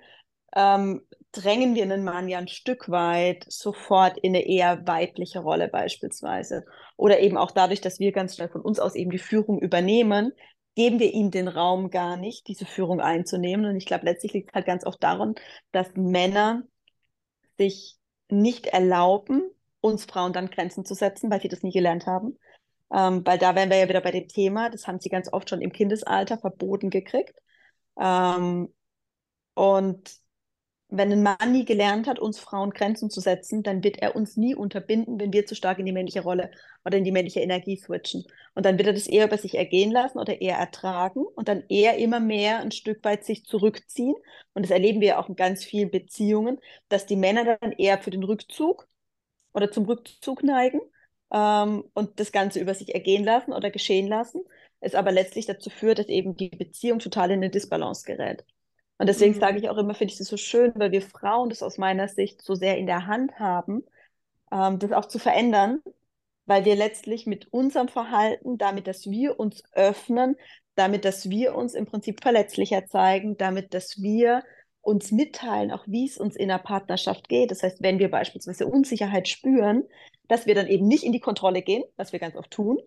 ähm, 0.56 1.02
drängen 1.32 1.74
wir 1.74 1.84
einen 1.84 2.04
Mann 2.04 2.30
ja 2.30 2.38
ein 2.38 2.48
Stück 2.48 2.90
weit 2.90 3.46
sofort 3.48 4.20
in 4.20 4.36
eine 4.36 4.46
eher 4.46 4.86
weibliche 4.86 5.40
Rolle 5.40 5.68
beispielsweise. 5.68 6.66
Oder 6.96 7.22
eben 7.22 7.38
auch 7.38 7.52
dadurch, 7.52 7.82
dass 7.82 8.00
wir 8.00 8.12
ganz 8.12 8.36
schnell 8.36 8.50
von 8.50 8.62
uns 8.62 8.80
aus 8.80 8.94
eben 8.94 9.10
die 9.10 9.18
Führung 9.18 9.60
übernehmen, 9.60 10.34
geben 10.76 11.00
wir 11.00 11.12
ihm 11.12 11.32
den 11.32 11.48
Raum 11.48 11.90
gar 11.90 12.18
nicht, 12.18 12.48
diese 12.48 12.66
Führung 12.66 13.02
einzunehmen. 13.02 13.66
Und 13.66 13.78
ich 13.78 13.88
glaube, 13.88 14.06
letztlich 14.06 14.34
liegt 14.34 14.50
es 14.50 14.54
halt 14.54 14.68
ganz 14.68 14.86
oft 14.86 15.02
daran, 15.02 15.34
dass 15.72 15.88
Männer 15.96 16.64
sich 17.62 17.98
nicht 18.30 18.68
erlauben, 18.68 19.44
uns 19.82 20.06
Frauen 20.06 20.34
dann 20.34 20.50
Grenzen 20.50 20.84
zu 20.84 20.96
setzen, 20.96 21.30
weil 21.30 21.42
sie 21.42 21.48
das 21.48 21.62
nie 21.62 21.72
gelernt 21.72 22.08
haben. 22.08 22.40
Ähm, 22.92 23.26
weil 23.26 23.38
da 23.38 23.56
wären 23.56 23.70
wir 23.70 23.78
ja 23.78 23.88
wieder 23.88 24.02
bei 24.02 24.12
dem 24.12 24.28
Thema, 24.28 24.70
das 24.70 24.88
haben 24.88 25.00
sie 25.00 25.10
ganz 25.10 25.32
oft 25.32 25.50
schon 25.50 25.62
im 25.62 25.72
Kindesalter 25.72 26.38
verboten 26.40 26.90
gekriegt. 26.90 27.36
Ähm, 28.00 28.74
und 29.54 30.12
wenn 30.92 31.12
ein 31.12 31.24
Mann 31.24 31.52
nie 31.52 31.66
gelernt 31.66 32.08
hat, 32.08 32.20
uns 32.20 32.40
Frauen 32.40 32.72
Grenzen 32.72 33.10
zu 33.10 33.22
setzen, 33.22 33.64
dann 33.64 33.84
wird 33.84 33.98
er 34.00 34.16
uns 34.16 34.38
nie 34.38 34.56
unterbinden, 34.56 35.20
wenn 35.20 35.34
wir 35.34 35.46
zu 35.46 35.56
stark 35.56 35.80
in 35.80 35.86
die 35.86 35.92
männliche 35.94 36.22
Rolle 36.22 36.52
oder 36.86 36.98
in 36.98 37.04
die 37.04 37.12
männliche 37.12 37.40
Energie 37.40 37.78
switchen. 37.78 38.26
Und 38.56 38.66
dann 38.66 38.78
wird 38.78 38.88
er 38.88 38.94
das 38.94 39.08
eher 39.08 39.26
über 39.26 39.38
sich 39.38 39.56
ergehen 39.58 39.92
lassen 39.92 40.20
oder 40.20 40.42
eher 40.42 40.58
ertragen 40.58 41.24
und 41.24 41.48
dann 41.48 41.64
eher 41.70 41.98
immer 41.98 42.20
mehr 42.20 42.60
ein 42.60 42.72
Stück 42.72 43.04
weit 43.04 43.24
sich 43.26 43.46
zurückziehen. 43.46 44.16
Und 44.54 44.64
das 44.64 44.72
erleben 44.72 45.02
wir 45.02 45.20
auch 45.20 45.30
in 45.30 45.36
ganz 45.36 45.64
vielen 45.64 45.92
Beziehungen, 45.92 46.60
dass 46.90 47.06
die 47.06 47.16
Männer 47.16 47.58
dann 47.60 47.72
eher 47.72 47.98
für 48.02 48.12
den 48.12 48.24
Rückzug 48.24 48.88
oder 49.54 49.72
zum 49.72 49.86
Rückzug 49.86 50.44
neigen 50.44 50.82
ähm, 51.32 51.84
und 51.94 52.20
das 52.20 52.32
Ganze 52.32 52.60
über 52.60 52.74
sich 52.74 52.94
ergehen 52.94 53.24
lassen 53.24 53.54
oder 53.54 53.72
geschehen 53.72 54.08
lassen, 54.08 54.42
es 54.82 54.96
aber 54.96 55.12
letztlich 55.12 55.46
dazu 55.46 55.70
führt, 55.70 56.00
dass 56.00 56.08
eben 56.08 56.36
die 56.36 56.50
Beziehung 56.50 57.00
total 57.00 57.32
in 57.32 57.38
eine 57.38 57.50
Disbalance 57.50 58.06
gerät. 58.06 58.46
Und 59.02 59.08
deswegen 59.08 59.34
mhm. 59.34 59.40
sage 59.40 59.58
ich 59.58 59.68
auch 59.68 59.80
immer, 59.80 59.96
finde 59.96 60.12
ich 60.12 60.20
das 60.20 60.28
so 60.28 60.38
schön, 60.38 60.74
weil 60.76 60.92
wir 60.92 61.02
Frauen 61.02 61.50
das 61.50 61.64
aus 61.64 61.80
meiner 61.80 62.08
Sicht 62.08 62.44
so 62.44 62.54
sehr 62.54 62.78
in 62.78 62.86
der 62.86 63.08
Hand 63.08 63.40
haben, 63.40 63.84
ähm, 64.52 64.78
das 64.78 64.92
auch 64.92 65.08
zu 65.08 65.18
verändern, 65.18 65.82
weil 66.46 66.66
wir 66.66 66.76
letztlich 66.76 67.26
mit 67.26 67.52
unserem 67.52 67.88
Verhalten, 67.88 68.60
damit, 68.60 68.86
dass 68.86 69.10
wir 69.10 69.40
uns 69.40 69.64
öffnen, 69.72 70.36
damit, 70.76 71.04
dass 71.04 71.32
wir 71.32 71.56
uns 71.56 71.74
im 71.74 71.88
Prinzip 71.88 72.22
verletzlicher 72.22 72.86
zeigen, 72.86 73.38
damit, 73.38 73.74
dass 73.74 74.04
wir 74.04 74.44
uns 74.82 75.12
mitteilen, 75.12 75.72
auch 75.72 75.88
wie 75.88 76.06
es 76.06 76.20
uns 76.20 76.36
in 76.36 76.50
der 76.50 76.60
Partnerschaft 76.60 77.28
geht. 77.28 77.50
Das 77.50 77.64
heißt, 77.64 77.82
wenn 77.82 77.98
wir 77.98 78.12
beispielsweise 78.12 78.68
Unsicherheit 78.68 79.28
spüren, 79.28 79.82
dass 80.28 80.46
wir 80.46 80.54
dann 80.54 80.68
eben 80.68 80.88
nicht 80.88 81.04
in 81.04 81.12
die 81.12 81.20
Kontrolle 81.20 81.64
gehen, 81.64 81.84
was 81.96 82.14
wir 82.14 82.20
ganz 82.20 82.36
oft 82.36 82.52
tun, 82.52 82.78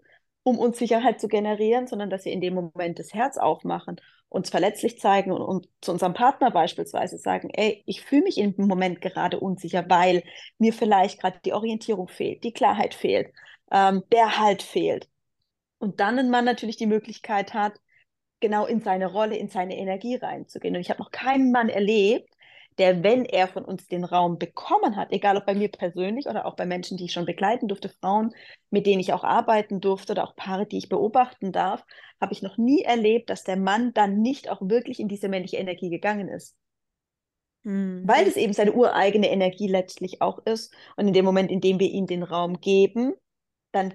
um 0.44 0.58
uns 0.58 0.78
Sicherheit 0.78 1.20
zu 1.20 1.26
generieren, 1.26 1.88
sondern 1.88 2.10
dass 2.10 2.24
wir 2.24 2.32
in 2.32 2.40
dem 2.40 2.54
Moment 2.54 2.98
das 2.98 3.12
Herz 3.12 3.38
aufmachen, 3.38 4.00
uns 4.28 4.50
verletzlich 4.50 5.00
zeigen 5.00 5.32
und, 5.32 5.42
und 5.42 5.68
zu 5.80 5.92
unserem 5.92 6.14
Partner 6.14 6.50
beispielsweise 6.50 7.18
sagen, 7.18 7.50
ey, 7.52 7.82
ich 7.86 8.02
fühle 8.02 8.22
mich 8.22 8.38
im 8.38 8.54
Moment 8.56 9.00
gerade 9.00 9.40
unsicher, 9.40 9.84
weil 9.88 10.22
mir 10.58 10.72
vielleicht 10.72 11.20
gerade 11.20 11.40
die 11.44 11.54
Orientierung 11.54 12.08
fehlt, 12.08 12.44
die 12.44 12.52
Klarheit 12.52 12.94
fehlt, 12.94 13.32
ähm, 13.72 14.02
der 14.12 14.38
Halt 14.38 14.62
fehlt. 14.62 15.08
Und 15.78 16.00
dann 16.00 16.18
ein 16.18 16.30
Mann 16.30 16.44
natürlich 16.44 16.76
die 16.76 16.86
Möglichkeit 16.86 17.54
hat, 17.54 17.80
genau 18.40 18.66
in 18.66 18.82
seine 18.82 19.06
Rolle, 19.06 19.36
in 19.36 19.48
seine 19.48 19.78
Energie 19.78 20.16
reinzugehen. 20.16 20.74
Und 20.74 20.82
ich 20.82 20.90
habe 20.90 21.02
noch 21.02 21.10
keinen 21.10 21.50
Mann 21.50 21.70
erlebt, 21.70 22.33
der, 22.78 23.02
wenn 23.02 23.24
er 23.24 23.46
von 23.48 23.64
uns 23.64 23.86
den 23.86 24.04
Raum 24.04 24.38
bekommen 24.38 24.96
hat, 24.96 25.12
egal 25.12 25.36
ob 25.36 25.46
bei 25.46 25.54
mir 25.54 25.68
persönlich 25.68 26.26
oder 26.26 26.44
auch 26.46 26.56
bei 26.56 26.66
Menschen, 26.66 26.96
die 26.96 27.04
ich 27.04 27.12
schon 27.12 27.26
begleiten 27.26 27.68
durfte, 27.68 27.88
Frauen, 27.88 28.32
mit 28.70 28.86
denen 28.86 29.00
ich 29.00 29.12
auch 29.12 29.24
arbeiten 29.24 29.80
durfte 29.80 30.12
oder 30.12 30.24
auch 30.24 30.34
Paare, 30.34 30.66
die 30.66 30.78
ich 30.78 30.88
beobachten 30.88 31.52
darf, 31.52 31.84
habe 32.20 32.32
ich 32.32 32.42
noch 32.42 32.58
nie 32.58 32.82
erlebt, 32.82 33.30
dass 33.30 33.44
der 33.44 33.56
Mann 33.56 33.92
dann 33.92 34.20
nicht 34.20 34.50
auch 34.50 34.60
wirklich 34.60 34.98
in 34.98 35.08
diese 35.08 35.28
männliche 35.28 35.56
Energie 35.56 35.90
gegangen 35.90 36.28
ist. 36.28 36.56
Mhm. 37.62 38.02
Weil 38.06 38.26
es 38.26 38.36
eben 38.36 38.52
seine 38.52 38.72
ureigene 38.72 39.30
Energie 39.30 39.68
letztlich 39.68 40.20
auch 40.20 40.38
ist. 40.44 40.74
Und 40.96 41.06
in 41.06 41.14
dem 41.14 41.24
Moment, 41.24 41.50
in 41.50 41.60
dem 41.60 41.78
wir 41.78 41.90
ihm 41.90 42.06
den 42.06 42.22
Raum 42.22 42.60
geben, 42.60 43.14
dann 43.72 43.94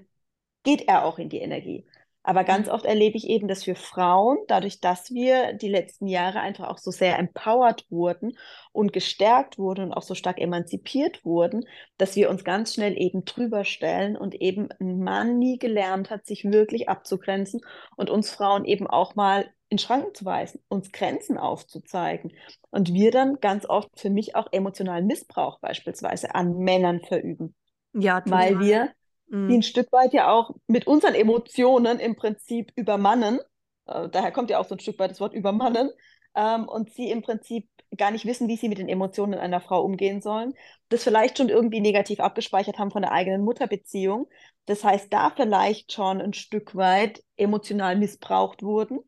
geht 0.64 0.88
er 0.88 1.06
auch 1.06 1.20
in 1.20 1.30
die 1.30 1.40
Energie. 1.40 1.86
Aber 2.24 2.44
ganz 2.44 2.68
mhm. 2.68 2.74
oft 2.74 2.86
erlebe 2.86 3.18
ich 3.18 3.28
eben, 3.28 3.48
dass 3.48 3.64
für 3.64 3.76
Frauen, 3.76 4.38
dadurch, 4.48 4.82
dass 4.82 5.12
wir 5.12 5.54
die 5.54 5.70
letzten 5.70 6.08
Jahre 6.08 6.42
einfach 6.42 6.68
auch 6.68 6.78
so 6.78 6.92
sehr 6.92 7.18
empowered 7.18 7.86
wurden 7.90 8.38
und 8.72 8.94
gestärkt 8.94 9.58
wurden 9.58 9.86
und 9.86 9.94
auch 9.94 10.04
so 10.04 10.16
stark 10.16 10.40
emanzipiert 10.40 11.24
wurden, 11.24 11.66
dass 11.98 12.16
wir 12.16 12.30
uns 12.30 12.44
ganz 12.44 12.74
schnell 12.74 12.98
eben 12.98 13.26
drüber 13.26 13.64
stellen 13.64 14.18
und 14.18 14.36
eben 14.36 14.70
ein 14.80 15.00
Mann 15.00 15.38
nie 15.40 15.58
gelernt 15.58 16.10
hat, 16.10 16.26
sich 16.26 16.44
wirklich 16.46 16.90
abzugrenzen 16.90 17.62
und 17.96 18.10
uns 18.10 18.30
Frauen 18.30 18.66
eben 18.66 18.88
auch 18.88 19.16
mal 19.16 19.50
in 19.70 19.78
Schranken 19.78 20.14
zu 20.14 20.26
weisen, 20.26 20.62
uns 20.68 20.92
Grenzen 20.92 21.38
aufzuzeigen. 21.38 22.34
Und 22.72 22.94
wir 22.94 23.12
dann 23.12 23.40
ganz 23.40 23.68
oft 23.68 23.90
für 24.00 24.10
mich 24.10 24.36
auch 24.36 24.48
emotionalen 24.52 25.06
Missbrauch 25.06 25.60
beispielsweise 25.60 26.34
an 26.36 26.58
Männern 26.58 27.02
verüben. 27.02 27.56
Ja, 27.94 28.22
total. 28.22 28.40
Weil 28.40 28.60
wir 28.60 28.90
mhm. 29.30 29.50
die 29.50 29.58
ein 29.58 29.64
Stück 29.64 29.92
weit 29.92 30.14
ja 30.14 30.32
auch 30.32 30.52
mit 30.68 30.88
unseren 30.88 31.16
Emotionen 31.16 32.00
im 32.00 32.16
Prinzip 32.16 32.72
übermannen. 32.76 33.40
Äh, 33.86 34.10
daher 34.10 34.32
kommt 34.32 34.50
ja 34.50 34.60
auch 34.60 34.68
so 34.68 34.76
ein 34.76 34.80
Stück 34.80 35.00
weit 35.00 35.12
das 35.12 35.20
Wort 35.20 35.34
übermannen. 35.34 35.90
Ähm, 36.36 36.68
und 36.68 36.92
sie 36.92 37.10
im 37.10 37.22
Prinzip 37.22 37.68
gar 37.98 38.12
nicht 38.12 38.26
wissen, 38.26 38.48
wie 38.48 38.58
sie 38.58 38.70
mit 38.70 38.78
den 38.78 38.90
Emotionen 38.90 39.40
einer 39.40 39.62
Frau 39.62 39.84
umgehen 39.84 40.22
sollen. 40.22 40.54
Das 40.90 41.04
vielleicht 41.04 41.38
schon 41.38 41.50
irgendwie 41.50 41.82
negativ 41.82 42.20
abgespeichert 42.20 42.78
haben 42.78 42.92
von 42.92 43.02
der 43.02 43.12
eigenen 43.12 43.44
Mutterbeziehung. 43.44 44.28
Das 44.66 44.84
heißt, 44.84 45.12
da 45.12 45.32
vielleicht 45.32 45.92
schon 45.92 46.22
ein 46.22 46.34
Stück 46.34 46.76
weit 46.76 47.24
emotional 47.36 47.96
missbraucht 47.96 48.62
wurden. 48.62 49.00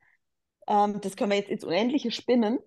Ähm, 0.68 1.00
das 1.02 1.16
können 1.16 1.32
wir 1.32 1.38
jetzt 1.38 1.52
ins 1.52 1.64
Unendliche 1.64 2.12
spinnen, 2.12 2.60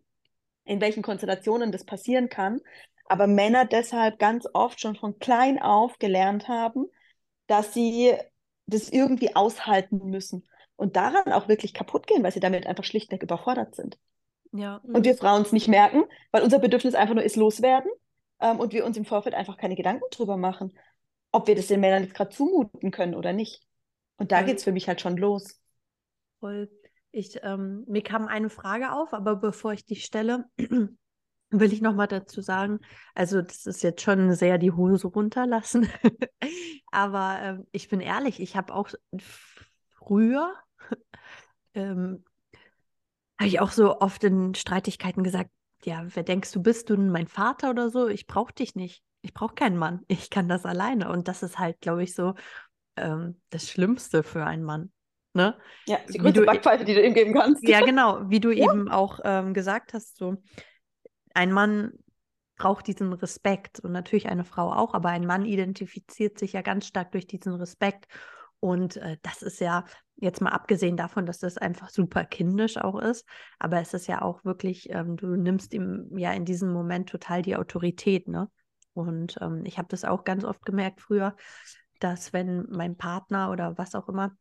in 0.65 0.81
welchen 0.81 1.03
Konstellationen 1.03 1.73
das 1.73 1.85
passieren 1.85 2.29
kann. 2.29 2.61
Aber 3.07 3.27
Männer 3.27 3.65
deshalb 3.65 4.19
ganz 4.19 4.47
oft 4.55 4.81
schon 4.81 4.97
von 4.97 5.19
klein 5.19 5.61
auf 5.61 5.99
gelernt 5.99 6.49
haben, 6.49 6.87
dass 7.47 7.75
sie 7.75 8.15
das 8.67 8.89
irgendwie 8.89 9.37
aushalten 9.37 9.99
müssen 10.09 10.47
und 10.77 10.97
daran 10.97 11.33
auch 11.33 11.49
wirklich 11.49 11.75
kaputt 11.75 12.07
gehen, 12.07 12.23
weil 12.23 12.33
sie 12.33 12.41
damit 12.41 12.67
einfach 12.67 12.85
schlichtweg 12.85 13.23
überfordert 13.23 13.75
sind. 13.75 13.99
Ja. 14.53 14.81
Und 14.85 15.05
wir 15.05 15.17
Frauen 15.17 15.43
es 15.43 15.53
nicht 15.53 15.69
merken, 15.69 16.05
weil 16.31 16.43
unser 16.43 16.59
Bedürfnis 16.59 16.95
einfach 16.95 17.15
nur 17.15 17.25
ist 17.25 17.37
loswerden 17.37 17.91
ähm, 18.41 18.61
und 18.61 18.73
wir 18.73 18.85
uns 18.85 18.97
im 18.97 19.05
Vorfeld 19.05 19.35
einfach 19.35 19.57
keine 19.57 19.75
Gedanken 19.75 20.05
drüber 20.11 20.37
machen, 20.37 20.73
ob 21.33 21.49
wir 21.49 21.57
das 21.57 21.67
den 21.67 21.81
Männern 21.81 22.05
jetzt 22.05 22.15
gerade 22.15 22.31
zumuten 22.31 22.91
können 22.91 23.15
oder 23.15 23.33
nicht. 23.33 23.67
Und 24.17 24.31
da 24.31 24.43
geht 24.43 24.59
es 24.59 24.65
für 24.65 24.73
mich 24.73 24.87
halt 24.87 25.01
schon 25.01 25.17
los. 25.17 25.61
Voll. 26.39 26.71
Ich, 27.11 27.41
ähm, 27.43 27.85
mir 27.87 28.03
kam 28.03 28.27
eine 28.27 28.51
Frage 28.51 28.93
auf, 28.93 29.13
aber 29.13 29.37
bevor 29.37 29.73
ich 29.73 29.85
die 29.85 29.97
stelle, 29.97 30.45
will 31.61 31.73
ich 31.73 31.81
noch 31.81 31.95
mal 31.95 32.07
dazu 32.07 32.41
sagen, 32.41 32.81
also 33.15 33.43
das 33.43 33.67
ist 33.67 33.83
jetzt 33.83 34.03
schon 34.03 34.33
sehr 34.33 34.59
die 34.59 34.73
Hose 34.73 35.09
runterlassen, 35.09 35.89
aber 36.91 37.39
ähm, 37.41 37.67
ich 37.73 37.89
bin 37.89 38.01
ehrlich, 38.01 38.41
ich 38.41 38.57
habe 38.57 38.75
auch 38.75 38.89
früher, 39.91 40.55
ähm, 41.75 42.25
habe 43.39 43.49
ich 43.49 43.61
auch 43.61 43.71
so 43.71 44.01
oft 44.01 44.23
in 44.25 44.55
Streitigkeiten 44.55 45.25
gesagt, 45.25 45.51
ja, 45.85 46.05
wer 46.15 46.23
denkst 46.23 46.53
du 46.53 46.63
bist 46.63 46.89
du 46.89 46.97
denn 46.97 47.11
mein 47.11 47.27
Vater 47.27 47.71
oder 47.71 47.91
so? 47.91 48.09
Ich 48.09 48.27
brauche 48.27 48.55
dich 48.55 48.75
nicht. 48.75 49.03
Ich 49.23 49.35
brauche 49.35 49.55
keinen 49.55 49.77
Mann. 49.77 50.01
Ich 50.09 50.31
kann 50.31 50.49
das 50.49 50.65
alleine. 50.65 51.11
Und 51.11 51.29
das 51.29 51.43
ist 51.43 51.59
halt, 51.59 51.81
glaube 51.81 52.03
ich, 52.03 52.15
so 52.15 52.35
ähm, 52.97 53.41
das 53.51 53.69
Schlimmste 53.69 54.23
für 54.23 54.45
einen 54.45 54.63
Mann. 54.63 54.93
Ne? 55.35 55.57
Ja, 55.87 55.99
die 56.09 56.19
größte 56.19 56.43
Backpfeife, 56.43 56.85
die 56.85 56.95
du 56.95 57.05
ihm 57.05 57.13
geben 57.13 57.35
kannst. 57.35 57.67
Ja, 57.67 57.85
genau, 57.85 58.31
wie 58.31 58.39
du 58.39 58.51
ja. 58.53 58.71
eben 58.71 58.89
auch 58.89 59.19
ähm, 59.25 59.53
gesagt 59.53 59.93
hast, 59.93 60.17
so 60.17 60.37
ein 61.35 61.53
Mann 61.53 61.93
braucht 62.57 62.87
diesen 62.87 63.13
Respekt 63.13 63.81
und 63.81 63.93
natürlich 63.93 64.29
eine 64.29 64.45
Frau 64.45 64.73
auch, 64.73 64.95
aber 64.95 65.11
ein 65.11 65.27
Mann 65.27 65.45
identifiziert 65.45 66.39
sich 66.39 66.53
ja 66.53 66.63
ganz 66.63 66.87
stark 66.87 67.13
durch 67.13 67.27
diesen 67.27 67.55
Respekt. 67.55 68.07
Und 68.61 68.97
äh, 68.97 69.19
das 69.23 69.43
ist 69.43 69.61
ja 69.61 69.85
jetzt 70.17 70.41
mal 70.41 70.51
abgesehen 70.51 70.97
davon, 70.97 71.27
dass 71.27 71.39
das 71.39 71.59
einfach 71.59 71.91
super 71.91 72.25
kindisch 72.25 72.77
auch 72.77 72.99
ist, 73.01 73.27
aber 73.59 73.81
es 73.81 73.93
ist 73.93 74.07
ja 74.07 74.23
auch 74.23 74.45
wirklich, 74.45 74.89
ähm, 74.91 75.17
du 75.17 75.27
nimmst 75.37 75.75
ihm 75.75 76.17
ja 76.17 76.33
in 76.33 76.45
diesem 76.45 76.73
Moment 76.73 77.09
total 77.09 77.43
die 77.43 77.57
Autorität, 77.57 78.29
ne? 78.29 78.49
Und 78.95 79.37
ähm, 79.41 79.65
ich 79.65 79.77
habe 79.77 79.89
das 79.89 80.05
auch 80.05 80.23
ganz 80.23 80.45
oft 80.45 80.65
gemerkt 80.65 81.01
früher, 81.01 81.37
dass 81.99 82.33
wenn 82.33 82.67
mein 82.71 82.97
Partner 82.97 83.51
oder 83.51 83.77
was 83.77 83.95
auch 83.97 84.09
immer, 84.09 84.37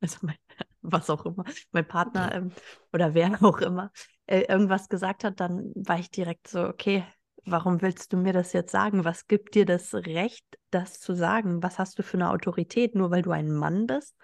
also 0.00 0.18
mein, 0.22 0.36
was 0.82 1.08
auch 1.08 1.24
immer, 1.24 1.44
mein 1.72 1.88
Partner 1.88 2.34
ähm, 2.34 2.52
oder 2.92 3.14
wer 3.14 3.42
auch 3.42 3.58
immer, 3.60 3.90
äh, 4.26 4.42
irgendwas 4.48 4.88
gesagt 4.88 5.24
hat, 5.24 5.40
dann 5.40 5.72
war 5.74 5.98
ich 5.98 6.10
direkt 6.10 6.48
so, 6.48 6.66
okay, 6.66 7.04
warum 7.44 7.82
willst 7.82 8.12
du 8.12 8.16
mir 8.16 8.32
das 8.32 8.52
jetzt 8.52 8.72
sagen? 8.72 9.04
Was 9.04 9.26
gibt 9.26 9.54
dir 9.54 9.66
das 9.66 9.94
Recht, 9.94 10.44
das 10.70 11.00
zu 11.00 11.14
sagen? 11.14 11.62
Was 11.62 11.78
hast 11.78 11.98
du 11.98 12.02
für 12.02 12.16
eine 12.16 12.30
Autorität, 12.30 12.94
nur 12.94 13.10
weil 13.10 13.22
du 13.22 13.30
ein 13.30 13.52
Mann 13.52 13.86
bist? 13.86 14.16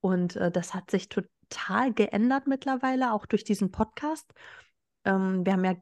Und 0.00 0.36
äh, 0.36 0.50
das 0.50 0.74
hat 0.74 0.90
sich 0.90 1.08
total 1.08 1.92
geändert 1.92 2.46
mittlerweile, 2.46 3.12
auch 3.12 3.26
durch 3.26 3.44
diesen 3.44 3.70
Podcast. 3.70 4.32
Ähm, 5.04 5.44
wir 5.44 5.52
haben 5.52 5.64
ja, 5.64 5.74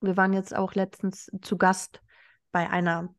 wir 0.00 0.16
waren 0.16 0.32
jetzt 0.32 0.54
auch 0.54 0.74
letztens 0.74 1.30
zu 1.42 1.56
Gast 1.56 2.02
bei 2.52 2.68
einer 2.68 3.14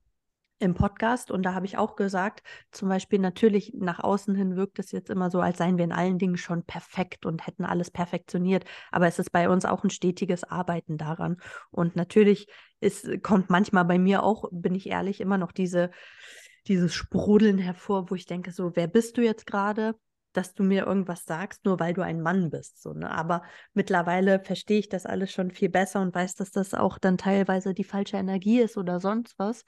im 0.59 0.73
Podcast 0.73 1.31
und 1.31 1.43
da 1.43 1.53
habe 1.53 1.65
ich 1.65 1.77
auch 1.77 1.95
gesagt, 1.95 2.41
zum 2.71 2.87
Beispiel 2.89 3.19
natürlich 3.19 3.73
nach 3.75 3.99
außen 3.99 4.35
hin 4.35 4.55
wirkt 4.55 4.79
es 4.79 4.91
jetzt 4.91 5.09
immer 5.09 5.29
so, 5.29 5.41
als 5.41 5.57
seien 5.57 5.77
wir 5.77 5.83
in 5.83 5.91
allen 5.91 6.17
Dingen 6.17 6.37
schon 6.37 6.63
perfekt 6.63 7.25
und 7.25 7.45
hätten 7.45 7.65
alles 7.65 7.91
perfektioniert, 7.91 8.63
aber 8.91 9.07
es 9.07 9.19
ist 9.19 9.31
bei 9.31 9.49
uns 9.49 9.65
auch 9.65 9.83
ein 9.83 9.89
stetiges 9.89 10.43
Arbeiten 10.43 10.97
daran 10.97 11.37
und 11.71 11.95
natürlich 11.95 12.47
ist, 12.79 13.21
kommt 13.21 13.49
manchmal 13.49 13.85
bei 13.85 13.99
mir 13.99 14.23
auch, 14.23 14.45
bin 14.51 14.75
ich 14.75 14.87
ehrlich, 14.87 15.19
immer 15.19 15.37
noch 15.37 15.51
diese, 15.51 15.91
dieses 16.67 16.93
Sprudeln 16.93 17.57
hervor, 17.57 18.09
wo 18.09 18.15
ich 18.15 18.25
denke 18.25 18.51
so, 18.51 18.75
wer 18.75 18.87
bist 18.87 19.17
du 19.17 19.21
jetzt 19.21 19.45
gerade? 19.45 19.95
dass 20.35 20.53
du 20.53 20.63
mir 20.63 20.85
irgendwas 20.85 21.25
sagst, 21.25 21.65
nur 21.65 21.79
weil 21.79 21.93
du 21.93 22.01
ein 22.01 22.21
Mann 22.21 22.49
bist. 22.49 22.81
So, 22.81 22.93
ne? 22.93 23.09
Aber 23.09 23.43
mittlerweile 23.73 24.39
verstehe 24.39 24.79
ich 24.79 24.89
das 24.89 25.05
alles 25.05 25.31
schon 25.31 25.51
viel 25.51 25.69
besser 25.69 26.01
und 26.01 26.13
weiß, 26.13 26.35
dass 26.35 26.51
das 26.51 26.73
auch 26.73 26.97
dann 26.97 27.17
teilweise 27.17 27.73
die 27.73 27.83
falsche 27.83 28.17
Energie 28.17 28.59
ist 28.59 28.77
oder 28.77 28.99
sonst 28.99 29.37
was. 29.39 29.63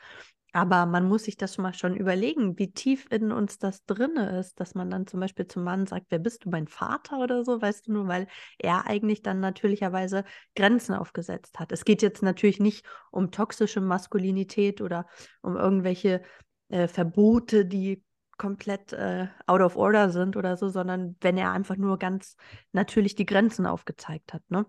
Aber 0.57 0.87
man 0.87 1.07
muss 1.07 1.25
sich 1.25 1.37
das 1.37 1.53
schon 1.53 1.61
mal 1.61 1.75
schon 1.75 1.95
überlegen, 1.95 2.57
wie 2.57 2.71
tief 2.71 3.05
in 3.11 3.31
uns 3.31 3.59
das 3.59 3.85
drinne 3.85 4.39
ist, 4.39 4.59
dass 4.59 4.73
man 4.73 4.89
dann 4.89 5.05
zum 5.05 5.19
Beispiel 5.19 5.47
zum 5.47 5.63
Mann 5.63 5.85
sagt, 5.85 6.07
wer 6.09 6.17
bist 6.17 6.45
du, 6.45 6.49
mein 6.49 6.67
Vater 6.67 7.19
oder 7.19 7.45
so, 7.45 7.61
weißt 7.61 7.85
du 7.85 7.91
nur, 7.91 8.07
weil 8.07 8.25
er 8.57 8.87
eigentlich 8.87 9.21
dann 9.21 9.39
natürlicherweise 9.39 10.23
Grenzen 10.55 10.95
aufgesetzt 10.95 11.59
hat. 11.59 11.71
Es 11.71 11.85
geht 11.85 12.01
jetzt 12.01 12.23
natürlich 12.23 12.59
nicht 12.59 12.83
um 13.11 13.29
toxische 13.29 13.81
Maskulinität 13.81 14.81
oder 14.81 15.05
um 15.43 15.57
irgendwelche 15.57 16.23
äh, 16.69 16.87
Verbote, 16.87 17.67
die 17.67 18.03
komplett 18.39 18.93
äh, 18.93 19.27
out 19.45 19.61
of 19.61 19.75
order 19.75 20.09
sind 20.09 20.37
oder 20.37 20.57
so, 20.57 20.69
sondern 20.69 21.17
wenn 21.21 21.37
er 21.37 21.51
einfach 21.51 21.75
nur 21.75 21.99
ganz 21.99 22.35
natürlich 22.71 23.13
die 23.13 23.27
Grenzen 23.27 23.67
aufgezeigt 23.67 24.33
hat, 24.33 24.41
ne? 24.49 24.65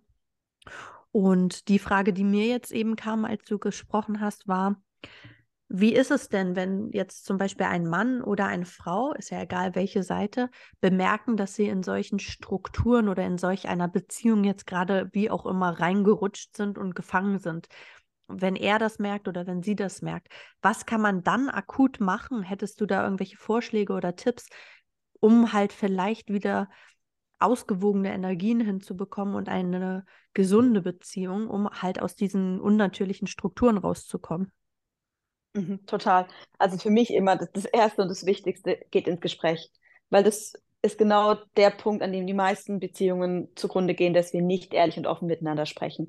Und 1.12 1.68
die 1.68 1.78
Frage, 1.78 2.12
die 2.12 2.24
mir 2.24 2.44
jetzt 2.44 2.72
eben 2.72 2.94
kam, 2.94 3.24
als 3.24 3.42
du 3.46 3.58
gesprochen 3.58 4.20
hast, 4.20 4.46
war, 4.48 4.76
wie 5.68 5.94
ist 5.94 6.10
es 6.10 6.30
denn, 6.30 6.56
wenn 6.56 6.90
jetzt 6.92 7.26
zum 7.26 7.36
Beispiel 7.36 7.66
ein 7.66 7.86
Mann 7.86 8.22
oder 8.22 8.46
eine 8.46 8.64
Frau, 8.64 9.12
ist 9.12 9.30
ja 9.30 9.42
egal 9.42 9.74
welche 9.74 10.02
Seite, 10.02 10.50
bemerken, 10.80 11.36
dass 11.36 11.54
sie 11.54 11.68
in 11.68 11.82
solchen 11.82 12.18
Strukturen 12.18 13.08
oder 13.08 13.24
in 13.26 13.36
solch 13.36 13.68
einer 13.68 13.86
Beziehung 13.88 14.44
jetzt 14.44 14.66
gerade 14.66 15.10
wie 15.12 15.30
auch 15.30 15.44
immer 15.44 15.78
reingerutscht 15.78 16.56
sind 16.56 16.78
und 16.78 16.94
gefangen 16.94 17.38
sind? 17.38 17.68
Wenn 18.28 18.56
er 18.56 18.78
das 18.78 18.98
merkt 18.98 19.28
oder 19.28 19.46
wenn 19.46 19.62
sie 19.62 19.76
das 19.76 20.00
merkt, 20.00 20.28
was 20.62 20.86
kann 20.86 21.02
man 21.02 21.22
dann 21.22 21.50
akut 21.50 22.00
machen? 22.00 22.42
Hättest 22.42 22.80
du 22.80 22.86
da 22.86 23.04
irgendwelche 23.04 23.36
Vorschläge 23.36 23.92
oder 23.92 24.16
Tipps, 24.16 24.48
um 25.20 25.52
halt 25.52 25.72
vielleicht 25.74 26.32
wieder 26.32 26.70
ausgewogene 27.38 28.12
Energien 28.12 28.60
hinzubekommen 28.60 29.34
und 29.34 29.48
eine 29.48 30.04
gesunde 30.32 30.80
Beziehung, 30.80 31.48
um 31.48 31.68
halt 31.70 32.00
aus 32.00 32.16
diesen 32.16 32.58
unnatürlichen 32.60 33.26
Strukturen 33.26 33.78
rauszukommen? 33.78 34.50
Mhm, 35.54 35.84
total. 35.86 36.26
Also 36.58 36.78
für 36.78 36.90
mich 36.90 37.12
immer 37.12 37.36
das, 37.36 37.50
das 37.52 37.64
Erste 37.64 38.02
und 38.02 38.08
das 38.08 38.26
Wichtigste 38.26 38.78
geht 38.90 39.08
ins 39.08 39.20
Gespräch, 39.20 39.70
weil 40.10 40.22
das 40.24 40.52
ist 40.82 40.98
genau 40.98 41.34
der 41.56 41.70
Punkt, 41.70 42.02
an 42.02 42.12
dem 42.12 42.26
die 42.26 42.34
meisten 42.34 42.78
Beziehungen 42.78 43.48
zugrunde 43.56 43.94
gehen, 43.94 44.14
dass 44.14 44.32
wir 44.32 44.42
nicht 44.42 44.72
ehrlich 44.74 44.96
und 44.96 45.06
offen 45.06 45.26
miteinander 45.26 45.66
sprechen. 45.66 46.08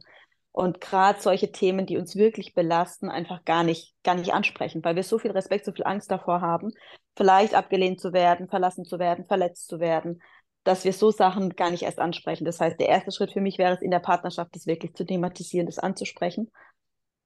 Und 0.51 0.81
gerade 0.81 1.21
solche 1.21 1.51
Themen, 1.51 1.85
die 1.85 1.97
uns 1.97 2.15
wirklich 2.15 2.53
belasten, 2.53 3.09
einfach 3.09 3.45
gar 3.45 3.63
nicht, 3.63 3.95
gar 4.03 4.15
nicht 4.15 4.33
ansprechen, 4.33 4.83
weil 4.83 4.95
wir 4.95 5.03
so 5.03 5.17
viel 5.17 5.31
Respekt, 5.31 5.65
so 5.65 5.71
viel 5.71 5.85
Angst 5.85 6.11
davor 6.11 6.41
haben, 6.41 6.71
vielleicht 7.15 7.53
abgelehnt 7.55 7.99
zu 8.01 8.13
werden, 8.13 8.49
verlassen 8.49 8.83
zu 8.85 8.99
werden, 8.99 9.25
verletzt 9.25 9.67
zu 9.67 9.79
werden, 9.79 10.21
dass 10.63 10.83
wir 10.85 10.93
so 10.93 11.11
Sachen 11.11 11.51
gar 11.55 11.71
nicht 11.71 11.83
erst 11.83 11.99
ansprechen. 11.99 12.45
Das 12.45 12.59
heißt, 12.59 12.79
der 12.79 12.89
erste 12.89 13.11
Schritt 13.11 13.31
für 13.31 13.41
mich 13.41 13.57
wäre 13.57 13.73
es 13.73 13.81
in 13.81 13.91
der 13.91 13.99
Partnerschaft, 13.99 14.53
das 14.53 14.67
wirklich 14.67 14.93
zu 14.93 15.05
thematisieren, 15.05 15.65
das 15.65 15.79
anzusprechen 15.79 16.51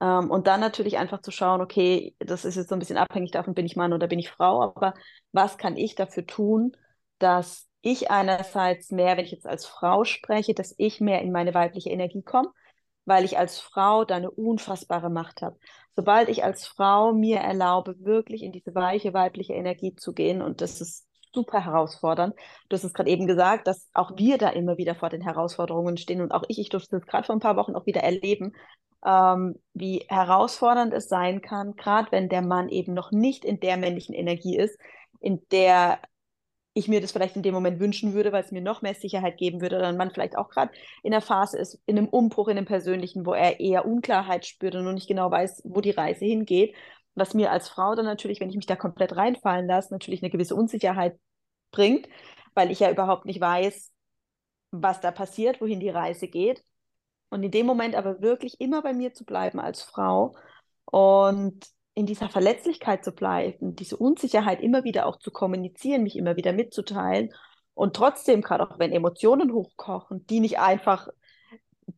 ähm, 0.01 0.29
und 0.31 0.47
dann 0.47 0.59
natürlich 0.59 0.97
einfach 0.97 1.21
zu 1.21 1.31
schauen, 1.31 1.61
okay, 1.61 2.15
das 2.19 2.45
ist 2.45 2.55
jetzt 2.55 2.69
so 2.69 2.75
ein 2.75 2.79
bisschen 2.79 2.97
abhängig 2.97 3.31
davon, 3.31 3.53
bin 3.53 3.65
ich 3.65 3.75
Mann 3.75 3.93
oder 3.93 4.07
bin 4.07 4.19
ich 4.19 4.29
Frau, 4.29 4.61
aber 4.61 4.93
was 5.31 5.57
kann 5.57 5.77
ich 5.77 5.95
dafür 5.95 6.25
tun, 6.25 6.75
dass 7.19 7.67
ich 7.81 8.09
einerseits 8.11 8.91
mehr, 8.91 9.17
wenn 9.17 9.25
ich 9.25 9.31
jetzt 9.31 9.47
als 9.47 9.65
Frau 9.65 10.03
spreche, 10.05 10.53
dass 10.53 10.73
ich 10.77 11.01
mehr 11.01 11.21
in 11.21 11.31
meine 11.31 11.53
weibliche 11.53 11.89
Energie 11.89 12.23
komme, 12.23 12.49
weil 13.05 13.25
ich 13.25 13.37
als 13.37 13.59
Frau 13.59 14.05
da 14.05 14.15
eine 14.15 14.31
unfassbare 14.31 15.09
Macht 15.09 15.41
habe. 15.41 15.57
Sobald 15.95 16.29
ich 16.29 16.43
als 16.43 16.65
Frau 16.65 17.13
mir 17.13 17.39
erlaube, 17.39 17.95
wirklich 17.99 18.41
in 18.41 18.51
diese 18.51 18.73
weiche 18.73 19.13
weibliche 19.13 19.53
Energie 19.53 19.95
zu 19.95 20.13
gehen, 20.13 20.41
und 20.41 20.61
das 20.61 20.81
ist 20.81 21.05
super 21.33 21.65
herausfordernd. 21.65 22.35
Du 22.69 22.75
hast 22.75 22.83
es 22.83 22.93
gerade 22.93 23.09
eben 23.09 23.27
gesagt, 23.27 23.67
dass 23.67 23.89
auch 23.93 24.15
wir 24.17 24.37
da 24.37 24.49
immer 24.49 24.77
wieder 24.77 24.95
vor 24.95 25.09
den 25.09 25.21
Herausforderungen 25.21 25.97
stehen 25.97 26.21
und 26.21 26.31
auch 26.31 26.43
ich, 26.47 26.59
ich 26.59 26.69
durfte 26.69 26.97
es 26.97 27.05
gerade 27.05 27.25
vor 27.25 27.35
ein 27.35 27.39
paar 27.39 27.57
Wochen 27.57 27.75
auch 27.75 27.85
wieder 27.85 28.01
erleben, 28.01 28.53
ähm, 29.05 29.55
wie 29.73 30.05
herausfordernd 30.07 30.93
es 30.93 31.09
sein 31.09 31.41
kann, 31.41 31.75
gerade 31.75 32.11
wenn 32.11 32.29
der 32.29 32.41
Mann 32.41 32.69
eben 32.69 32.93
noch 32.93 33.11
nicht 33.11 33.45
in 33.45 33.59
der 33.59 33.77
männlichen 33.77 34.15
Energie 34.15 34.57
ist, 34.57 34.77
in 35.19 35.41
der 35.51 35.99
ich 36.73 36.87
mir 36.87 37.01
das 37.01 37.11
vielleicht 37.11 37.35
in 37.35 37.43
dem 37.43 37.53
Moment 37.53 37.79
wünschen 37.79 38.13
würde, 38.13 38.31
weil 38.31 38.43
es 38.43 38.51
mir 38.51 38.61
noch 38.61 38.81
mehr 38.81 38.95
Sicherheit 38.95 39.37
geben 39.37 39.61
würde, 39.61 39.77
oder 39.77 39.87
ein 39.87 39.97
Mann 39.97 40.11
vielleicht 40.11 40.37
auch 40.37 40.49
gerade 40.49 40.71
in 41.03 41.11
der 41.11 41.21
Phase 41.21 41.57
ist, 41.57 41.79
in 41.85 41.97
einem 41.97 42.07
Umbruch, 42.07 42.47
in 42.47 42.57
einem 42.57 42.65
persönlichen, 42.65 43.25
wo 43.25 43.33
er 43.33 43.59
eher 43.59 43.85
Unklarheit 43.85 44.45
spürt 44.45 44.75
und 44.75 44.85
noch 44.85 44.93
nicht 44.93 45.07
genau 45.07 45.29
weiß, 45.29 45.61
wo 45.65 45.81
die 45.81 45.91
Reise 45.91 46.25
hingeht. 46.25 46.75
Was 47.15 47.35
mir 47.35 47.51
als 47.51 47.69
Frau 47.69 47.93
dann 47.93 48.05
natürlich, 48.05 48.39
wenn 48.39 48.49
ich 48.49 48.55
mich 48.55 48.65
da 48.65 48.75
komplett 48.75 49.15
reinfallen 49.15 49.67
lasse, 49.67 49.93
natürlich 49.93 50.23
eine 50.23 50.31
gewisse 50.31 50.55
Unsicherheit 50.55 51.19
bringt, 51.71 52.07
weil 52.55 52.71
ich 52.71 52.79
ja 52.79 52.89
überhaupt 52.89 53.25
nicht 53.25 53.39
weiß, 53.39 53.91
was 54.71 54.99
da 54.99 55.11
passiert, 55.11 55.61
wohin 55.61 55.79
die 55.79 55.89
Reise 55.89 56.27
geht. 56.27 56.63
Und 57.33 57.43
in 57.43 57.51
dem 57.51 57.65
Moment 57.65 57.95
aber 57.95 58.21
wirklich 58.21 58.61
immer 58.61 58.81
bei 58.81 58.93
mir 58.93 59.13
zu 59.13 59.25
bleiben 59.25 59.59
als 59.59 59.81
Frau 59.81 60.35
und 60.85 61.65
in 61.95 62.05
dieser 62.05 62.29
Verletzlichkeit 62.29 63.03
zu 63.03 63.11
bleiben, 63.11 63.75
diese 63.75 63.97
Unsicherheit 63.97 64.61
immer 64.61 64.83
wieder 64.83 65.05
auch 65.05 65.17
zu 65.17 65.31
kommunizieren, 65.31 66.03
mich 66.03 66.15
immer 66.15 66.35
wieder 66.35 66.53
mitzuteilen 66.53 67.33
und 67.73 67.95
trotzdem, 67.95 68.41
gerade 68.41 68.69
auch 68.69 68.79
wenn 68.79 68.91
Emotionen 68.91 69.51
hochkochen, 69.51 70.25
die 70.27 70.39
nicht 70.39 70.59
einfach 70.59 71.07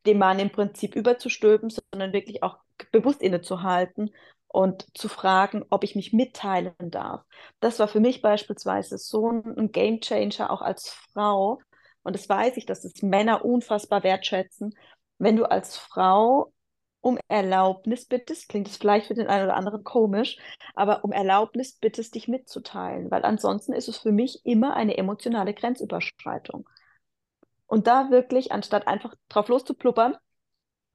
dem 0.06 0.17
Mann 0.19 0.39
im 0.39 0.52
Prinzip 0.52 0.95
überzustülpen, 0.95 1.69
sondern 1.69 2.13
wirklich 2.13 2.43
auch 2.43 2.58
bewusst 2.91 3.21
innezuhalten 3.21 4.12
und 4.48 4.88
zu 4.98 5.10
fragen, 5.10 5.65
ob 5.69 5.84
ich 5.84 5.95
mich 5.95 6.13
mitteilen 6.13 6.74
darf. 6.80 7.24
Das 7.60 7.80
war 7.80 7.88
für 7.88 8.00
mich 8.00 8.21
beispielsweise 8.21 8.98
so 8.98 9.30
ein 9.30 9.71
Game 9.71 10.00
Changer 10.00 10.50
auch 10.50 10.62
als 10.62 10.89
Frau. 11.13 11.60
Und 12.04 12.15
das 12.15 12.30
weiß 12.30 12.56
ich, 12.58 12.65
dass 12.65 12.86
es 12.86 13.02
Männer 13.02 13.43
unfassbar 13.43 14.04
wertschätzen, 14.04 14.76
wenn 15.17 15.36
du 15.36 15.45
als 15.49 15.78
Frau 15.78 16.54
um 17.01 17.19
Erlaubnis 17.28 18.06
bittest, 18.08 18.49
klingt 18.49 18.67
es 18.67 18.78
vielleicht 18.78 19.08
für 19.08 19.13
den 19.13 19.28
einen 19.28 19.45
oder 19.45 19.56
anderen 19.56 19.84
komisch, 19.84 20.38
aber 20.73 21.04
um 21.04 21.12
Erlaubnis 21.12 21.73
bittest, 21.73 22.15
dich 22.15 22.28
mitzuteilen, 22.28 23.12
weil 23.12 23.23
ansonsten 23.23 23.73
ist 23.73 23.88
es 23.88 23.97
für 23.97 24.12
mich 24.12 24.43
immer 24.43 24.75
eine 24.75 24.97
emotionale 24.97 25.54
Grenzüberschreitung. 25.54 26.67
Und 27.67 27.86
da 27.86 28.10
wirklich, 28.10 28.51
anstatt 28.51 28.88
einfach 28.88 29.13
drauf 29.30 29.47
loszupluppern, 29.49 30.17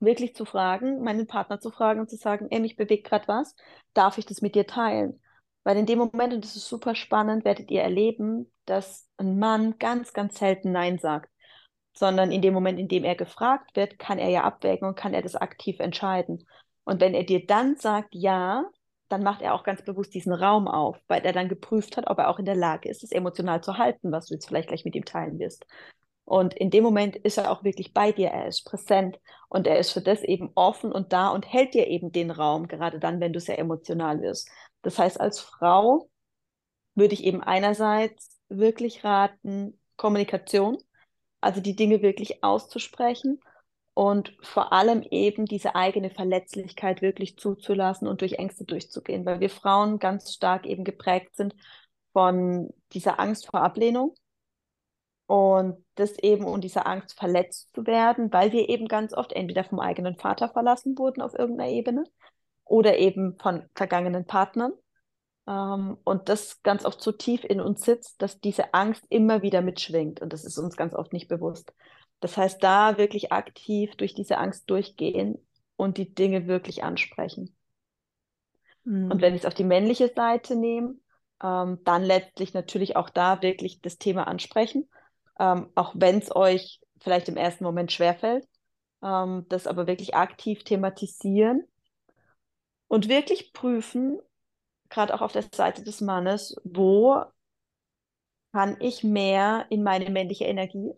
wirklich 0.00 0.34
zu 0.34 0.44
fragen, 0.44 1.00
meinen 1.02 1.28
Partner 1.28 1.60
zu 1.60 1.70
fragen 1.70 2.00
und 2.00 2.10
zu 2.10 2.16
sagen, 2.16 2.48
ey, 2.50 2.58
mich 2.58 2.74
bewegt 2.76 3.06
gerade 3.06 3.28
was, 3.28 3.54
darf 3.94 4.18
ich 4.18 4.26
das 4.26 4.42
mit 4.42 4.56
dir 4.56 4.66
teilen? 4.66 5.22
Weil 5.62 5.76
in 5.76 5.86
dem 5.86 5.98
Moment, 5.98 6.34
und 6.34 6.44
das 6.44 6.56
ist 6.56 6.68
super 6.68 6.96
spannend, 6.96 7.44
werdet 7.44 7.70
ihr 7.70 7.82
erleben, 7.82 8.50
dass 8.64 9.08
ein 9.16 9.38
Mann 9.38 9.78
ganz, 9.78 10.12
ganz 10.12 10.38
selten 10.38 10.72
Nein 10.72 10.98
sagt 10.98 11.29
sondern 12.00 12.32
in 12.32 12.40
dem 12.40 12.54
Moment, 12.54 12.80
in 12.80 12.88
dem 12.88 13.04
er 13.04 13.14
gefragt 13.14 13.76
wird, 13.76 13.98
kann 13.98 14.18
er 14.18 14.30
ja 14.30 14.42
abwägen 14.44 14.88
und 14.88 14.94
kann 14.96 15.12
er 15.12 15.20
das 15.20 15.36
aktiv 15.36 15.80
entscheiden. 15.80 16.46
Und 16.84 16.98
wenn 17.02 17.12
er 17.12 17.24
dir 17.24 17.44
dann 17.46 17.76
sagt 17.76 18.14
ja, 18.14 18.64
dann 19.10 19.22
macht 19.22 19.42
er 19.42 19.52
auch 19.52 19.64
ganz 19.64 19.84
bewusst 19.84 20.14
diesen 20.14 20.32
Raum 20.32 20.66
auf, 20.66 20.96
weil 21.08 21.20
er 21.26 21.34
dann 21.34 21.50
geprüft 21.50 21.98
hat, 21.98 22.08
ob 22.08 22.16
er 22.18 22.30
auch 22.30 22.38
in 22.38 22.46
der 22.46 22.56
Lage 22.56 22.88
ist, 22.88 23.04
es 23.04 23.12
emotional 23.12 23.62
zu 23.62 23.76
halten, 23.76 24.12
was 24.12 24.26
du 24.28 24.34
jetzt 24.34 24.48
vielleicht 24.48 24.68
gleich 24.68 24.86
mit 24.86 24.96
ihm 24.96 25.04
teilen 25.04 25.38
wirst. 25.38 25.66
Und 26.24 26.54
in 26.54 26.70
dem 26.70 26.84
Moment 26.84 27.16
ist 27.16 27.36
er 27.36 27.50
auch 27.50 27.64
wirklich 27.64 27.92
bei 27.92 28.12
dir, 28.12 28.28
er 28.28 28.46
ist 28.46 28.64
präsent 28.64 29.18
und 29.50 29.66
er 29.66 29.78
ist 29.78 29.90
für 29.90 30.00
das 30.00 30.22
eben 30.22 30.52
offen 30.54 30.92
und 30.92 31.12
da 31.12 31.28
und 31.28 31.52
hält 31.52 31.74
dir 31.74 31.86
eben 31.86 32.12
den 32.12 32.30
Raum, 32.30 32.66
gerade 32.66 32.98
dann, 32.98 33.20
wenn 33.20 33.34
du 33.34 33.40
sehr 33.40 33.58
emotional 33.58 34.22
wirst. 34.22 34.48
Das 34.80 34.98
heißt, 34.98 35.20
als 35.20 35.38
Frau 35.38 36.08
würde 36.94 37.12
ich 37.12 37.24
eben 37.24 37.42
einerseits 37.42 38.40
wirklich 38.48 39.04
raten, 39.04 39.78
Kommunikation, 39.96 40.78
also 41.40 41.60
die 41.60 41.76
Dinge 41.76 42.02
wirklich 42.02 42.42
auszusprechen 42.44 43.40
und 43.94 44.36
vor 44.42 44.72
allem 44.72 45.02
eben 45.10 45.46
diese 45.46 45.74
eigene 45.74 46.10
Verletzlichkeit 46.10 47.02
wirklich 47.02 47.36
zuzulassen 47.38 48.08
und 48.08 48.20
durch 48.20 48.34
Ängste 48.34 48.64
durchzugehen, 48.64 49.26
weil 49.26 49.40
wir 49.40 49.50
Frauen 49.50 49.98
ganz 49.98 50.32
stark 50.32 50.66
eben 50.66 50.84
geprägt 50.84 51.36
sind 51.36 51.54
von 52.12 52.70
dieser 52.92 53.20
Angst 53.20 53.46
vor 53.46 53.62
Ablehnung 53.62 54.14
und 55.26 55.84
das 55.94 56.18
eben 56.18 56.44
und 56.44 56.62
dieser 56.64 56.86
Angst 56.86 57.16
verletzt 57.16 57.72
zu 57.74 57.86
werden, 57.86 58.32
weil 58.32 58.52
wir 58.52 58.68
eben 58.68 58.88
ganz 58.88 59.14
oft 59.14 59.32
entweder 59.32 59.64
vom 59.64 59.80
eigenen 59.80 60.16
Vater 60.16 60.48
verlassen 60.48 60.98
wurden 60.98 61.22
auf 61.22 61.34
irgendeiner 61.38 61.70
Ebene 61.70 62.04
oder 62.64 62.98
eben 62.98 63.36
von 63.38 63.68
vergangenen 63.74 64.24
Partnern 64.26 64.72
und 65.52 66.28
das 66.28 66.62
ganz 66.62 66.84
oft 66.84 67.02
so 67.02 67.12
tief 67.12 67.44
in 67.44 67.60
uns 67.60 67.82
sitzt, 67.82 68.22
dass 68.22 68.40
diese 68.40 68.72
Angst 68.74 69.04
immer 69.08 69.42
wieder 69.42 69.62
mitschwingt. 69.62 70.20
Und 70.20 70.32
das 70.32 70.44
ist 70.44 70.58
uns 70.58 70.76
ganz 70.76 70.94
oft 70.94 71.12
nicht 71.12 71.28
bewusst. 71.28 71.72
Das 72.20 72.36
heißt, 72.36 72.62
da 72.62 72.98
wirklich 72.98 73.32
aktiv 73.32 73.96
durch 73.96 74.14
diese 74.14 74.38
Angst 74.38 74.68
durchgehen 74.70 75.38
und 75.76 75.96
die 75.96 76.14
Dinge 76.14 76.46
wirklich 76.46 76.84
ansprechen. 76.84 77.56
Mhm. 78.84 79.10
Und 79.10 79.22
wenn 79.22 79.34
ich 79.34 79.40
es 79.40 79.46
auf 79.46 79.54
die 79.54 79.64
männliche 79.64 80.12
Seite 80.14 80.54
nehme, 80.56 80.94
ähm, 81.42 81.78
dann 81.84 82.04
letztlich 82.04 82.54
natürlich 82.54 82.96
auch 82.96 83.10
da 83.10 83.42
wirklich 83.42 83.80
das 83.80 83.98
Thema 83.98 84.28
ansprechen, 84.28 84.88
ähm, 85.38 85.70
auch 85.74 85.94
wenn 85.96 86.18
es 86.18 86.34
euch 86.34 86.80
vielleicht 87.00 87.28
im 87.28 87.36
ersten 87.36 87.64
Moment 87.64 87.92
schwerfällt, 87.92 88.46
ähm, 89.02 89.46
das 89.48 89.66
aber 89.66 89.86
wirklich 89.86 90.14
aktiv 90.14 90.64
thematisieren 90.64 91.64
und 92.88 93.08
wirklich 93.08 93.52
prüfen, 93.52 94.20
gerade 94.90 95.14
auch 95.14 95.22
auf 95.22 95.32
der 95.32 95.44
Seite 95.54 95.82
des 95.84 96.00
Mannes, 96.00 96.56
wo 96.64 97.24
kann 98.52 98.76
ich 98.80 99.02
mehr 99.04 99.66
in 99.70 99.82
meine 99.82 100.08
männliche 100.10 100.44
Energie? 100.44 100.92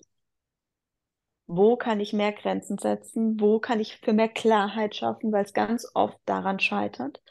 Wo 1.47 1.77
kann 1.77 2.01
ich 2.01 2.13
mehr 2.13 2.33
Grenzen 2.33 2.79
setzen? 2.79 3.39
Wo 3.41 3.59
kann 3.61 3.81
ich 3.81 3.99
für 3.99 4.13
mehr 4.13 4.29
Klarheit 4.29 4.97
schaffen, 4.97 5.33
weil 5.33 5.45
es 5.45 5.53
ganz 5.53 5.87
oft 5.95 6.19
daran 6.25 6.59
scheitert? 6.61 7.23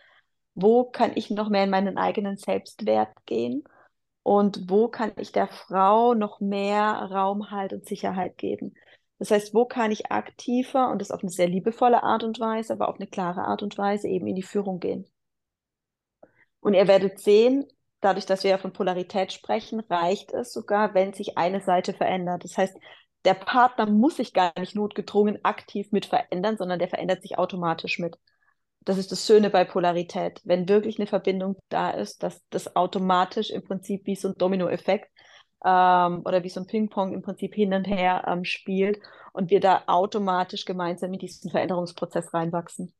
Wo 0.56 0.86
kann 0.86 1.12
ich 1.15 1.30
noch 1.32 1.50
mehr 1.50 1.63
in 1.65 1.69
meinen 1.71 1.97
eigenen 1.97 2.38
Selbstwert 2.38 3.10
gehen? 3.26 3.63
Und 4.24 4.69
wo 4.69 4.88
kann 4.89 5.13
ich 5.17 5.32
der 5.32 5.47
Frau 5.47 6.13
noch 6.13 6.39
mehr 6.39 6.84
Raum, 7.12 7.52
Halt 7.52 7.74
und 7.74 7.86
Sicherheit 7.88 8.38
geben? 8.38 8.76
Das 9.19 9.32
heißt, 9.32 9.54
wo 9.54 9.65
kann 9.65 9.91
ich 9.91 10.12
aktiver 10.12 10.91
und 10.91 11.02
das 11.02 11.12
auf 11.12 11.21
eine 11.21 11.32
sehr 11.32 11.50
liebevolle 11.50 12.04
Art 12.04 12.24
und 12.24 12.39
Weise, 12.39 12.74
aber 12.74 12.89
auf 12.89 12.97
eine 12.97 13.08
klare 13.08 13.45
Art 13.45 13.63
und 13.63 13.78
Weise 13.78 14.08
eben 14.10 14.28
in 14.28 14.36
die 14.36 14.43
Führung 14.43 14.80
gehen? 14.80 15.08
Und 16.62 16.74
ihr 16.76 16.88
werdet 16.88 17.19
sehen, 17.19 17.65
dadurch, 18.00 18.26
dass 18.26 18.43
wir 18.43 18.52
ja 18.52 18.58
von 18.58 18.74
Polarität 18.74 19.34
sprechen, 19.34 19.82
reicht 19.82 20.32
es 20.32 20.54
sogar, 20.54 20.93
wenn 20.93 21.13
sich 21.13 21.38
eine 21.38 21.62
Seite 21.62 21.93
verändert. 21.93 22.43
Das 22.43 22.58
heißt, 22.58 22.78
der 23.26 23.34
Partner 23.36 23.86
muss 23.86 24.17
sich 24.17 24.34
gar 24.34 24.54
nicht 24.60 24.76
notgedrungen 24.76 25.43
aktiv 25.43 25.91
mit 25.91 26.06
verändern, 26.06 26.58
sondern 26.58 26.80
der 26.80 26.88
verändert 26.88 27.21
sich 27.21 27.38
automatisch 27.38 28.00
mit. 28.00 28.17
Das 28.84 28.97
ist 28.97 29.12
das 29.12 29.26
Schöne 29.28 29.52
bei 29.52 29.63
Polarität. 29.63 30.41
Wenn 30.43 30.67
wirklich 30.67 30.97
eine 30.97 31.06
Verbindung 31.08 31.58
da 31.69 31.91
ist, 31.91 32.24
dass 32.24 32.41
das 32.50 32.76
automatisch 32.76 33.52
im 33.52 33.63
Prinzip 33.63 34.08
wie 34.08 34.15
so 34.15 34.30
ein 34.30 34.36
Dominoeffekt 34.38 35.12
ähm, 35.63 36.21
oder 36.26 36.43
wie 36.43 36.50
so 36.50 36.62
ein 36.62 36.67
Ping-Pong 36.67 37.13
im 37.13 37.21
Prinzip 37.21 37.54
hin 37.54 37.74
und 37.74 37.86
her 37.86 38.24
ähm, 38.28 38.43
spielt 38.43 39.00
und 39.34 39.52
wir 39.52 39.60
da 39.60 39.84
automatisch 39.86 40.65
gemeinsam 40.65 41.13
in 41.13 41.19
diesen 41.19 41.52
Veränderungsprozess 41.52 42.34
reinwachsen. 42.34 42.91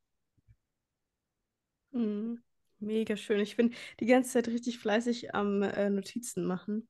Mhm. 1.92 2.42
Mega 2.82 3.16
schön. 3.16 3.40
Ich 3.40 3.56
bin 3.56 3.74
die 4.00 4.06
ganze 4.06 4.30
Zeit 4.32 4.48
richtig 4.48 4.78
fleißig 4.78 5.34
am 5.34 5.62
äh, 5.62 5.88
Notizen 5.88 6.44
machen. 6.44 6.88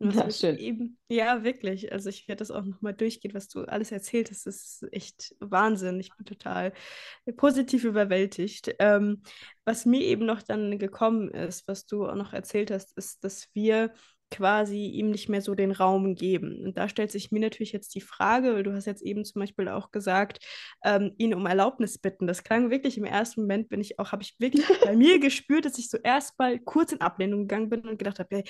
Ja, 0.00 0.30
schön. 0.30 0.58
Eben, 0.58 0.98
ja, 1.08 1.44
wirklich. 1.44 1.92
Also 1.92 2.10
ich 2.10 2.26
werde 2.28 2.40
das 2.40 2.50
auch 2.50 2.64
nochmal 2.64 2.94
durchgehen, 2.94 3.32
was 3.32 3.48
du 3.48 3.60
alles 3.62 3.92
erzählt 3.92 4.30
hast. 4.30 4.46
Das 4.46 4.56
ist 4.56 4.92
echt 4.92 5.34
Wahnsinn. 5.38 6.00
Ich 6.00 6.10
bin 6.16 6.26
total 6.26 6.72
positiv 7.36 7.84
überwältigt. 7.84 8.74
Ähm, 8.80 9.22
was 9.64 9.86
mir 9.86 10.00
eben 10.00 10.26
noch 10.26 10.42
dann 10.42 10.78
gekommen 10.78 11.30
ist, 11.30 11.68
was 11.68 11.86
du 11.86 12.06
auch 12.06 12.16
noch 12.16 12.32
erzählt 12.32 12.70
hast, 12.70 12.96
ist, 12.98 13.22
dass 13.24 13.48
wir 13.54 13.92
quasi 14.30 14.86
ihm 14.86 15.10
nicht 15.10 15.28
mehr 15.28 15.40
so 15.40 15.54
den 15.54 15.72
Raum 15.72 16.14
geben. 16.14 16.64
Und 16.64 16.76
da 16.76 16.88
stellt 16.88 17.12
sich 17.12 17.30
mir 17.30 17.40
natürlich 17.40 17.72
jetzt 17.72 17.94
die 17.94 18.00
Frage, 18.00 18.54
weil 18.54 18.62
du 18.62 18.72
hast 18.72 18.86
jetzt 18.86 19.02
eben 19.02 19.24
zum 19.24 19.40
Beispiel 19.40 19.68
auch 19.68 19.90
gesagt, 19.90 20.38
ähm, 20.84 21.12
ihn 21.18 21.34
um 21.34 21.46
Erlaubnis 21.46 21.98
bitten. 21.98 22.26
Das 22.26 22.42
klang 22.42 22.70
wirklich 22.70 22.98
im 22.98 23.04
ersten 23.04 23.42
Moment, 23.42 23.68
bin 23.68 23.80
ich 23.80 23.98
auch, 23.98 24.12
habe 24.12 24.22
ich 24.22 24.34
wirklich 24.38 24.64
bei 24.84 24.96
mir 24.96 25.20
gespürt, 25.20 25.64
dass 25.64 25.78
ich 25.78 25.88
so 25.88 25.98
erstmal 25.98 26.58
kurz 26.58 26.92
in 26.92 27.00
Ablehnung 27.00 27.42
gegangen 27.42 27.70
bin 27.70 27.80
und 27.82 27.98
gedacht 27.98 28.18
habe, 28.18 28.36
hey, 28.36 28.44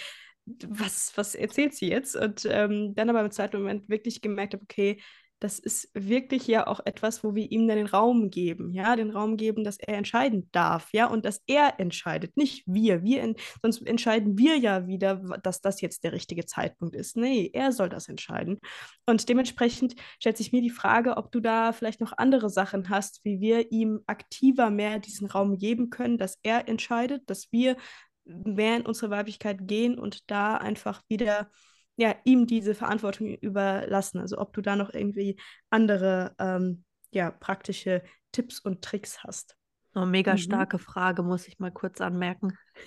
was, 0.68 1.12
was 1.16 1.34
erzählt 1.34 1.74
sie 1.74 1.88
jetzt? 1.88 2.16
Und 2.16 2.46
ähm, 2.50 2.94
dann 2.94 3.10
aber 3.10 3.22
im 3.22 3.30
zweiten 3.30 3.58
Moment 3.58 3.88
wirklich 3.88 4.20
gemerkt 4.20 4.54
habe, 4.54 4.62
okay, 4.62 5.00
das 5.44 5.58
ist 5.58 5.90
wirklich 5.92 6.46
ja 6.46 6.66
auch 6.66 6.80
etwas, 6.86 7.22
wo 7.22 7.34
wir 7.34 7.52
ihm 7.52 7.68
dann 7.68 7.76
den 7.76 7.86
Raum 7.86 8.30
geben, 8.30 8.72
ja, 8.72 8.96
den 8.96 9.10
Raum 9.10 9.36
geben, 9.36 9.62
dass 9.62 9.78
er 9.78 9.98
entscheiden 9.98 10.48
darf, 10.52 10.88
ja, 10.94 11.04
und 11.06 11.26
dass 11.26 11.42
er 11.46 11.78
entscheidet, 11.78 12.34
nicht 12.38 12.64
wir. 12.66 13.02
Wir 13.02 13.34
sonst 13.60 13.86
entscheiden 13.86 14.38
wir 14.38 14.56
ja 14.56 14.86
wieder, 14.86 15.16
dass 15.42 15.60
das 15.60 15.82
jetzt 15.82 16.02
der 16.02 16.12
richtige 16.12 16.46
Zeitpunkt 16.46 16.96
ist. 16.96 17.18
Nee, 17.18 17.50
er 17.52 17.72
soll 17.72 17.90
das 17.90 18.08
entscheiden. 18.08 18.58
Und 19.04 19.28
dementsprechend 19.28 19.96
stellt 20.18 20.38
sich 20.38 20.50
mir 20.50 20.62
die 20.62 20.70
Frage, 20.70 21.18
ob 21.18 21.30
du 21.30 21.40
da 21.40 21.72
vielleicht 21.72 22.00
noch 22.00 22.16
andere 22.16 22.48
Sachen 22.48 22.88
hast, 22.88 23.22
wie 23.22 23.40
wir 23.40 23.70
ihm 23.70 24.00
aktiver 24.06 24.70
mehr 24.70 24.98
diesen 24.98 25.26
Raum 25.26 25.58
geben 25.58 25.90
können, 25.90 26.16
dass 26.16 26.38
er 26.42 26.68
entscheidet, 26.68 27.28
dass 27.28 27.52
wir 27.52 27.76
mehr 28.24 28.78
in 28.78 28.86
unsere 28.86 29.10
Weiblichkeit 29.10 29.58
gehen 29.68 29.98
und 29.98 30.30
da 30.30 30.56
einfach 30.56 31.02
wieder 31.06 31.50
ja, 31.96 32.14
ihm 32.24 32.46
diese 32.46 32.74
Verantwortung 32.74 33.28
überlassen. 33.28 34.20
Also 34.20 34.38
ob 34.38 34.52
du 34.52 34.60
da 34.60 34.76
noch 34.76 34.92
irgendwie 34.92 35.38
andere 35.70 36.34
ähm, 36.38 36.84
ja, 37.10 37.30
praktische 37.30 38.02
Tipps 38.32 38.58
und 38.60 38.82
Tricks 38.82 39.22
hast. 39.22 39.56
Oh, 39.94 40.04
mega 40.04 40.32
mhm. 40.32 40.38
starke 40.38 40.78
Frage, 40.78 41.22
muss 41.22 41.46
ich 41.46 41.58
mal 41.60 41.70
kurz 41.70 42.00
anmerken. 42.00 42.58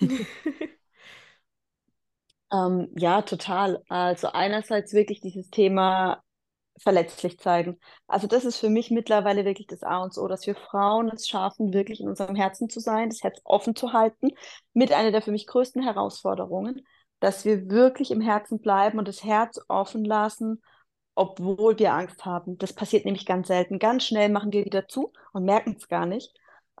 ähm, 2.52 2.88
ja, 2.96 3.22
total. 3.22 3.82
Also 3.88 4.28
einerseits 4.32 4.92
wirklich 4.92 5.20
dieses 5.20 5.48
Thema 5.48 6.22
verletzlich 6.80 7.38
zeigen. 7.38 7.78
Also 8.06 8.26
das 8.26 8.44
ist 8.44 8.58
für 8.58 8.70
mich 8.70 8.90
mittlerweile 8.90 9.44
wirklich 9.44 9.66
das 9.66 9.82
A 9.82 9.98
und 9.98 10.16
O, 10.16 10.28
dass 10.28 10.46
wir 10.46 10.54
Frauen 10.54 11.08
es 11.08 11.26
schaffen, 11.26 11.72
wirklich 11.72 12.00
in 12.00 12.08
unserem 12.08 12.36
Herzen 12.36 12.68
zu 12.68 12.80
sein, 12.80 13.10
das 13.10 13.22
Herz 13.22 13.40
offen 13.44 13.74
zu 13.74 13.92
halten, 13.92 14.28
mit 14.74 14.92
einer 14.92 15.10
der 15.10 15.22
für 15.22 15.32
mich 15.32 15.46
größten 15.46 15.82
Herausforderungen, 15.82 16.86
dass 17.20 17.44
wir 17.44 17.70
wirklich 17.70 18.10
im 18.10 18.20
Herzen 18.20 18.60
bleiben 18.60 18.98
und 18.98 19.08
das 19.08 19.24
Herz 19.24 19.60
offen 19.68 20.04
lassen, 20.04 20.62
obwohl 21.14 21.78
wir 21.78 21.92
Angst 21.92 22.24
haben. 22.24 22.58
Das 22.58 22.72
passiert 22.72 23.04
nämlich 23.04 23.26
ganz 23.26 23.48
selten. 23.48 23.78
Ganz 23.78 24.04
schnell 24.04 24.28
machen 24.28 24.52
wir 24.52 24.64
wieder 24.64 24.86
zu 24.86 25.12
und 25.32 25.44
merken 25.44 25.74
es 25.76 25.88
gar 25.88 26.06
nicht. 26.06 26.32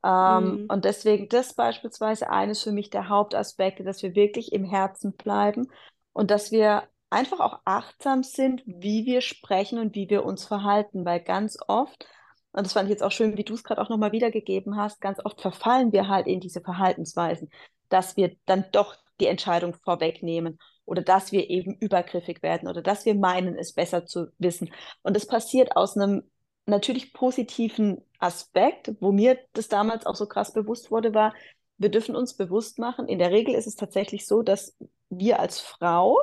Ähm, 0.04 0.62
mhm. 0.62 0.66
Und 0.68 0.84
deswegen 0.84 1.28
das 1.28 1.54
beispielsweise 1.54 2.30
eines 2.30 2.62
für 2.62 2.72
mich 2.72 2.90
der 2.90 3.08
Hauptaspekte, 3.08 3.82
dass 3.82 4.02
wir 4.02 4.14
wirklich 4.14 4.52
im 4.52 4.64
Herzen 4.64 5.12
bleiben 5.14 5.68
und 6.12 6.30
dass 6.30 6.52
wir 6.52 6.84
einfach 7.10 7.40
auch 7.40 7.60
achtsam 7.64 8.22
sind, 8.22 8.62
wie 8.66 9.06
wir 9.06 9.22
sprechen 9.22 9.78
und 9.78 9.94
wie 9.94 10.08
wir 10.08 10.24
uns 10.24 10.44
verhalten, 10.44 11.04
weil 11.04 11.20
ganz 11.20 11.58
oft, 11.66 12.06
und 12.52 12.66
das 12.66 12.74
fand 12.74 12.86
ich 12.86 12.90
jetzt 12.90 13.02
auch 13.02 13.10
schön, 13.10 13.36
wie 13.36 13.44
du 13.44 13.54
es 13.54 13.64
gerade 13.64 13.80
auch 13.80 13.88
nochmal 13.88 14.12
wiedergegeben 14.12 14.76
hast, 14.76 15.00
ganz 15.00 15.18
oft 15.24 15.40
verfallen 15.40 15.92
wir 15.92 16.08
halt 16.08 16.26
in 16.26 16.40
diese 16.40 16.60
Verhaltensweisen, 16.60 17.50
dass 17.88 18.16
wir 18.16 18.36
dann 18.46 18.66
doch 18.72 18.96
die 19.20 19.26
Entscheidung 19.26 19.74
vorwegnehmen 19.84 20.58
oder 20.84 21.02
dass 21.02 21.32
wir 21.32 21.50
eben 21.50 21.74
übergriffig 21.74 22.42
werden 22.42 22.68
oder 22.68 22.82
dass 22.82 23.04
wir 23.04 23.14
meinen, 23.14 23.56
es 23.56 23.74
besser 23.74 24.06
zu 24.06 24.28
wissen. 24.38 24.70
Und 25.02 25.14
das 25.16 25.26
passiert 25.26 25.76
aus 25.76 25.96
einem 25.96 26.22
natürlich 26.66 27.12
positiven 27.12 28.02
Aspekt, 28.18 28.92
wo 29.00 29.12
mir 29.12 29.38
das 29.52 29.68
damals 29.68 30.06
auch 30.06 30.14
so 30.14 30.26
krass 30.26 30.52
bewusst 30.52 30.90
wurde, 30.90 31.14
war, 31.14 31.34
wir 31.78 31.90
dürfen 31.90 32.16
uns 32.16 32.34
bewusst 32.34 32.78
machen, 32.78 33.06
in 33.08 33.18
der 33.18 33.30
Regel 33.30 33.54
ist 33.54 33.66
es 33.66 33.76
tatsächlich 33.76 34.26
so, 34.26 34.42
dass 34.42 34.76
wir 35.10 35.38
als 35.40 35.60
Frau 35.60 36.18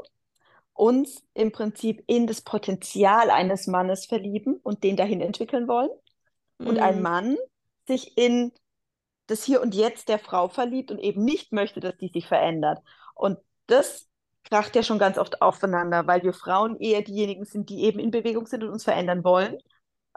uns 0.73 1.23
im 1.33 1.51
Prinzip 1.51 2.03
in 2.07 2.27
das 2.27 2.41
Potenzial 2.41 3.29
eines 3.29 3.65
Mannes 3.65 4.05
verlieben 4.05 4.59
und 4.61 4.83
den 4.83 4.97
dahin 4.97 5.21
entwickeln 5.21 5.67
wollen. 5.67 5.89
Mhm. 6.59 6.67
Und 6.67 6.79
ein 6.79 6.97
mhm. 6.97 7.01
Mann 7.01 7.37
sich 7.87 8.17
in 8.17 8.51
das 9.27 9.43
Hier 9.43 9.61
und 9.61 9.75
Jetzt 9.75 10.09
der 10.09 10.19
Frau 10.19 10.47
verliebt 10.47 10.91
und 10.91 10.99
eben 10.99 11.23
nicht 11.23 11.51
möchte, 11.51 11.79
dass 11.79 11.97
die 11.97 12.09
sich 12.09 12.27
verändert. 12.27 12.79
Und 13.13 13.37
das 13.67 14.07
kracht 14.43 14.75
ja 14.75 14.83
schon 14.83 14.99
ganz 14.99 15.17
oft 15.17 15.41
aufeinander, 15.41 16.07
weil 16.07 16.23
wir 16.23 16.33
Frauen 16.33 16.77
eher 16.79 17.01
diejenigen 17.01 17.45
sind, 17.45 17.69
die 17.69 17.83
eben 17.83 17.99
in 17.99 18.11
Bewegung 18.11 18.45
sind 18.45 18.63
und 18.63 18.69
uns 18.69 18.83
verändern 18.83 19.23
wollen, 19.23 19.57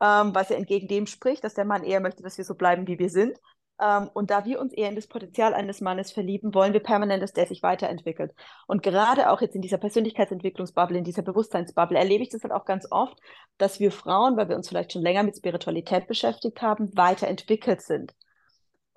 ähm, 0.00 0.34
was 0.34 0.50
ja 0.50 0.56
entgegen 0.56 0.88
dem 0.88 1.06
spricht, 1.06 1.44
dass 1.44 1.54
der 1.54 1.64
Mann 1.64 1.84
eher 1.84 2.00
möchte, 2.00 2.22
dass 2.22 2.38
wir 2.38 2.44
so 2.44 2.54
bleiben, 2.54 2.86
wie 2.86 2.98
wir 2.98 3.10
sind. 3.10 3.38
Ähm, 3.80 4.10
und 4.12 4.30
da 4.30 4.44
wir 4.44 4.60
uns 4.60 4.72
eher 4.72 4.88
in 4.88 4.96
das 4.96 5.06
Potenzial 5.06 5.54
eines 5.54 5.80
Mannes 5.80 6.10
verlieben, 6.12 6.52
wollen 6.52 6.72
wir 6.72 6.80
permanent, 6.80 7.22
dass 7.22 7.32
der 7.32 7.46
sich 7.46 7.62
weiterentwickelt. 7.62 8.32
Und 8.66 8.82
gerade 8.82 9.30
auch 9.30 9.40
jetzt 9.40 9.54
in 9.54 9.62
dieser 9.62 9.78
Persönlichkeitsentwicklungsbubble, 9.78 10.98
in 10.98 11.04
dieser 11.04 11.22
Bewusstseinsbubble, 11.22 11.96
erlebe 11.96 12.22
ich 12.22 12.30
das 12.30 12.42
halt 12.42 12.52
auch 12.52 12.64
ganz 12.64 12.86
oft, 12.90 13.18
dass 13.56 13.80
wir 13.80 13.92
Frauen, 13.92 14.36
weil 14.36 14.48
wir 14.48 14.56
uns 14.56 14.68
vielleicht 14.68 14.92
schon 14.92 15.02
länger 15.02 15.22
mit 15.22 15.36
Spiritualität 15.36 16.08
beschäftigt 16.08 16.60
haben, 16.60 16.90
weiterentwickelt 16.96 17.80
sind. 17.80 18.14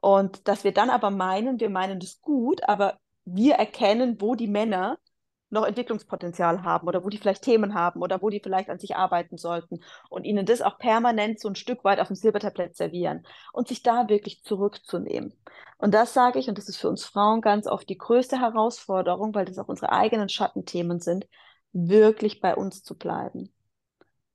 Und 0.02 0.48
dass 0.48 0.64
wir 0.64 0.74
dann 0.74 0.90
aber 0.90 1.12
meinen, 1.12 1.60
wir 1.60 1.70
meinen 1.70 2.00
das 2.00 2.22
gut, 2.22 2.68
aber 2.68 3.00
wir 3.24 3.56
erkennen, 3.56 4.20
wo 4.20 4.36
die 4.36 4.48
Männer 4.48 4.98
noch 5.52 5.66
Entwicklungspotenzial 5.66 6.64
haben 6.64 6.88
oder 6.88 7.04
wo 7.04 7.10
die 7.10 7.18
vielleicht 7.18 7.44
Themen 7.44 7.74
haben 7.76 8.02
oder 8.02 8.22
wo 8.22 8.30
die 8.30 8.40
vielleicht 8.40 8.70
an 8.70 8.80
sich 8.80 8.96
arbeiten 8.96 9.38
sollten 9.38 9.82
und 10.10 10.24
ihnen 10.24 10.46
das 10.46 10.62
auch 10.62 10.78
permanent 10.80 11.40
so 11.40 11.50
ein 11.50 11.56
Stück 11.56 11.84
weit 11.84 12.00
auf 12.00 12.08
dem 12.08 12.16
Silbertablett 12.16 12.76
servieren 12.76 13.28
und 13.52 13.68
sich 13.68 13.84
da 13.84 14.08
wirklich 14.08 14.44
zurückzunehmen. 14.44 15.34
Und 15.78 15.94
das 15.94 16.14
sage 16.14 16.40
ich, 16.40 16.48
und 16.48 16.58
das 16.58 16.70
ist 16.70 16.78
für 16.78 16.90
uns 16.90 17.04
Frauen 17.04 17.42
ganz 17.42 17.68
oft 17.68 17.88
die 17.90 17.98
größte 17.98 18.40
Herausforderung, 18.40 19.36
weil 19.36 19.46
das 19.46 19.60
auch 19.60 19.68
unsere 19.68 19.92
eigenen 19.92 20.30
Schattenthemen 20.30 21.00
sind, 21.00 21.28
wirklich 21.74 22.40
bei 22.40 22.56
uns 22.56 22.82
zu 22.82 22.98
bleiben. 22.98 23.54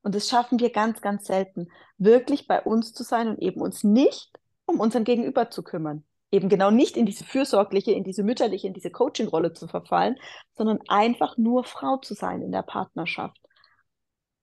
Und 0.02 0.14
das 0.14 0.28
schaffen 0.28 0.60
wir 0.60 0.70
ganz, 0.70 1.00
ganz 1.00 1.26
selten, 1.26 1.68
wirklich 1.98 2.46
bei 2.46 2.62
uns 2.62 2.92
zu 2.92 3.02
sein 3.02 3.28
und 3.28 3.40
eben 3.40 3.60
uns 3.60 3.82
nicht 3.82 4.38
um 4.66 4.80
unseren 4.80 5.04
Gegenüber 5.04 5.50
zu 5.50 5.62
kümmern 5.62 6.04
eben 6.30 6.48
genau 6.48 6.70
nicht 6.70 6.96
in 6.96 7.06
diese 7.06 7.24
fürsorgliche, 7.24 7.92
in 7.92 8.04
diese 8.04 8.22
mütterliche, 8.22 8.66
in 8.66 8.74
diese 8.74 8.90
Coaching-Rolle 8.90 9.52
zu 9.52 9.68
verfallen, 9.68 10.16
sondern 10.54 10.80
einfach 10.88 11.36
nur 11.36 11.64
Frau 11.64 11.98
zu 11.98 12.14
sein 12.14 12.42
in 12.42 12.52
der 12.52 12.62
Partnerschaft. 12.62 13.38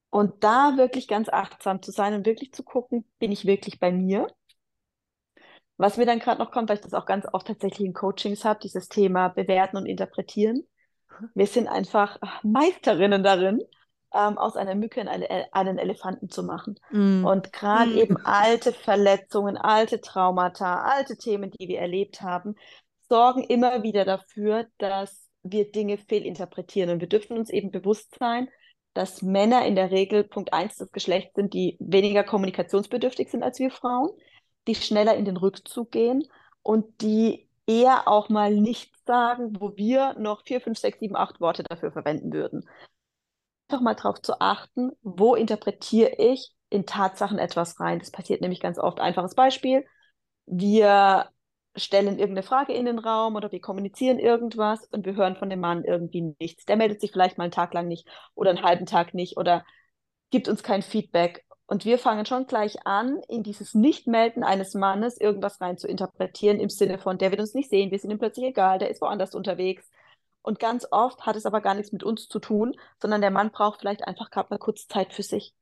Und 0.09 0.43
da 0.43 0.77
wirklich 0.77 1.07
ganz 1.07 1.27
achtsam 1.29 1.81
zu 1.81 1.91
sein 1.91 2.13
und 2.13 2.25
wirklich 2.25 2.53
zu 2.53 2.63
gucken, 2.63 3.05
bin 3.19 3.31
ich 3.31 3.45
wirklich 3.45 3.79
bei 3.79 3.91
mir? 3.91 4.27
Was 5.77 5.97
mir 5.97 6.05
dann 6.05 6.19
gerade 6.19 6.39
noch 6.39 6.51
kommt, 6.51 6.69
weil 6.69 6.77
ich 6.77 6.83
das 6.83 6.93
auch 6.93 7.07
ganz 7.07 7.25
oft 7.31 7.47
tatsächlich 7.47 7.87
in 7.87 7.93
Coachings 7.93 8.45
habe, 8.45 8.59
dieses 8.61 8.87
Thema 8.87 9.29
bewerten 9.29 9.75
und 9.75 9.87
interpretieren. 9.87 10.63
Wir 11.33 11.47
sind 11.47 11.67
einfach 11.67 12.19
Meisterinnen 12.43 13.23
darin, 13.23 13.63
ähm, 14.13 14.37
aus 14.37 14.55
einer 14.55 14.75
Mücke 14.75 15.01
einen, 15.01 15.25
einen 15.51 15.77
Elefanten 15.77 16.29
zu 16.29 16.43
machen. 16.43 16.79
Mm. 16.91 17.25
Und 17.25 17.51
gerade 17.51 17.91
mm. 17.91 17.97
eben 17.97 18.17
alte 18.23 18.71
Verletzungen, 18.71 19.57
alte 19.57 20.01
Traumata, 20.01 20.83
alte 20.83 21.17
Themen, 21.17 21.51
die 21.51 21.67
wir 21.67 21.79
erlebt 21.79 22.21
haben, 22.21 22.55
sorgen 23.09 23.43
immer 23.43 23.83
wieder 23.83 24.05
dafür, 24.05 24.67
dass 24.77 25.27
wir 25.43 25.71
Dinge 25.71 25.97
fehlinterpretieren. 25.97 26.91
Und 26.91 26.99
wir 26.99 27.09
dürfen 27.09 27.37
uns 27.37 27.49
eben 27.49 27.71
bewusst 27.71 28.15
sein, 28.19 28.47
dass 28.93 29.23
Männer 29.23 29.65
in 29.65 29.75
der 29.75 29.91
Regel 29.91 30.23
Punkt 30.23 30.53
1 30.53 30.77
des 30.77 30.91
Geschlechts 30.91 31.33
sind, 31.35 31.53
die 31.53 31.77
weniger 31.79 32.23
kommunikationsbedürftig 32.23 33.29
sind 33.29 33.43
als 33.43 33.59
wir 33.59 33.71
Frauen, 33.71 34.09
die 34.67 34.75
schneller 34.75 35.15
in 35.15 35.25
den 35.25 35.37
Rückzug 35.37 35.91
gehen 35.91 36.23
und 36.61 37.01
die 37.01 37.49
eher 37.65 38.07
auch 38.07 38.29
mal 38.29 38.53
nichts 38.53 39.03
sagen, 39.05 39.59
wo 39.59 39.75
wir 39.75 40.13
noch 40.19 40.43
vier, 40.45 40.61
fünf, 40.61 40.77
sechs, 40.77 40.99
sieben, 40.99 41.15
acht 41.15 41.41
Worte 41.41 41.63
dafür 41.63 41.91
verwenden 41.91 42.31
würden 42.31 42.65
einfach 43.67 43.81
mal 43.81 43.95
darauf 43.95 44.21
zu 44.21 44.39
achten, 44.39 44.91
wo 45.01 45.35
interpretiere 45.35 46.11
ich 46.17 46.53
in 46.69 46.85
Tatsachen 46.85 47.39
etwas 47.39 47.79
rein. 47.79 47.99
Das 47.99 48.11
passiert 48.11 48.41
nämlich 48.41 48.59
ganz 48.59 48.77
oft. 48.77 48.99
Einfaches 48.99 49.35
Beispiel. 49.35 49.85
Wir 50.45 51.29
stellen 51.75 52.07
irgendeine 52.19 52.43
Frage 52.43 52.73
in 52.73 52.85
den 52.85 52.99
Raum 52.99 53.35
oder 53.35 53.51
wir 53.51 53.61
kommunizieren 53.61 54.19
irgendwas 54.19 54.85
und 54.87 55.05
wir 55.05 55.15
hören 55.15 55.35
von 55.35 55.49
dem 55.49 55.59
Mann 55.59 55.83
irgendwie 55.83 56.35
nichts. 56.39 56.65
Der 56.65 56.77
meldet 56.77 57.01
sich 57.01 57.11
vielleicht 57.11 57.37
mal 57.37 57.45
einen 57.45 57.51
Tag 57.51 57.73
lang 57.73 57.87
nicht 57.87 58.07
oder 58.35 58.51
einen 58.51 58.63
halben 58.63 58.85
Tag 58.85 59.13
nicht 59.13 59.37
oder 59.37 59.65
gibt 60.29 60.47
uns 60.47 60.63
kein 60.63 60.81
Feedback. 60.81 61.45
Und 61.65 61.85
wir 61.85 61.97
fangen 61.97 62.25
schon 62.25 62.45
gleich 62.45 62.85
an, 62.85 63.21
in 63.29 63.41
dieses 63.41 63.73
Nichtmelden 63.73 64.43
eines 64.43 64.73
Mannes 64.75 65.19
irgendwas 65.19 65.61
rein 65.61 65.77
zu 65.77 65.87
interpretieren, 65.87 66.59
im 66.59 66.69
Sinne 66.69 66.99
von, 66.99 67.17
der 67.17 67.31
wird 67.31 67.39
uns 67.39 67.53
nicht 67.53 67.69
sehen, 67.69 67.89
wir 67.89 67.99
sind 67.99 68.11
ihm 68.11 68.19
plötzlich 68.19 68.47
egal, 68.47 68.79
der 68.79 68.89
ist 68.89 69.01
woanders 69.01 69.33
unterwegs. 69.33 69.89
Und 70.43 70.59
ganz 70.59 70.85
oft 70.91 71.25
hat 71.25 71.35
es 71.35 71.45
aber 71.45 71.61
gar 71.61 71.73
nichts 71.73 71.91
mit 71.91 72.03
uns 72.03 72.27
zu 72.27 72.39
tun, 72.39 72.75
sondern 73.01 73.21
der 73.21 73.31
Mann 73.31 73.51
braucht 73.51 73.79
vielleicht 73.79 74.07
einfach 74.07 74.29
gerade 74.29 74.49
mal 74.51 74.59
kurz 74.59 74.87
Zeit 74.87 75.13
für 75.13 75.23
sich. 75.23 75.55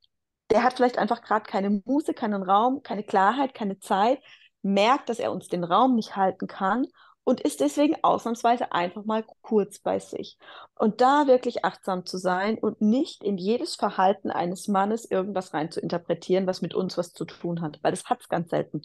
Der 0.49 0.63
hat 0.63 0.73
vielleicht 0.73 0.97
einfach 0.97 1.21
gerade 1.21 1.45
keine 1.45 1.81
Muße, 1.85 2.13
keinen 2.13 2.43
Raum, 2.43 2.83
keine 2.83 3.03
Klarheit, 3.03 3.53
keine 3.53 3.79
Zeit, 3.79 4.19
merkt, 4.63 5.07
dass 5.07 5.19
er 5.19 5.31
uns 5.31 5.47
den 5.47 5.63
Raum 5.63 5.95
nicht 5.95 6.15
halten 6.17 6.47
kann 6.47 6.87
und 7.23 7.39
ist 7.41 7.59
deswegen 7.59 7.95
ausnahmsweise 8.03 8.71
einfach 8.71 9.05
mal 9.05 9.23
kurz 9.41 9.79
bei 9.79 9.99
sich. 9.99 10.37
Und 10.75 11.01
da 11.01 11.27
wirklich 11.27 11.63
achtsam 11.63 12.05
zu 12.05 12.17
sein 12.17 12.57
und 12.57 12.81
nicht 12.81 13.23
in 13.23 13.37
jedes 13.37 13.75
Verhalten 13.75 14.31
eines 14.31 14.67
Mannes 14.67 15.09
irgendwas 15.09 15.53
rein 15.53 15.71
zu 15.71 15.79
interpretieren, 15.79 16.47
was 16.47 16.61
mit 16.61 16.73
uns 16.73 16.97
was 16.97 17.13
zu 17.13 17.25
tun 17.25 17.61
hat, 17.61 17.79
weil 17.83 17.91
das 17.91 18.05
hat 18.05 18.21
es 18.21 18.29
ganz 18.29 18.49
selten. 18.49 18.81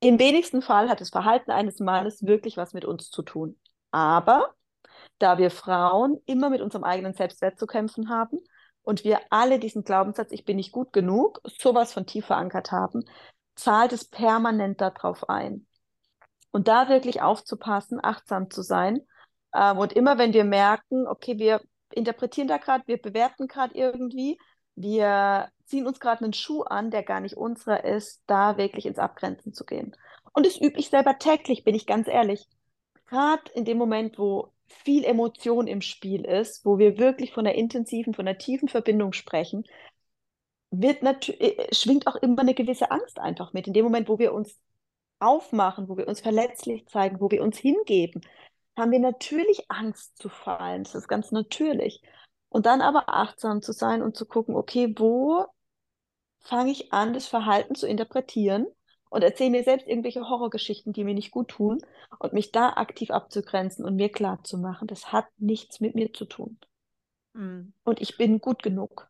Im 0.00 0.18
wenigsten 0.18 0.62
Fall 0.62 0.88
hat 0.88 1.00
das 1.00 1.10
Verhalten 1.10 1.50
eines 1.50 1.80
Mannes 1.80 2.24
wirklich 2.24 2.56
was 2.56 2.72
mit 2.72 2.84
uns 2.84 3.10
zu 3.10 3.22
tun. 3.22 3.58
Aber 3.90 4.54
da 5.18 5.38
wir 5.38 5.50
Frauen 5.50 6.20
immer 6.26 6.50
mit 6.50 6.60
unserem 6.60 6.84
eigenen 6.84 7.14
Selbstwert 7.14 7.58
zu 7.58 7.66
kämpfen 7.66 8.08
haben 8.10 8.38
und 8.82 9.04
wir 9.04 9.20
alle 9.30 9.58
diesen 9.58 9.84
Glaubenssatz, 9.84 10.32
ich 10.32 10.44
bin 10.44 10.56
nicht 10.56 10.72
gut 10.72 10.92
genug, 10.92 11.40
sowas 11.44 11.92
von 11.92 12.06
tief 12.06 12.26
verankert 12.26 12.72
haben, 12.72 13.04
zahlt 13.56 13.92
es 13.92 14.08
permanent 14.08 14.80
darauf 14.80 15.28
ein. 15.28 15.66
Und 16.52 16.68
da 16.68 16.88
wirklich 16.88 17.20
aufzupassen, 17.20 17.98
achtsam 18.02 18.50
zu 18.50 18.62
sein. 18.62 19.00
Ähm, 19.54 19.78
und 19.78 19.92
immer 19.92 20.18
wenn 20.18 20.32
wir 20.32 20.44
merken, 20.44 21.06
okay, 21.06 21.38
wir 21.38 21.60
interpretieren 21.90 22.48
da 22.48 22.58
gerade, 22.58 22.84
wir 22.86 23.00
bewerten 23.00 23.48
gerade 23.48 23.74
irgendwie, 23.74 24.38
wir 24.74 25.48
ziehen 25.64 25.86
uns 25.86 26.00
gerade 26.00 26.22
einen 26.22 26.32
Schuh 26.32 26.62
an, 26.62 26.90
der 26.90 27.02
gar 27.02 27.20
nicht 27.20 27.36
unserer 27.36 27.84
ist, 27.84 28.22
da 28.26 28.56
wirklich 28.56 28.86
ins 28.86 28.98
Abgrenzen 28.98 29.52
zu 29.52 29.64
gehen. 29.64 29.96
Und 30.32 30.46
das 30.46 30.56
übe 30.58 30.78
ich 30.78 30.90
selber 30.90 31.18
täglich, 31.18 31.64
bin 31.64 31.74
ich 31.74 31.86
ganz 31.86 32.08
ehrlich. 32.08 32.46
Gerade 33.06 33.50
in 33.54 33.64
dem 33.64 33.78
Moment, 33.78 34.18
wo 34.18 34.52
viel 34.68 35.04
Emotion 35.04 35.66
im 35.66 35.80
Spiel 35.80 36.24
ist, 36.24 36.64
wo 36.64 36.78
wir 36.78 36.98
wirklich 36.98 37.32
von 37.32 37.44
der 37.44 37.54
intensiven, 37.54 38.14
von 38.14 38.26
der 38.26 38.38
tiefen 38.38 38.68
Verbindung 38.68 39.12
sprechen, 39.12 39.64
wird 40.70 41.02
natürlich, 41.02 41.40
äh, 41.40 41.74
schwingt 41.74 42.06
auch 42.06 42.16
immer 42.16 42.40
eine 42.42 42.54
gewisse 42.54 42.90
Angst 42.90 43.18
einfach 43.18 43.52
mit. 43.52 43.66
In 43.66 43.72
dem 43.72 43.84
Moment, 43.84 44.08
wo 44.08 44.18
wir 44.18 44.34
uns 44.34 44.58
aufmachen, 45.20 45.88
wo 45.88 45.96
wir 45.96 46.08
uns 46.08 46.20
verletzlich 46.20 46.86
zeigen, 46.88 47.20
wo 47.20 47.30
wir 47.30 47.42
uns 47.42 47.58
hingeben, 47.58 48.20
haben 48.76 48.90
wir 48.92 49.00
natürlich 49.00 49.70
Angst 49.70 50.18
zu 50.18 50.28
fallen. 50.28 50.84
Das 50.84 50.94
ist 50.94 51.08
ganz 51.08 51.32
natürlich. 51.32 52.02
Und 52.48 52.66
dann 52.66 52.80
aber 52.80 53.08
achtsam 53.08 53.62
zu 53.62 53.72
sein 53.72 54.02
und 54.02 54.16
zu 54.16 54.26
gucken, 54.26 54.54
okay, 54.54 54.92
wo 54.96 55.46
fange 56.40 56.70
ich 56.70 56.92
an, 56.92 57.12
das 57.14 57.26
Verhalten 57.26 57.74
zu 57.74 57.86
interpretieren 57.86 58.66
und 59.16 59.22
erzähle 59.22 59.48
mir 59.48 59.64
selbst 59.64 59.88
irgendwelche 59.88 60.28
Horrorgeschichten, 60.28 60.92
die 60.92 61.02
mir 61.02 61.14
nicht 61.14 61.30
gut 61.30 61.48
tun 61.48 61.80
und 62.18 62.34
mich 62.34 62.52
da 62.52 62.74
aktiv 62.74 63.10
abzugrenzen 63.10 63.82
und 63.82 63.96
mir 63.96 64.10
klar 64.10 64.44
zu 64.44 64.58
machen, 64.58 64.86
das 64.88 65.10
hat 65.10 65.24
nichts 65.38 65.80
mit 65.80 65.94
mir 65.94 66.12
zu 66.12 66.26
tun. 66.26 66.58
Mhm. 67.32 67.72
Und 67.82 68.02
ich 68.02 68.18
bin 68.18 68.40
gut 68.40 68.62
genug. 68.62 69.08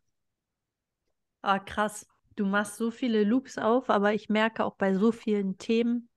Ah, 1.43 1.59
krass. 1.59 2.07
Du 2.37 2.47
machst 2.47 2.77
so 2.77 2.93
viele 2.93 3.25
Loops 3.25 3.59
auf, 3.59 3.91
aber 3.91 4.15
ich 4.15 4.29
merke 4.29 4.65
auch 4.65 4.77
bei 4.77 4.95
so 4.95 5.11
vielen 5.11 5.59
Themen 5.59 6.09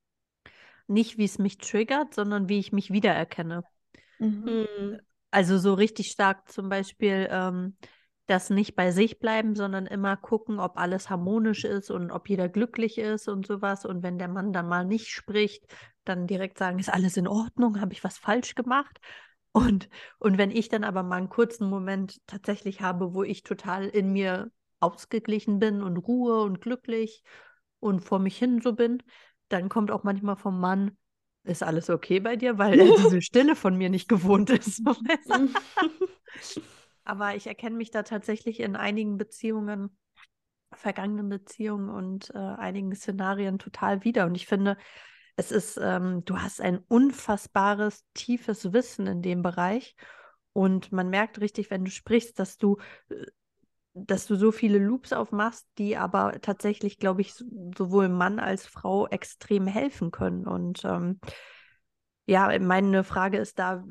nicht, 0.85 1.17
wie 1.17 1.25
es 1.25 1.39
mich 1.39 1.57
triggert, 1.57 2.13
sondern 2.13 2.47
wie 2.47 2.59
ich 2.59 2.71
mich 2.71 2.91
wiedererkenne. 2.91 3.63
Mhm. 4.19 4.43
mhm. 4.45 4.99
Also 5.31 5.57
so 5.57 5.73
richtig 5.73 6.11
stark 6.11 6.51
zum 6.51 6.69
Beispiel 6.69 7.27
ähm, 7.31 7.75
das 8.30 8.49
nicht 8.49 8.75
bei 8.75 8.91
sich 8.91 9.19
bleiben, 9.19 9.55
sondern 9.55 9.86
immer 9.86 10.15
gucken, 10.15 10.59
ob 10.59 10.77
alles 10.77 11.09
harmonisch 11.09 11.63
ist 11.63 11.89
und 11.89 12.11
ob 12.11 12.30
jeder 12.30 12.49
glücklich 12.49 12.97
ist 12.97 13.27
und 13.27 13.47
sowas. 13.47 13.86
Und 13.86 14.03
wenn 14.03 14.19
der 14.19 14.27
Mann 14.27 14.53
dann 14.53 14.67
mal 14.67 14.86
nicht 14.86 15.07
spricht, 15.07 15.65
dann 16.05 16.27
direkt 16.27 16.57
sagen, 16.57 16.80
ist 16.80 16.93
alles 16.93 17.17
in 17.17 17.27
Ordnung, 17.27 17.82
habe 17.82 17.93
ich 17.93 18.03
was 18.03 18.17
falsch 18.17 18.55
gemacht? 18.55 18.99
Und, 19.51 19.89
und 20.19 20.38
wenn 20.38 20.51
ich 20.51 20.69
dann 20.69 20.84
aber 20.84 21.01
mal 21.01 21.17
einen 21.17 21.30
kurzen 21.30 21.67
Moment 21.69 22.19
tatsächlich 22.27 22.82
habe, 22.82 23.13
wo 23.13 23.23
ich 23.23 23.43
total 23.43 23.88
in 23.88 24.11
mir 24.11 24.51
ausgeglichen 24.80 25.59
bin 25.59 25.82
und 25.82 25.97
Ruhe 25.97 26.41
und 26.41 26.61
glücklich 26.61 27.23
und 27.80 28.01
vor 28.01 28.19
mich 28.19 28.38
hin 28.38 28.61
so 28.61 28.73
bin, 28.73 29.01
dann 29.49 29.69
kommt 29.69 29.89
auch 29.89 30.03
manchmal 30.03 30.36
vom 30.36 30.59
Mann, 30.59 30.91
ist 31.43 31.63
alles 31.63 31.89
okay 31.89 32.19
bei 32.19 32.36
dir, 32.36 32.57
weil 32.59 32.80
er 32.80 32.95
diese 32.95 33.21
Stille 33.21 33.55
von 33.55 33.75
mir 33.75 33.89
nicht 33.89 34.07
gewohnt 34.07 34.51
ist. 34.51 34.84
Aber 37.10 37.36
ich 37.36 37.47
erkenne 37.47 37.76
mich 37.76 37.89
da 37.89 38.03
tatsächlich 38.03 38.60
in 38.60 38.76
einigen 38.76 39.18
Beziehungen, 39.18 39.97
vergangenen 40.72 41.28
Beziehungen 41.28 41.89
und 41.89 42.30
äh, 42.36 42.38
einigen 42.38 42.93
Szenarien 42.93 43.57
total 43.57 44.03
wieder. 44.03 44.28
Und 44.28 44.36
ich 44.36 44.45
finde, 44.45 44.78
es 45.36 45.51
ist, 45.51 45.80
ähm, 45.82 46.24
du 46.26 46.38
hast 46.38 46.62
ein 46.62 46.78
unfassbares, 46.88 48.05
tiefes 48.14 48.74
Wissen 48.74 49.07
in 49.07 49.24
dem 49.24 49.41
Bereich. 49.41 49.95
Und 50.53 50.91
man 50.91 51.10
merkt 51.10 51.41
richtig, 51.41 51.72
wenn 51.72 51.84
du 51.84 51.89
sprichst, 51.89 52.38
dass 52.38 52.57
du 52.57 52.78
äh, 53.10 53.26
dass 53.95 54.28
du 54.28 54.36
so 54.36 54.51
viele 54.51 54.78
Loops 54.78 55.12
aufmachst, 55.12 55.68
die 55.80 55.97
aber 55.97 56.39
tatsächlich, 56.41 56.99
glaube 56.99 57.22
ich, 57.22 57.34
sowohl 57.34 58.07
Mann 58.07 58.39
als 58.39 58.68
Frau 58.68 59.07
extrem 59.07 59.66
helfen 59.66 60.12
können. 60.12 60.45
Und 60.45 60.86
ähm, 60.86 61.20
ja, 62.28 62.57
meine 62.60 63.03
Frage 63.03 63.39
ist 63.39 63.57
da 63.57 63.84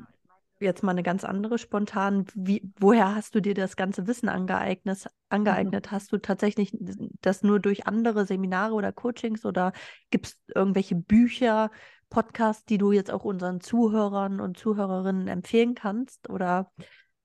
jetzt 0.59 0.83
mal 0.83 0.91
eine 0.91 1.03
ganz 1.03 1.23
andere 1.23 1.57
spontan. 1.57 2.25
Wie, 2.35 2.71
woher 2.79 3.15
hast 3.15 3.35
du 3.35 3.41
dir 3.41 3.53
das 3.53 3.75
ganze 3.75 4.07
Wissen 4.07 4.29
angeeignet? 4.29 5.07
angeeignet? 5.29 5.87
Mhm. 5.87 5.91
Hast 5.91 6.11
du 6.11 6.17
tatsächlich 6.17 6.77
das 7.21 7.43
nur 7.43 7.59
durch 7.59 7.87
andere 7.87 8.25
Seminare 8.25 8.73
oder 8.73 8.91
Coachings 8.91 9.45
oder 9.45 9.73
gibt 10.09 10.27
es 10.27 10.39
irgendwelche 10.53 10.95
Bücher, 10.95 11.71
Podcasts, 12.09 12.65
die 12.65 12.77
du 12.77 12.91
jetzt 12.91 13.11
auch 13.11 13.23
unseren 13.23 13.61
Zuhörern 13.61 14.39
und 14.39 14.57
Zuhörerinnen 14.57 15.27
empfehlen 15.27 15.75
kannst? 15.75 16.29
Oder 16.29 16.71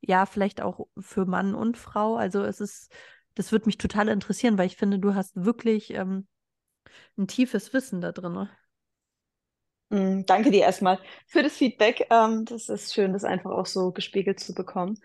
ja, 0.00 0.26
vielleicht 0.26 0.60
auch 0.60 0.86
für 0.98 1.24
Mann 1.24 1.54
und 1.54 1.76
Frau. 1.76 2.16
Also 2.16 2.42
es 2.42 2.60
ist, 2.60 2.92
das 3.34 3.52
würde 3.52 3.66
mich 3.66 3.78
total 3.78 4.08
interessieren, 4.08 4.58
weil 4.58 4.66
ich 4.66 4.76
finde, 4.76 4.98
du 4.98 5.14
hast 5.14 5.44
wirklich 5.44 5.90
ähm, 5.94 6.26
ein 7.16 7.26
tiefes 7.26 7.72
Wissen 7.72 8.00
da 8.00 8.12
drin. 8.12 8.48
Mm, 9.94 10.22
danke 10.26 10.50
dir 10.50 10.62
erstmal 10.62 10.98
für 11.26 11.42
das 11.42 11.56
Feedback. 11.56 12.06
Ähm, 12.10 12.44
das 12.46 12.68
ist 12.68 12.92
schön, 12.94 13.12
das 13.12 13.24
einfach 13.24 13.50
auch 13.50 13.66
so 13.66 13.92
gespiegelt 13.92 14.40
zu 14.40 14.54
bekommen. 14.54 14.98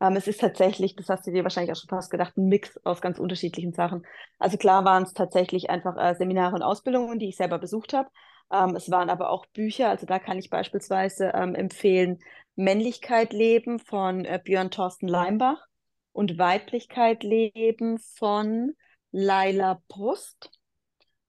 Ähm, 0.00 0.16
es 0.16 0.26
ist 0.28 0.40
tatsächlich, 0.40 0.96
das 0.96 1.08
hast 1.08 1.26
du 1.26 1.30
dir 1.32 1.44
wahrscheinlich 1.44 1.72
auch 1.72 1.80
schon 1.80 1.88
fast 1.88 2.10
gedacht, 2.10 2.36
ein 2.36 2.48
Mix 2.48 2.78
aus 2.84 3.00
ganz 3.00 3.18
unterschiedlichen 3.18 3.72
Sachen. 3.72 4.06
Also 4.38 4.56
klar 4.58 4.84
waren 4.84 5.04
es 5.04 5.14
tatsächlich 5.14 5.70
einfach 5.70 5.96
äh, 5.96 6.14
Seminare 6.14 6.54
und 6.56 6.62
Ausbildungen, 6.62 7.18
die 7.18 7.28
ich 7.28 7.36
selber 7.36 7.58
besucht 7.58 7.92
habe. 7.94 8.10
Ähm, 8.52 8.76
es 8.76 8.90
waren 8.90 9.08
aber 9.10 9.30
auch 9.30 9.46
Bücher, 9.46 9.88
also 9.88 10.06
da 10.06 10.18
kann 10.18 10.38
ich 10.38 10.50
beispielsweise 10.50 11.32
empfehlen, 11.32 12.18
Männlichkeit 12.56 13.32
leben 13.32 13.78
von 13.78 14.24
äh, 14.24 14.40
Björn 14.44 14.70
Thorsten 14.70 15.08
Leimbach 15.08 15.64
und 16.12 16.38
Weiblichkeit 16.38 17.22
leben 17.22 17.98
von 17.98 18.74
Laila 19.10 19.80
Brust. 19.88 20.50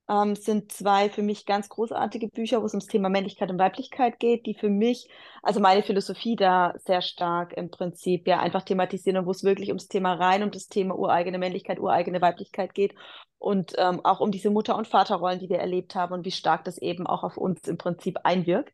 Ähm, 0.08 0.36
sind 0.36 0.70
zwei 0.70 1.10
für 1.10 1.22
mich 1.22 1.46
ganz 1.46 1.68
großartige 1.68 2.28
Bücher, 2.28 2.62
wo 2.62 2.66
es 2.66 2.74
ums 2.74 2.86
Thema 2.86 3.08
Männlichkeit 3.08 3.50
und 3.50 3.58
Weiblichkeit 3.58 4.20
geht, 4.20 4.46
die 4.46 4.54
für 4.54 4.68
mich, 4.68 5.08
also 5.42 5.58
meine 5.58 5.82
Philosophie 5.82 6.36
da 6.36 6.74
sehr 6.78 7.02
stark 7.02 7.52
im 7.54 7.70
Prinzip 7.70 8.28
ja 8.28 8.38
einfach 8.38 8.62
thematisieren 8.62 9.18
und 9.18 9.26
wo 9.26 9.32
es 9.32 9.42
wirklich 9.42 9.70
ums 9.70 9.88
Thema 9.88 10.14
rein, 10.14 10.44
um 10.44 10.52
das 10.52 10.68
Thema 10.68 10.96
ureigene 10.96 11.38
Männlichkeit, 11.38 11.80
ureigene 11.80 12.20
Weiblichkeit 12.20 12.72
geht 12.72 12.94
und 13.38 13.72
ähm, 13.78 14.04
auch 14.04 14.20
um 14.20 14.30
diese 14.30 14.50
Mutter- 14.50 14.76
und 14.76 14.86
Vaterrollen, 14.86 15.40
die 15.40 15.48
wir 15.48 15.58
erlebt 15.58 15.96
haben 15.96 16.12
und 16.14 16.24
wie 16.24 16.30
stark 16.30 16.64
das 16.64 16.78
eben 16.78 17.06
auch 17.06 17.24
auf 17.24 17.36
uns 17.36 17.66
im 17.66 17.76
Prinzip 17.76 18.18
einwirkt. 18.22 18.72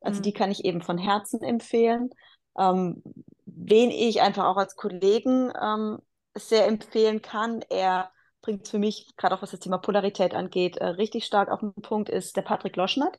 Also 0.00 0.18
mhm. 0.18 0.22
die 0.24 0.32
kann 0.32 0.50
ich 0.50 0.64
eben 0.64 0.82
von 0.82 0.98
Herzen 0.98 1.42
empfehlen. 1.42 2.10
Ähm, 2.58 3.02
wen 3.46 3.90
ich 3.90 4.20
einfach 4.20 4.44
auch 4.44 4.56
als 4.56 4.76
Kollegen 4.76 5.50
ähm, 5.60 5.98
sehr 6.34 6.66
empfehlen 6.66 7.22
kann, 7.22 7.62
er 7.70 8.10
bringt 8.44 8.68
für 8.68 8.78
mich, 8.78 9.16
gerade 9.16 9.34
auch 9.34 9.42
was 9.42 9.52
das 9.52 9.60
Thema 9.60 9.78
Polarität 9.78 10.34
angeht, 10.34 10.76
äh, 10.76 10.86
richtig 10.86 11.24
stark 11.24 11.50
auf 11.50 11.60
den 11.60 11.72
Punkt, 11.74 12.10
ist 12.10 12.36
der 12.36 12.42
Patrick 12.42 12.76
Loschnert. 12.76 13.18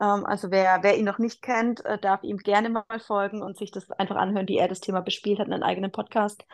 Ähm, 0.00 0.26
also 0.26 0.50
wer, 0.50 0.82
wer 0.82 0.98
ihn 0.98 1.04
noch 1.04 1.18
nicht 1.18 1.40
kennt, 1.40 1.84
äh, 1.84 1.98
darf 1.98 2.24
ihm 2.24 2.38
gerne 2.38 2.68
mal 2.68 2.84
folgen 2.98 3.42
und 3.42 3.56
sich 3.56 3.70
das 3.70 3.90
einfach 3.92 4.16
anhören, 4.16 4.48
wie 4.48 4.58
er 4.58 4.68
das 4.68 4.80
Thema 4.80 5.02
bespielt 5.02 5.38
hat, 5.38 5.46
einen 5.46 5.62
eigenen 5.62 5.92
Podcast 5.92 6.44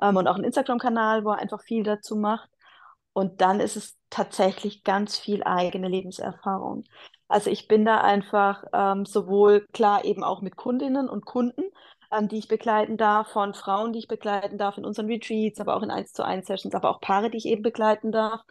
ähm, 0.00 0.16
und 0.16 0.26
auch 0.26 0.34
einen 0.34 0.44
Instagram-Kanal, 0.44 1.24
wo 1.24 1.30
er 1.30 1.38
einfach 1.38 1.62
viel 1.62 1.84
dazu 1.84 2.16
macht. 2.16 2.50
Und 3.12 3.40
dann 3.40 3.60
ist 3.60 3.76
es 3.76 3.96
tatsächlich 4.10 4.82
ganz 4.82 5.16
viel 5.16 5.44
eigene 5.44 5.88
Lebenserfahrung. 5.88 6.82
Also 7.28 7.50
ich 7.50 7.68
bin 7.68 7.84
da 7.84 8.00
einfach 8.00 8.64
ähm, 8.72 9.06
sowohl 9.06 9.66
klar 9.72 10.04
eben 10.04 10.24
auch 10.24 10.42
mit 10.42 10.56
Kundinnen 10.56 11.08
und 11.08 11.24
Kunden, 11.24 11.62
ähm, 12.16 12.28
die 12.28 12.38
ich 12.38 12.48
begleiten 12.48 12.96
darf, 12.96 13.28
von 13.28 13.54
Frauen, 13.54 13.92
die 13.92 13.98
ich 14.00 14.08
begleiten 14.08 14.58
darf 14.58 14.78
in 14.78 14.84
unseren 14.84 15.06
Retreats, 15.06 15.60
aber 15.60 15.76
auch 15.76 15.82
in 15.82 15.90
1 15.90 16.12
zu 16.12 16.24
1 16.24 16.46
Sessions, 16.46 16.74
aber 16.74 16.90
auch 16.90 17.00
Paare, 17.00 17.30
die 17.30 17.38
ich 17.38 17.46
eben 17.46 17.62
begleiten 17.62 18.12
darf 18.12 18.42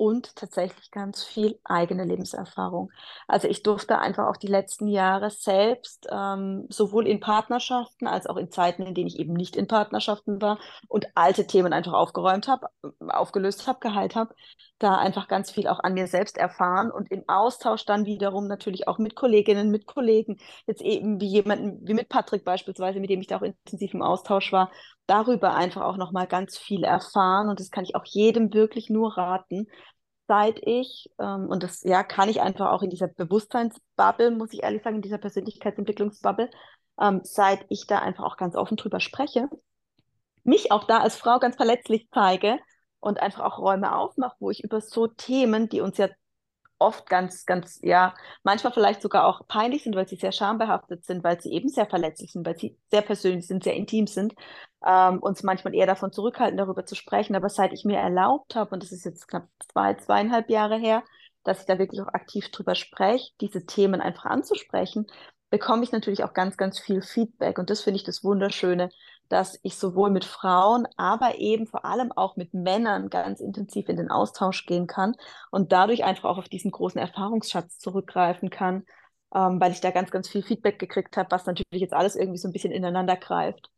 und 0.00 0.34
tatsächlich 0.34 0.90
ganz 0.90 1.22
viel 1.22 1.58
eigene 1.62 2.04
Lebenserfahrung. 2.04 2.90
Also 3.28 3.48
ich 3.48 3.62
durfte 3.62 3.98
einfach 3.98 4.28
auch 4.28 4.38
die 4.38 4.46
letzten 4.46 4.88
Jahre 4.88 5.28
selbst 5.28 6.08
ähm, 6.10 6.64
sowohl 6.70 7.06
in 7.06 7.20
Partnerschaften 7.20 8.06
als 8.06 8.26
auch 8.26 8.38
in 8.38 8.50
Zeiten, 8.50 8.80
in 8.86 8.94
denen 8.94 9.08
ich 9.08 9.18
eben 9.18 9.34
nicht 9.34 9.56
in 9.56 9.66
Partnerschaften 9.66 10.40
war 10.40 10.58
und 10.88 11.08
alte 11.14 11.46
Themen 11.46 11.74
einfach 11.74 11.92
aufgeräumt 11.92 12.48
habe, 12.48 12.68
aufgelöst 13.08 13.66
habe, 13.66 13.78
geheilt 13.80 14.14
habe, 14.14 14.34
da 14.78 14.96
einfach 14.96 15.28
ganz 15.28 15.50
viel 15.50 15.68
auch 15.68 15.80
an 15.80 15.92
mir 15.92 16.06
selbst 16.06 16.38
erfahren 16.38 16.90
und 16.90 17.10
im 17.10 17.24
Austausch 17.28 17.84
dann 17.84 18.06
wiederum 18.06 18.46
natürlich 18.46 18.88
auch 18.88 18.96
mit 18.96 19.14
Kolleginnen, 19.14 19.70
mit 19.70 19.84
Kollegen, 19.84 20.38
jetzt 20.66 20.80
eben 20.80 21.20
wie 21.20 21.28
jemanden, 21.28 21.86
wie 21.86 21.92
mit 21.92 22.08
Patrick 22.08 22.42
beispielsweise, 22.46 23.00
mit 23.00 23.10
dem 23.10 23.20
ich 23.20 23.26
da 23.26 23.36
auch 23.36 23.42
intensiv 23.42 23.92
im 23.92 24.00
Austausch 24.00 24.50
war, 24.50 24.70
darüber 25.10 25.54
einfach 25.54 25.82
auch 25.82 25.96
nochmal 25.96 26.26
ganz 26.26 26.56
viel 26.56 26.84
erfahren 26.84 27.48
und 27.48 27.60
das 27.60 27.70
kann 27.70 27.84
ich 27.84 27.96
auch 27.96 28.04
jedem 28.04 28.54
wirklich 28.54 28.90
nur 28.90 29.16
raten, 29.18 29.66
seit 30.28 30.60
ich, 30.62 31.10
ähm, 31.18 31.48
und 31.48 31.64
das 31.64 31.82
ja 31.82 32.04
kann 32.04 32.28
ich 32.28 32.40
einfach 32.40 32.70
auch 32.70 32.82
in 32.82 32.90
dieser 32.90 33.08
Bewusstseinsbubble, 33.08 34.30
muss 34.30 34.52
ich 34.52 34.62
ehrlich 34.62 34.82
sagen, 34.82 34.96
in 34.96 35.02
dieser 35.02 35.18
Persönlichkeitsentwicklungsbubble, 35.18 36.50
ähm, 37.00 37.20
seit 37.24 37.66
ich 37.68 37.86
da 37.88 37.98
einfach 37.98 38.24
auch 38.24 38.36
ganz 38.36 38.54
offen 38.54 38.76
drüber 38.76 39.00
spreche, 39.00 39.48
mich 40.44 40.70
auch 40.70 40.84
da 40.84 40.98
als 40.98 41.16
Frau 41.16 41.40
ganz 41.40 41.56
verletzlich 41.56 42.08
zeige 42.14 42.58
und 43.00 43.20
einfach 43.20 43.40
auch 43.44 43.58
Räume 43.58 43.96
aufmache, 43.96 44.36
wo 44.38 44.50
ich 44.50 44.62
über 44.62 44.80
so 44.80 45.08
Themen, 45.08 45.68
die 45.68 45.80
uns 45.80 45.98
ja 45.98 46.08
oft 46.78 47.08
ganz, 47.08 47.44
ganz, 47.44 47.78
ja, 47.82 48.14
manchmal 48.42 48.72
vielleicht 48.72 49.02
sogar 49.02 49.26
auch 49.26 49.46
peinlich 49.46 49.84
sind, 49.84 49.94
weil 49.96 50.08
sie 50.08 50.16
sehr 50.16 50.32
schambehaftet 50.32 51.04
sind, 51.04 51.22
weil 51.22 51.40
sie 51.40 51.52
eben 51.52 51.68
sehr 51.68 51.86
verletzlich 51.86 52.32
sind, 52.32 52.46
weil 52.46 52.56
sie 52.56 52.78
sehr 52.90 53.02
persönlich 53.02 53.46
sind, 53.46 53.64
sehr 53.64 53.74
intim 53.74 54.06
sind, 54.06 54.34
ähm, 54.86 55.18
uns 55.18 55.42
manchmal 55.42 55.74
eher 55.74 55.86
davon 55.86 56.12
zurückhalten, 56.12 56.56
darüber 56.58 56.86
zu 56.86 56.94
sprechen. 56.94 57.36
Aber 57.36 57.48
seit 57.48 57.72
ich 57.72 57.84
mir 57.84 57.98
erlaubt 57.98 58.54
habe, 58.54 58.74
und 58.74 58.82
das 58.82 58.92
ist 58.92 59.04
jetzt 59.04 59.28
knapp 59.28 59.48
zwei, 59.72 59.94
zweieinhalb 59.94 60.50
Jahre 60.50 60.76
her, 60.78 61.02
dass 61.44 61.60
ich 61.60 61.66
da 61.66 61.78
wirklich 61.78 62.00
auch 62.02 62.08
aktiv 62.08 62.50
drüber 62.50 62.74
spreche, 62.74 63.32
diese 63.40 63.66
Themen 63.66 64.00
einfach 64.00 64.26
anzusprechen, 64.26 65.06
bekomme 65.50 65.82
ich 65.82 65.92
natürlich 65.92 66.24
auch 66.24 66.32
ganz, 66.32 66.56
ganz 66.56 66.78
viel 66.78 67.02
Feedback. 67.02 67.58
Und 67.58 67.70
das 67.70 67.82
finde 67.82 67.96
ich 67.96 68.04
das 68.04 68.22
Wunderschöne, 68.24 68.90
dass 69.28 69.58
ich 69.62 69.76
sowohl 69.76 70.10
mit 70.10 70.24
Frauen, 70.24 70.86
aber 70.96 71.38
eben 71.38 71.66
vor 71.66 71.84
allem 71.84 72.12
auch 72.12 72.36
mit 72.36 72.52
Männern 72.54 73.10
ganz 73.10 73.40
intensiv 73.40 73.88
in 73.88 73.96
den 73.96 74.10
Austausch 74.10 74.66
gehen 74.66 74.86
kann 74.86 75.14
und 75.50 75.72
dadurch 75.72 76.04
einfach 76.04 76.28
auch 76.30 76.38
auf 76.38 76.48
diesen 76.48 76.70
großen 76.70 77.00
Erfahrungsschatz 77.00 77.78
zurückgreifen 77.78 78.50
kann, 78.50 78.84
ähm, 79.34 79.60
weil 79.60 79.72
ich 79.72 79.80
da 79.80 79.90
ganz, 79.92 80.10
ganz 80.10 80.28
viel 80.28 80.42
Feedback 80.42 80.78
gekriegt 80.78 81.16
habe, 81.16 81.30
was 81.30 81.46
natürlich 81.46 81.80
jetzt 81.80 81.94
alles 81.94 82.16
irgendwie 82.16 82.38
so 82.38 82.48
ein 82.48 82.52
bisschen 82.52 82.72
ineinander 82.72 83.16
greift. 83.16 83.70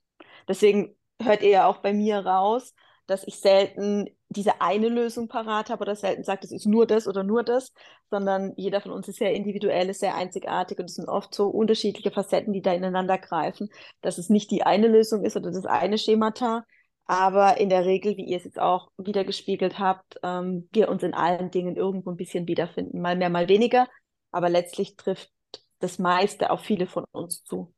Deswegen 0.48 0.94
hört 1.20 1.42
ihr 1.42 1.50
ja 1.50 1.66
auch 1.66 1.78
bei 1.78 1.92
mir 1.92 2.18
raus, 2.18 2.74
dass 3.06 3.26
ich 3.26 3.40
selten 3.40 4.08
diese 4.28 4.60
eine 4.60 4.88
Lösung 4.88 5.28
parat 5.28 5.70
habe 5.70 5.82
oder 5.82 5.96
selten 5.96 6.24
sagt, 6.24 6.44
es 6.44 6.52
ist 6.52 6.66
nur 6.66 6.86
das 6.86 7.06
oder 7.06 7.22
nur 7.22 7.42
das, 7.42 7.72
sondern 8.10 8.54
jeder 8.56 8.80
von 8.80 8.92
uns 8.92 9.08
ist 9.08 9.18
sehr 9.18 9.34
individuell, 9.34 9.90
ist 9.90 10.00
sehr 10.00 10.14
einzigartig 10.14 10.78
und 10.78 10.86
es 10.86 10.94
sind 10.94 11.08
oft 11.08 11.34
so 11.34 11.48
unterschiedliche 11.48 12.10
Facetten, 12.10 12.52
die 12.52 12.62
da 12.62 12.72
ineinander 12.72 13.18
greifen, 13.18 13.68
dass 14.00 14.18
es 14.18 14.30
nicht 14.30 14.50
die 14.50 14.62
eine 14.62 14.88
Lösung 14.88 15.24
ist 15.24 15.36
oder 15.36 15.50
das 15.50 15.66
eine 15.66 15.98
Schemata, 15.98 16.64
aber 17.04 17.58
in 17.58 17.68
der 17.68 17.84
Regel, 17.84 18.16
wie 18.16 18.24
ihr 18.24 18.38
es 18.38 18.44
jetzt 18.44 18.60
auch 18.60 18.90
wieder 18.96 19.24
gespiegelt 19.24 19.78
habt, 19.78 20.18
ähm, 20.22 20.68
wir 20.72 20.88
uns 20.88 21.02
in 21.02 21.14
allen 21.14 21.50
Dingen 21.50 21.76
irgendwo 21.76 22.10
ein 22.10 22.16
bisschen 22.16 22.46
wiederfinden, 22.46 23.00
mal 23.00 23.16
mehr, 23.16 23.30
mal 23.30 23.48
weniger, 23.48 23.88
aber 24.30 24.48
letztlich 24.48 24.96
trifft 24.96 25.30
das 25.80 25.98
meiste 25.98 26.50
auf 26.50 26.60
viele 26.60 26.86
von 26.86 27.04
uns 27.12 27.44
zu. 27.44 27.74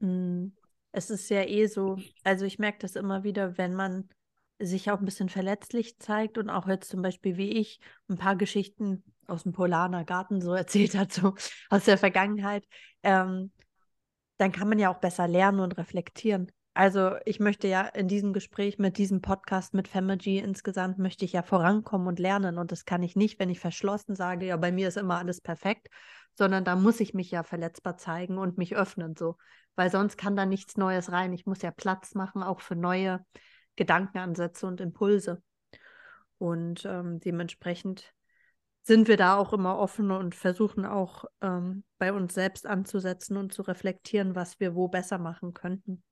Hm. 0.00 0.52
Es 0.92 1.10
ist 1.10 1.28
ja 1.30 1.42
eh 1.42 1.66
so, 1.66 1.98
also 2.24 2.44
ich 2.44 2.58
merke 2.58 2.78
das 2.80 2.96
immer 2.96 3.22
wieder, 3.22 3.58
wenn 3.58 3.74
man 3.74 4.08
sich 4.58 4.90
auch 4.90 4.98
ein 4.98 5.04
bisschen 5.04 5.28
verletzlich 5.28 5.98
zeigt 5.98 6.36
und 6.36 6.50
auch 6.50 6.68
jetzt 6.68 6.90
zum 6.90 7.02
Beispiel 7.02 7.36
wie 7.36 7.50
ich 7.52 7.80
ein 8.08 8.18
paar 8.18 8.36
Geschichten 8.36 9.02
aus 9.26 9.44
dem 9.44 9.52
Polaner 9.52 10.04
Garten 10.04 10.40
so 10.40 10.52
erzählt 10.54 10.96
hat, 10.96 11.12
so 11.12 11.34
aus 11.70 11.84
der 11.84 11.98
Vergangenheit, 11.98 12.66
ähm, 13.02 13.52
dann 14.38 14.52
kann 14.52 14.68
man 14.68 14.78
ja 14.78 14.92
auch 14.92 15.00
besser 15.00 15.28
lernen 15.28 15.60
und 15.60 15.76
reflektieren. 15.76 16.50
Also 16.72 17.16
ich 17.24 17.40
möchte 17.40 17.68
ja 17.68 17.82
in 17.82 18.06
diesem 18.06 18.32
Gespräch 18.32 18.78
mit 18.78 18.96
diesem 18.96 19.20
Podcast 19.20 19.74
mit 19.74 19.88
Femergy 19.88 20.38
insgesamt 20.38 20.98
möchte 20.98 21.24
ich 21.24 21.32
ja 21.32 21.42
vorankommen 21.42 22.06
und 22.06 22.18
lernen 22.18 22.58
und 22.58 22.70
das 22.70 22.84
kann 22.84 23.02
ich 23.02 23.16
nicht, 23.16 23.38
wenn 23.40 23.50
ich 23.50 23.58
verschlossen 23.58 24.14
sage, 24.14 24.46
ja, 24.46 24.56
bei 24.56 24.70
mir 24.70 24.88
ist 24.88 24.96
immer 24.96 25.18
alles 25.18 25.40
perfekt, 25.40 25.88
sondern 26.40 26.64
da 26.64 26.74
muss 26.74 27.00
ich 27.00 27.12
mich 27.12 27.30
ja 27.30 27.42
verletzbar 27.42 27.98
zeigen 27.98 28.38
und 28.38 28.56
mich 28.56 28.74
öffnen 28.74 29.14
so, 29.14 29.36
weil 29.76 29.90
sonst 29.90 30.16
kann 30.16 30.36
da 30.36 30.46
nichts 30.46 30.78
Neues 30.78 31.12
rein. 31.12 31.34
Ich 31.34 31.44
muss 31.44 31.60
ja 31.60 31.70
Platz 31.70 32.14
machen 32.14 32.42
auch 32.42 32.62
für 32.62 32.76
neue 32.76 33.22
Gedankenansätze 33.76 34.66
und 34.66 34.80
Impulse. 34.80 35.42
Und 36.38 36.86
ähm, 36.86 37.20
dementsprechend 37.20 38.14
sind 38.80 39.06
wir 39.06 39.18
da 39.18 39.36
auch 39.36 39.52
immer 39.52 39.76
offen 39.78 40.10
und 40.10 40.34
versuchen 40.34 40.86
auch 40.86 41.26
ähm, 41.42 41.84
bei 41.98 42.10
uns 42.10 42.32
selbst 42.32 42.66
anzusetzen 42.66 43.36
und 43.36 43.52
zu 43.52 43.60
reflektieren, 43.60 44.34
was 44.34 44.58
wir 44.60 44.74
wo 44.74 44.88
besser 44.88 45.18
machen 45.18 45.52
könnten. 45.52 46.02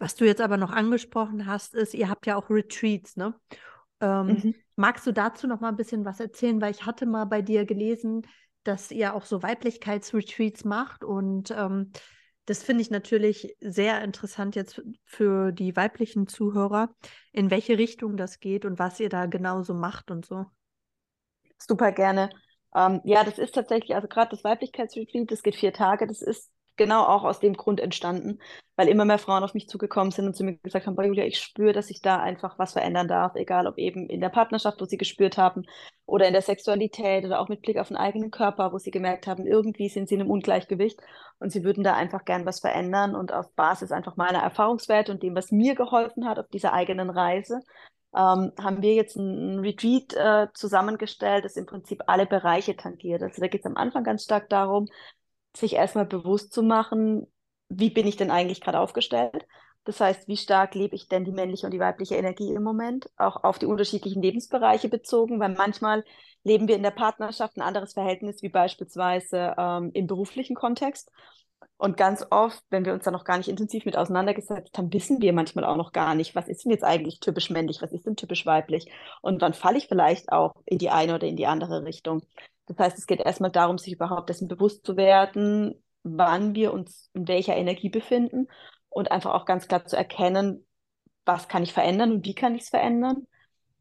Was 0.00 0.16
du 0.16 0.24
jetzt 0.24 0.40
aber 0.40 0.56
noch 0.56 0.72
angesprochen 0.72 1.46
hast, 1.46 1.74
ist, 1.74 1.94
ihr 1.94 2.08
habt 2.08 2.26
ja 2.26 2.34
auch 2.34 2.50
Retreats, 2.50 3.16
ne? 3.16 3.38
Ähm, 4.00 4.26
mhm. 4.26 4.54
Magst 4.74 5.06
du 5.06 5.12
dazu 5.12 5.46
noch 5.46 5.60
mal 5.60 5.68
ein 5.68 5.76
bisschen 5.76 6.04
was 6.04 6.18
erzählen? 6.18 6.60
Weil 6.60 6.72
ich 6.72 6.84
hatte 6.84 7.06
mal 7.06 7.26
bei 7.26 7.42
dir 7.42 7.64
gelesen, 7.64 8.22
dass 8.64 8.90
ihr 8.90 9.14
auch 9.14 9.24
so 9.24 9.42
Weiblichkeitsretreats 9.42 10.64
macht 10.64 11.04
und 11.04 11.50
ähm, 11.50 11.92
das 12.46 12.62
finde 12.64 12.82
ich 12.82 12.90
natürlich 12.90 13.56
sehr 13.60 14.02
interessant 14.02 14.56
jetzt 14.56 14.82
für 15.04 15.52
die 15.52 15.76
weiblichen 15.76 16.26
Zuhörer, 16.26 16.92
in 17.32 17.50
welche 17.50 17.78
Richtung 17.78 18.16
das 18.16 18.40
geht 18.40 18.64
und 18.64 18.78
was 18.78 18.98
ihr 18.98 19.08
da 19.08 19.26
genauso 19.26 19.72
macht 19.72 20.10
und 20.10 20.26
so. 20.26 20.46
Super 21.58 21.92
gerne. 21.92 22.30
Ähm, 22.74 23.00
ja, 23.04 23.22
das 23.24 23.38
ist 23.38 23.54
tatsächlich, 23.54 23.94
also 23.94 24.08
gerade 24.08 24.30
das 24.30 24.42
Weiblichkeitsretreat, 24.42 25.30
das 25.30 25.42
geht 25.42 25.54
vier 25.54 25.72
Tage, 25.72 26.06
das 26.06 26.22
ist 26.22 26.50
genau 26.76 27.04
auch 27.04 27.24
aus 27.24 27.40
dem 27.40 27.54
Grund 27.54 27.80
entstanden, 27.80 28.38
weil 28.76 28.88
immer 28.88 29.04
mehr 29.04 29.18
Frauen 29.18 29.44
auf 29.44 29.54
mich 29.54 29.68
zugekommen 29.68 30.10
sind 30.10 30.26
und 30.26 30.34
zu 30.34 30.44
mir 30.44 30.56
gesagt 30.56 30.86
haben, 30.86 30.96
Julia, 31.04 31.24
ich 31.24 31.38
spüre, 31.38 31.72
dass 31.72 31.90
ich 31.90 32.00
da 32.00 32.18
einfach 32.18 32.58
was 32.58 32.72
verändern 32.72 33.08
darf, 33.08 33.34
egal 33.34 33.66
ob 33.66 33.76
eben 33.78 34.08
in 34.08 34.20
der 34.20 34.30
Partnerschaft, 34.30 34.80
wo 34.80 34.86
sie 34.86 34.96
gespürt 34.96 35.36
haben, 35.36 35.66
oder 36.06 36.26
in 36.26 36.32
der 36.32 36.42
Sexualität 36.42 37.24
oder 37.24 37.40
auch 37.40 37.48
mit 37.48 37.62
Blick 37.62 37.78
auf 37.78 37.88
den 37.88 37.96
eigenen 37.96 38.30
Körper, 38.30 38.72
wo 38.72 38.78
sie 38.78 38.90
gemerkt 38.90 39.26
haben, 39.26 39.46
irgendwie 39.46 39.88
sind 39.88 40.08
sie 40.08 40.14
in 40.14 40.22
einem 40.22 40.30
Ungleichgewicht 40.30 41.00
und 41.38 41.52
sie 41.52 41.62
würden 41.62 41.84
da 41.84 41.94
einfach 41.94 42.24
gern 42.24 42.46
was 42.46 42.60
verändern 42.60 43.14
und 43.14 43.32
auf 43.32 43.52
Basis 43.54 43.92
einfach 43.92 44.16
meiner 44.16 44.40
Erfahrungswerte 44.40 45.12
und 45.12 45.22
dem, 45.22 45.36
was 45.36 45.52
mir 45.52 45.74
geholfen 45.74 46.26
hat 46.26 46.38
auf 46.38 46.48
dieser 46.48 46.72
eigenen 46.72 47.10
Reise, 47.10 47.60
ähm, 48.14 48.52
haben 48.60 48.82
wir 48.82 48.94
jetzt 48.94 49.16
ein, 49.16 49.60
Retreat 49.60 50.14
äh, 50.14 50.48
zusammengestellt, 50.54 51.44
das 51.44 51.56
im 51.56 51.66
Prinzip 51.66 52.02
alle 52.06 52.26
Bereiche 52.26 52.76
tangiert. 52.76 53.22
Also 53.22 53.40
da 53.40 53.48
geht 53.48 53.60
es 53.60 53.66
am 53.66 53.76
Anfang 53.76 54.02
ganz 54.04 54.24
stark 54.24 54.48
darum, 54.48 54.86
sich 55.56 55.74
erstmal 55.74 56.06
bewusst 56.06 56.52
zu 56.52 56.62
machen, 56.62 57.26
wie 57.68 57.90
bin 57.90 58.06
ich 58.06 58.16
denn 58.16 58.30
eigentlich 58.30 58.60
gerade 58.60 58.80
aufgestellt? 58.80 59.46
Das 59.84 60.00
heißt, 60.00 60.28
wie 60.28 60.36
stark 60.36 60.74
lebe 60.74 60.94
ich 60.94 61.08
denn 61.08 61.24
die 61.24 61.32
männliche 61.32 61.66
und 61.66 61.72
die 61.72 61.80
weibliche 61.80 62.16
Energie 62.16 62.52
im 62.52 62.62
Moment, 62.62 63.08
auch 63.16 63.42
auf 63.44 63.58
die 63.58 63.66
unterschiedlichen 63.66 64.22
Lebensbereiche 64.22 64.88
bezogen, 64.88 65.40
weil 65.40 65.54
manchmal 65.54 66.04
leben 66.44 66.68
wir 66.68 66.76
in 66.76 66.82
der 66.82 66.90
Partnerschaft 66.90 67.56
ein 67.56 67.62
anderes 67.62 67.94
Verhältnis 67.94 68.42
wie 68.42 68.48
beispielsweise 68.48 69.54
ähm, 69.56 69.90
im 69.94 70.06
beruflichen 70.06 70.54
Kontext. 70.54 71.10
Und 71.76 71.96
ganz 71.96 72.26
oft, 72.30 72.62
wenn 72.70 72.84
wir 72.84 72.92
uns 72.92 73.04
da 73.04 73.10
noch 73.10 73.24
gar 73.24 73.38
nicht 73.38 73.48
intensiv 73.48 73.84
mit 73.86 73.96
auseinandergesetzt 73.96 74.76
haben, 74.76 74.92
wissen 74.92 75.22
wir 75.22 75.32
manchmal 75.32 75.64
auch 75.64 75.76
noch 75.76 75.92
gar 75.92 76.14
nicht, 76.14 76.34
was 76.34 76.48
ist 76.48 76.64
denn 76.64 76.72
jetzt 76.72 76.84
eigentlich 76.84 77.20
typisch 77.20 77.50
männlich, 77.50 77.80
was 77.80 77.92
ist 77.92 78.06
denn 78.06 78.16
typisch 78.16 78.44
weiblich. 78.44 78.90
Und 79.22 79.40
dann 79.42 79.54
falle 79.54 79.78
ich 79.78 79.88
vielleicht 79.88 80.30
auch 80.30 80.54
in 80.66 80.78
die 80.78 80.90
eine 80.90 81.14
oder 81.14 81.26
in 81.26 81.36
die 81.36 81.46
andere 81.46 81.84
Richtung. 81.84 82.22
Das 82.66 82.78
heißt, 82.78 82.98
es 82.98 83.06
geht 83.06 83.20
erstmal 83.20 83.50
darum, 83.50 83.78
sich 83.78 83.94
überhaupt 83.94 84.28
dessen 84.28 84.46
bewusst 84.46 84.84
zu 84.84 84.96
werden, 84.96 85.82
wann 86.02 86.54
wir 86.54 86.72
uns 86.72 87.10
in 87.14 87.26
welcher 87.28 87.56
Energie 87.56 87.88
befinden 87.88 88.48
und 88.90 89.10
einfach 89.10 89.32
auch 89.34 89.46
ganz 89.46 89.66
klar 89.66 89.84
zu 89.86 89.96
erkennen, 89.96 90.66
was 91.24 91.48
kann 91.48 91.62
ich 91.62 91.72
verändern 91.72 92.12
und 92.12 92.26
wie 92.26 92.34
kann 92.34 92.54
ich 92.54 92.62
es 92.62 92.68
verändern 92.68 93.26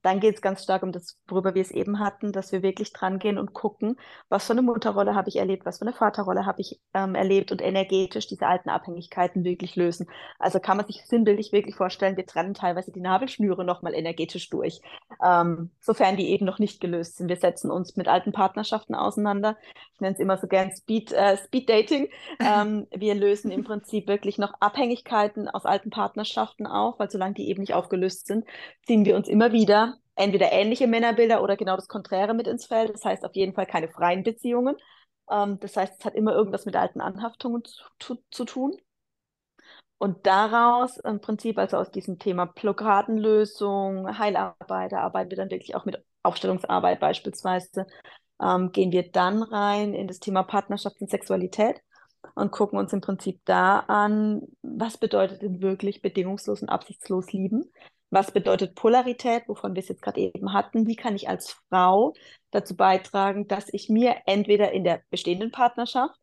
dann 0.02 0.20
geht 0.20 0.36
es 0.36 0.42
ganz 0.42 0.64
stark 0.64 0.84
um 0.84 0.92
das, 0.92 1.18
worüber 1.28 1.56
wir 1.56 1.62
es 1.62 1.72
eben 1.72 2.00
hatten, 2.00 2.32
dass 2.32 2.52
wir 2.52 2.64
wirklich 2.64 2.94
dran 2.94 3.20
gehen 3.20 3.38
und 3.38 3.54
gucken, 3.54 3.98
was 4.30 4.46
für 4.46 4.54
eine 4.54 4.62
Mutterrolle 4.62 5.16
habe 5.16 5.30
ich 5.30 5.38
erlebt, 5.38 5.66
was 5.66 5.80
für 5.80 5.86
eine 5.86 5.94
Vaterrolle 5.94 6.46
habe 6.46 6.62
ich 6.62 6.80
ähm, 6.94 7.16
erlebt 7.16 7.52
und 7.52 7.62
energetisch 7.62 8.28
diese 8.28 8.48
alten 8.48 8.70
Abhängigkeiten 8.70 9.44
wirklich 9.44 9.76
lösen. 9.76 10.08
Also 10.38 10.60
kann 10.60 10.78
man 10.78 10.86
sich 10.86 11.06
sinnbildlich 11.06 11.52
wirklich 11.52 11.76
vorstellen, 11.76 12.18
wir 12.18 12.26
trennen 12.26 12.54
teilweise 12.54 12.92
die 12.92 13.02
Nabelschnüre 13.02 13.66
nochmal 13.66 13.94
energetisch 13.94 14.50
durch, 14.50 14.82
ähm, 15.24 15.72
sofern 15.80 16.16
die 16.18 16.30
eben 16.30 16.46
noch 16.46 16.60
nicht 16.60 16.80
gelöst 16.80 17.18
sind. 17.18 17.28
Wir 17.28 17.38
setzen 17.38 17.72
uns 17.72 17.96
mit 17.98 18.08
alten 18.08 18.32
Partnerschaften 18.32 18.96
auseinander. 18.96 19.58
Ich 19.94 20.02
nenne 20.02 20.14
es 20.14 20.20
immer 20.20 20.38
so 20.38 20.48
gern 20.48 20.72
Speed, 20.72 21.12
äh, 21.12 21.38
Speed 21.38 21.70
Dating. 21.70 22.10
Ähm, 22.40 22.88
wir 22.96 23.16
lösen 23.16 23.52
im 23.52 23.64
Prinzip 23.64 24.08
wirklich 24.08 24.38
noch 24.38 24.54
Abhängigkeiten 24.60 25.50
aus 25.50 25.66
alten 25.66 25.90
Partnerschaften 25.90 26.68
auf, 26.68 27.00
weil 27.00 27.12
solange 27.12 27.34
die 27.34 27.50
eben 27.50 27.62
nicht 27.62 27.74
aufgelöst 27.74 28.28
sind, 28.28 28.46
ziehen 28.86 29.06
wir 29.06 29.16
uns 29.16 29.28
immer 29.28 29.52
wieder 29.52 29.89
entweder 30.20 30.52
ähnliche 30.52 30.88
Männerbilder 30.88 31.42
oder 31.42 31.56
genau 31.58 31.76
das 31.76 31.88
Konträre 31.88 32.34
mit 32.34 32.48
ins 32.48 32.66
Feld. 32.66 32.94
Das 32.94 33.06
heißt 33.06 33.26
auf 33.26 33.36
jeden 33.36 33.54
Fall 33.54 33.66
keine 33.66 33.90
freien 33.90 34.24
Beziehungen. 34.24 34.76
Ähm, 35.32 35.60
das 35.60 35.78
heißt, 35.78 35.96
es 36.00 36.06
hat 36.06 36.16
immer 36.16 36.34
irgendwas 36.34 36.66
mit 36.66 36.76
alten 36.76 37.02
Anhaftungen 37.02 37.64
zu, 38.00 38.18
zu, 38.30 38.46
tun. 38.46 38.76
Und 39.98 40.26
daraus 40.28 40.98
im 40.98 41.20
Prinzip, 41.22 41.58
also 41.58 41.78
aus 41.78 41.92
diesem 41.92 42.20
Thema 42.20 42.46
Blockadenlösung, 42.46 44.18
Heilarbeit, 44.18 44.92
da 44.92 45.00
arbeiten 45.02 45.30
wir 45.30 45.38
dann 45.38 45.52
wirklich 45.52 45.76
auch 45.76 45.86
mit 45.86 46.04
Aufstellungsarbeit 46.24 47.00
beispielsweise, 47.00 47.86
ähm, 48.42 48.72
gehen 48.72 48.92
wir 48.92 49.12
dann 49.12 49.44
rein 49.44 49.94
in 49.94 50.08
das 50.08 50.20
Thema 50.20 50.44
Partnerschaft 50.44 51.02
und 51.02 51.10
Sexualität 51.10 51.82
und 52.36 52.52
gucken 52.52 52.80
uns 52.80 52.94
im 52.94 53.02
Prinzip 53.02 53.42
da 53.46 53.80
an, 53.80 54.42
was 54.62 54.98
bedeutet 54.98 55.42
denn 55.42 55.62
wirklich 55.62 56.02
bedingungslos 56.02 56.62
und 56.62 56.70
absichtslos 56.70 57.32
lieben? 57.32 57.70
Was 58.10 58.32
bedeutet 58.32 58.76
Polarität, 58.76 59.44
wovon 59.48 59.76
wir 59.76 59.82
es 59.82 59.90
jetzt 59.90 60.02
gerade 60.02 60.22
eben 60.22 60.54
hatten? 60.54 60.88
Wie 60.88 60.96
kann 60.96 61.16
ich 61.16 61.30
als 61.30 61.52
Frau 61.70 62.14
dazu 62.52 62.76
beitragen, 62.76 63.48
dass 63.48 63.72
ich 63.72 63.90
mir 63.90 64.16
entweder 64.26 64.72
in 64.72 64.84
der 64.84 65.02
bestehenden 65.12 65.52
Partnerschaft 65.52 66.20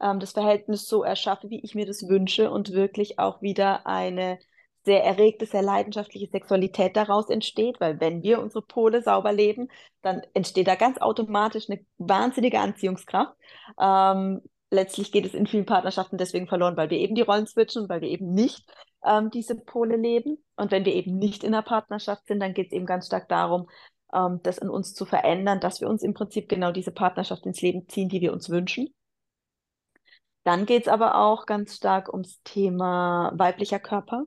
ähm, 0.00 0.20
das 0.20 0.32
Verhältnis 0.32 0.86
so 0.86 1.02
erschaffe, 1.02 1.50
wie 1.50 1.60
ich 1.60 1.74
mir 1.74 1.86
das 1.86 2.08
wünsche 2.08 2.50
und 2.50 2.72
wirklich 2.72 3.18
auch 3.18 3.42
wieder 3.42 3.86
eine 3.86 4.38
sehr 4.84 5.04
erregte, 5.04 5.46
sehr 5.46 5.62
leidenschaftliche 5.62 6.28
Sexualität 6.28 6.96
daraus 6.96 7.28
entsteht, 7.28 7.80
weil 7.80 8.00
wenn 8.00 8.22
wir 8.22 8.40
unsere 8.40 8.62
Pole 8.62 9.02
sauber 9.02 9.32
leben, 9.32 9.68
dann 10.00 10.22
entsteht 10.32 10.68
da 10.68 10.76
ganz 10.76 10.98
automatisch 10.98 11.68
eine 11.68 11.84
wahnsinnige 11.98 12.60
Anziehungskraft. 12.60 13.34
Ähm, 13.80 14.42
letztlich 14.70 15.10
geht 15.10 15.26
es 15.26 15.34
in 15.34 15.46
vielen 15.46 15.66
Partnerschaften 15.66 16.18
deswegen 16.18 16.46
verloren, 16.46 16.76
weil 16.76 16.90
wir 16.90 16.98
eben 16.98 17.16
die 17.16 17.22
Rollen 17.22 17.48
switchen, 17.48 17.88
weil 17.88 18.00
wir 18.00 18.08
eben 18.08 18.32
nicht 18.32 18.64
ähm, 19.06 19.30
diese 19.30 19.54
Pole 19.54 19.96
leben. 19.96 20.44
Und 20.56 20.70
wenn 20.70 20.84
wir 20.84 20.94
eben 20.94 21.16
nicht 21.16 21.44
in 21.44 21.54
einer 21.54 21.62
Partnerschaft 21.62 22.26
sind, 22.26 22.40
dann 22.40 22.54
geht 22.54 22.68
es 22.68 22.72
eben 22.72 22.86
ganz 22.86 23.06
stark 23.06 23.28
darum, 23.28 23.68
ähm, 24.12 24.40
das 24.42 24.58
in 24.58 24.68
uns 24.68 24.94
zu 24.94 25.04
verändern, 25.06 25.60
dass 25.60 25.80
wir 25.80 25.88
uns 25.88 26.02
im 26.02 26.14
Prinzip 26.14 26.48
genau 26.48 26.72
diese 26.72 26.92
Partnerschaft 26.92 27.46
ins 27.46 27.62
Leben 27.62 27.88
ziehen, 27.88 28.08
die 28.08 28.20
wir 28.20 28.32
uns 28.32 28.50
wünschen. 28.50 28.88
Dann 30.44 30.64
geht 30.66 30.82
es 30.82 30.88
aber 30.88 31.16
auch 31.16 31.46
ganz 31.46 31.74
stark 31.76 32.12
ums 32.12 32.40
Thema 32.44 33.32
weiblicher 33.34 33.80
Körper, 33.80 34.24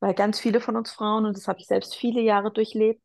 weil 0.00 0.14
ganz 0.14 0.40
viele 0.40 0.60
von 0.60 0.76
uns 0.76 0.90
Frauen, 0.92 1.26
und 1.26 1.36
das 1.36 1.46
habe 1.48 1.60
ich 1.60 1.66
selbst 1.66 1.94
viele 1.94 2.22
Jahre 2.22 2.50
durchlebt, 2.50 3.02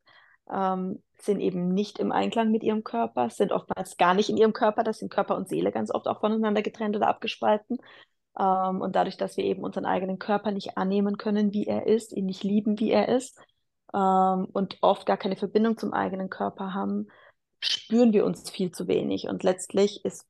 ähm, 0.50 1.04
sind 1.20 1.40
eben 1.40 1.74
nicht 1.74 2.00
im 2.00 2.12
Einklang 2.12 2.52
mit 2.52 2.64
ihrem 2.64 2.84
Körper, 2.84 3.30
sind 3.30 3.52
oftmals 3.52 3.98
gar 3.98 4.14
nicht 4.14 4.30
in 4.30 4.38
ihrem 4.38 4.54
Körper, 4.54 4.84
das 4.84 5.00
sind 5.00 5.12
Körper 5.12 5.36
und 5.36 5.48
Seele 5.48 5.72
ganz 5.72 5.92
oft 5.94 6.08
auch 6.08 6.20
voneinander 6.20 6.62
getrennt 6.62 6.96
oder 6.96 7.08
abgespalten. 7.08 7.78
Ähm, 8.40 8.82
und 8.82 8.96
dadurch, 8.96 9.18
dass 9.18 9.38
wir 9.38 9.44
eben 9.44 9.64
unseren 9.64 9.86
eigenen 9.86 10.20
Körper 10.20 10.52
nicht 10.52 10.78
annehmen 10.78 11.18
können, 11.18 11.54
wie 11.54 11.68
er 11.68 11.88
ist, 11.88 12.14
ihn 12.14 12.26
nicht 12.26 12.44
lieben, 12.44 12.80
wie 12.80 12.92
er 12.92 13.10
ist, 13.10 13.40
ähm, 13.94 14.48
und 14.52 14.78
oft 14.82 15.06
gar 15.06 15.18
keine 15.18 15.36
Verbindung 15.36 15.78
zum 15.78 15.94
eigenen 15.94 16.30
Körper 16.30 16.74
haben, 16.74 17.08
spüren 17.60 18.14
wir 18.14 18.26
uns 18.26 18.50
viel 18.50 18.72
zu 18.72 18.88
wenig. 18.88 19.28
Und 19.30 19.44
letztlich 19.44 20.04
ist 20.04 20.28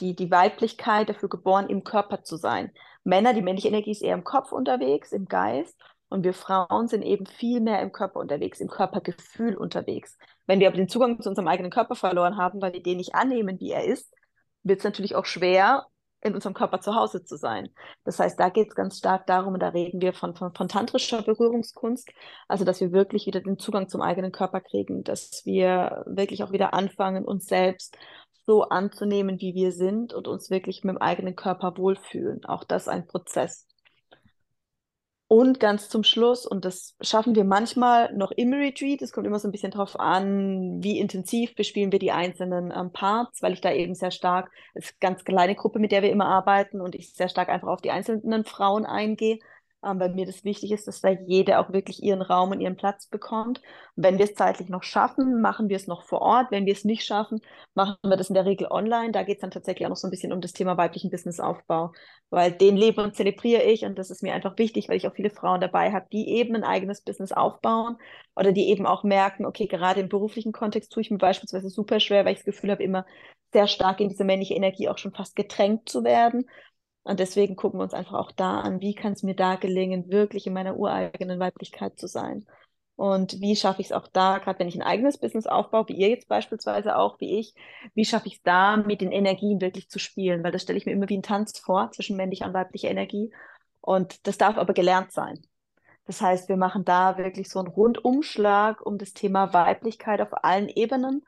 die, 0.00 0.16
die 0.16 0.30
Weiblichkeit 0.30 1.08
dafür 1.08 1.28
geboren, 1.28 1.68
im 1.68 1.84
Körper 1.84 2.24
zu 2.24 2.36
sein. 2.36 2.72
Männer, 3.04 3.34
die 3.34 3.42
männliche 3.42 3.68
Energie 3.68 3.90
ist 3.92 4.02
eher 4.02 4.14
im 4.14 4.24
Kopf 4.24 4.52
unterwegs, 4.52 5.12
im 5.12 5.26
Geist. 5.26 5.78
Und 6.08 6.24
wir 6.24 6.34
Frauen 6.34 6.88
sind 6.88 7.02
eben 7.02 7.26
viel 7.26 7.60
mehr 7.60 7.80
im 7.80 7.92
Körper 7.92 8.20
unterwegs, 8.20 8.60
im 8.60 8.68
Körpergefühl 8.68 9.56
unterwegs. 9.56 10.18
Wenn 10.46 10.60
wir 10.60 10.68
aber 10.68 10.76
den 10.76 10.88
Zugang 10.88 11.20
zu 11.20 11.28
unserem 11.28 11.48
eigenen 11.48 11.70
Körper 11.70 11.94
verloren 11.94 12.36
haben, 12.36 12.60
weil 12.60 12.74
wir 12.74 12.82
den 12.82 12.98
nicht 12.98 13.14
annehmen, 13.14 13.58
wie 13.60 13.70
er 13.70 13.84
ist, 13.84 14.12
wird 14.62 14.80
es 14.80 14.84
natürlich 14.84 15.14
auch 15.14 15.24
schwer, 15.24 15.86
in 16.22 16.34
unserem 16.34 16.54
Körper 16.54 16.80
zu 16.80 16.94
Hause 16.94 17.24
zu 17.24 17.36
sein. 17.36 17.70
Das 18.04 18.18
heißt, 18.18 18.38
da 18.38 18.48
geht 18.48 18.68
es 18.68 18.74
ganz 18.74 18.98
stark 18.98 19.26
darum, 19.26 19.54
und 19.54 19.60
da 19.60 19.68
reden 19.68 20.00
wir 20.00 20.12
von, 20.12 20.34
von, 20.34 20.54
von 20.54 20.68
tantrischer 20.68 21.22
Berührungskunst, 21.22 22.10
also 22.48 22.64
dass 22.64 22.80
wir 22.80 22.92
wirklich 22.92 23.26
wieder 23.26 23.40
den 23.40 23.58
Zugang 23.58 23.88
zum 23.88 24.02
eigenen 24.02 24.32
Körper 24.32 24.60
kriegen, 24.60 25.02
dass 25.04 25.42
wir 25.44 26.04
wirklich 26.06 26.42
auch 26.44 26.52
wieder 26.52 26.74
anfangen, 26.74 27.24
uns 27.24 27.46
selbst 27.46 27.96
so 28.46 28.62
anzunehmen, 28.64 29.40
wie 29.40 29.54
wir 29.54 29.72
sind 29.72 30.14
und 30.14 30.28
uns 30.28 30.50
wirklich 30.50 30.82
mit 30.84 30.94
dem 30.94 31.02
eigenen 31.02 31.36
Körper 31.36 31.76
wohlfühlen. 31.76 32.44
Auch 32.44 32.64
das 32.64 32.88
ein 32.88 33.06
Prozess. 33.06 33.66
Und 35.32 35.60
ganz 35.60 35.88
zum 35.88 36.04
Schluss, 36.04 36.44
und 36.44 36.66
das 36.66 36.94
schaffen 37.00 37.34
wir 37.34 37.44
manchmal 37.44 38.12
noch 38.12 38.32
im 38.32 38.52
Retreat, 38.52 39.00
es 39.00 39.12
kommt 39.12 39.26
immer 39.26 39.38
so 39.38 39.48
ein 39.48 39.50
bisschen 39.50 39.70
drauf 39.70 39.98
an, 39.98 40.82
wie 40.82 40.98
intensiv 40.98 41.54
bespielen 41.54 41.90
wir 41.90 41.98
die 41.98 42.12
einzelnen 42.12 42.70
ähm, 42.70 42.92
Parts, 42.92 43.40
weil 43.40 43.54
ich 43.54 43.62
da 43.62 43.72
eben 43.72 43.94
sehr 43.94 44.10
stark, 44.10 44.50
es 44.74 44.90
ist 44.90 44.96
eine 45.00 45.12
ganz 45.14 45.24
kleine 45.24 45.54
Gruppe, 45.54 45.78
mit 45.78 45.90
der 45.90 46.02
wir 46.02 46.10
immer 46.10 46.26
arbeiten 46.26 46.82
und 46.82 46.94
ich 46.94 47.14
sehr 47.14 47.30
stark 47.30 47.48
einfach 47.48 47.68
auf 47.68 47.80
die 47.80 47.90
einzelnen 47.90 48.44
Frauen 48.44 48.84
eingehe 48.84 49.38
ähm, 49.84 50.00
weil 50.00 50.14
mir 50.14 50.26
das 50.26 50.44
wichtig 50.44 50.72
ist, 50.72 50.86
dass 50.86 51.00
da 51.00 51.10
jede 51.10 51.58
auch 51.58 51.72
wirklich 51.72 52.02
ihren 52.02 52.22
Raum 52.22 52.50
und 52.50 52.60
ihren 52.60 52.76
Platz 52.76 53.06
bekommt. 53.06 53.60
Wenn 53.96 54.18
wir 54.18 54.24
es 54.24 54.34
zeitlich 54.34 54.68
noch 54.68 54.82
schaffen, 54.82 55.40
machen 55.40 55.68
wir 55.68 55.76
es 55.76 55.86
noch 55.86 56.02
vor 56.04 56.22
Ort. 56.22 56.50
Wenn 56.50 56.66
wir 56.66 56.72
es 56.72 56.84
nicht 56.84 57.04
schaffen, 57.04 57.40
machen 57.74 57.96
wir 58.02 58.16
das 58.16 58.28
in 58.28 58.34
der 58.34 58.44
Regel 58.46 58.68
online. 58.70 59.12
Da 59.12 59.22
geht 59.22 59.38
es 59.38 59.40
dann 59.40 59.50
tatsächlich 59.50 59.86
auch 59.86 59.90
noch 59.90 59.96
so 59.96 60.06
ein 60.06 60.10
bisschen 60.10 60.32
um 60.32 60.40
das 60.40 60.52
Thema 60.52 60.76
weiblichen 60.76 61.10
Businessaufbau, 61.10 61.92
weil 62.30 62.52
den 62.52 62.76
lebe 62.76 63.02
und 63.02 63.16
zelebriere 63.16 63.62
ich 63.62 63.84
und 63.84 63.98
das 63.98 64.10
ist 64.10 64.22
mir 64.22 64.34
einfach 64.34 64.56
wichtig, 64.58 64.88
weil 64.88 64.96
ich 64.96 65.06
auch 65.06 65.14
viele 65.14 65.30
Frauen 65.30 65.60
dabei 65.60 65.92
habe, 65.92 66.06
die 66.12 66.28
eben 66.28 66.54
ein 66.56 66.64
eigenes 66.64 67.02
Business 67.02 67.32
aufbauen 67.32 67.96
oder 68.36 68.52
die 68.52 68.68
eben 68.68 68.86
auch 68.86 69.04
merken, 69.04 69.44
okay, 69.46 69.66
gerade 69.66 70.00
im 70.00 70.08
beruflichen 70.08 70.52
Kontext 70.52 70.92
tue 70.92 71.02
ich 71.02 71.10
mir 71.10 71.18
beispielsweise 71.18 71.68
super 71.70 72.00
schwer, 72.00 72.24
weil 72.24 72.32
ich 72.32 72.38
das 72.38 72.46
Gefühl 72.46 72.70
habe, 72.70 72.82
immer 72.82 73.04
sehr 73.52 73.68
stark 73.68 74.00
in 74.00 74.08
diese 74.08 74.24
männliche 74.24 74.54
Energie 74.54 74.88
auch 74.88 74.98
schon 74.98 75.12
fast 75.12 75.36
getränkt 75.36 75.88
zu 75.88 76.04
werden. 76.04 76.48
Und 77.04 77.18
deswegen 77.20 77.56
gucken 77.56 77.80
wir 77.80 77.84
uns 77.84 77.94
einfach 77.94 78.14
auch 78.14 78.30
da 78.32 78.60
an, 78.60 78.80
wie 78.80 78.94
kann 78.94 79.12
es 79.12 79.22
mir 79.22 79.34
da 79.34 79.56
gelingen, 79.56 80.10
wirklich 80.10 80.46
in 80.46 80.52
meiner 80.52 80.76
ureigenen 80.76 81.40
Weiblichkeit 81.40 81.98
zu 81.98 82.06
sein. 82.06 82.46
Und 82.94 83.40
wie 83.40 83.56
schaffe 83.56 83.80
ich 83.80 83.88
es 83.88 83.92
auch 83.92 84.06
da, 84.06 84.38
gerade 84.38 84.60
wenn 84.60 84.68
ich 84.68 84.76
ein 84.76 84.82
eigenes 84.82 85.18
Business 85.18 85.46
aufbaue, 85.46 85.88
wie 85.88 85.94
ihr 85.94 86.10
jetzt 86.10 86.28
beispielsweise 86.28 86.96
auch, 86.96 87.18
wie 87.20 87.40
ich, 87.40 87.54
wie 87.94 88.04
schaffe 88.04 88.28
ich 88.28 88.34
es 88.34 88.42
da, 88.42 88.76
mit 88.76 89.00
den 89.00 89.10
Energien 89.10 89.60
wirklich 89.60 89.88
zu 89.88 89.98
spielen? 89.98 90.44
Weil 90.44 90.52
das 90.52 90.62
stelle 90.62 90.78
ich 90.78 90.86
mir 90.86 90.92
immer 90.92 91.08
wie 91.08 91.18
ein 91.18 91.22
Tanz 91.22 91.58
vor 91.58 91.90
zwischen 91.90 92.16
männlicher 92.16 92.46
und 92.46 92.54
weiblicher 92.54 92.90
Energie. 92.90 93.32
Und 93.80 94.26
das 94.26 94.38
darf 94.38 94.56
aber 94.56 94.74
gelernt 94.74 95.10
sein. 95.10 95.42
Das 96.04 96.20
heißt, 96.20 96.48
wir 96.48 96.56
machen 96.56 96.84
da 96.84 97.16
wirklich 97.16 97.48
so 97.48 97.58
einen 97.58 97.68
Rundumschlag 97.68 98.84
um 98.84 98.98
das 98.98 99.12
Thema 99.12 99.52
Weiblichkeit 99.52 100.20
auf 100.20 100.44
allen 100.44 100.68
Ebenen. 100.68 101.24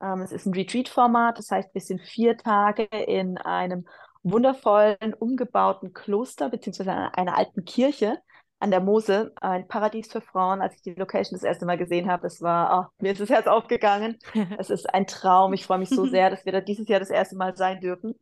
Ähm, 0.00 0.20
es 0.22 0.32
ist 0.32 0.46
ein 0.46 0.54
Retreat-Format, 0.54 1.38
das 1.38 1.50
heißt, 1.50 1.74
wir 1.74 1.80
sind 1.80 2.00
vier 2.00 2.36
Tage 2.36 2.84
in 2.84 3.38
einem 3.38 3.86
wundervollen, 4.22 5.14
umgebauten 5.18 5.92
Kloster 5.92 6.48
beziehungsweise 6.48 6.92
einer, 6.92 7.16
einer 7.16 7.38
alten 7.38 7.64
Kirche 7.64 8.18
an 8.58 8.70
der 8.70 8.80
Mosel, 8.80 9.32
ein 9.40 9.66
Paradies 9.68 10.12
für 10.12 10.20
Frauen. 10.20 10.60
Als 10.60 10.76
ich 10.76 10.82
die 10.82 10.94
Location 10.94 11.36
das 11.36 11.42
erste 11.42 11.64
Mal 11.64 11.78
gesehen 11.78 12.10
habe, 12.10 12.22
das 12.22 12.42
war, 12.42 12.90
oh, 12.92 13.02
mir 13.02 13.12
ist 13.12 13.20
das 13.20 13.30
Herz 13.30 13.46
aufgegangen. 13.46 14.18
es 14.58 14.70
ist 14.70 14.92
ein 14.92 15.06
Traum. 15.06 15.54
Ich 15.54 15.64
freue 15.64 15.78
mich 15.78 15.88
so 15.88 16.06
sehr, 16.06 16.30
dass 16.30 16.44
wir 16.44 16.52
da 16.52 16.60
dieses 16.60 16.86
Jahr 16.88 17.00
das 17.00 17.10
erste 17.10 17.36
Mal 17.36 17.56
sein 17.56 17.80
dürfen 17.80 18.14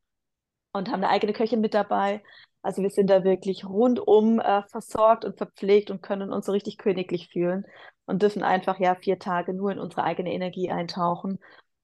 und 0.73 0.89
haben 0.89 1.03
eine 1.03 1.11
eigene 1.11 1.33
Köchin 1.33 1.61
mit 1.61 1.75
dabei. 1.75 2.23
Also 2.63 2.83
wir 2.83 2.91
sind 2.91 3.09
da 3.11 3.25
wirklich 3.25 3.65
rundum 3.65 4.41
äh, 4.41 4.63
versorgt 4.69 5.25
und 5.25 5.37
verpflegt 5.37 5.91
und 5.91 6.03
können 6.03 6.33
uns 6.33 6.47
so 6.47 6.53
richtig 6.53 6.79
königlich 6.79 7.29
fühlen 7.29 7.65
und 8.07 8.23
dürfen 8.23 8.43
einfach 8.43 8.79
ja 8.79 8.95
vier 8.95 9.19
Tage 9.19 9.55
nur 9.55 9.73
in 9.73 9.79
unsere 9.79 10.05
eigene 10.05 10.33
Energie 10.33 10.71
eintauchen 10.71 11.39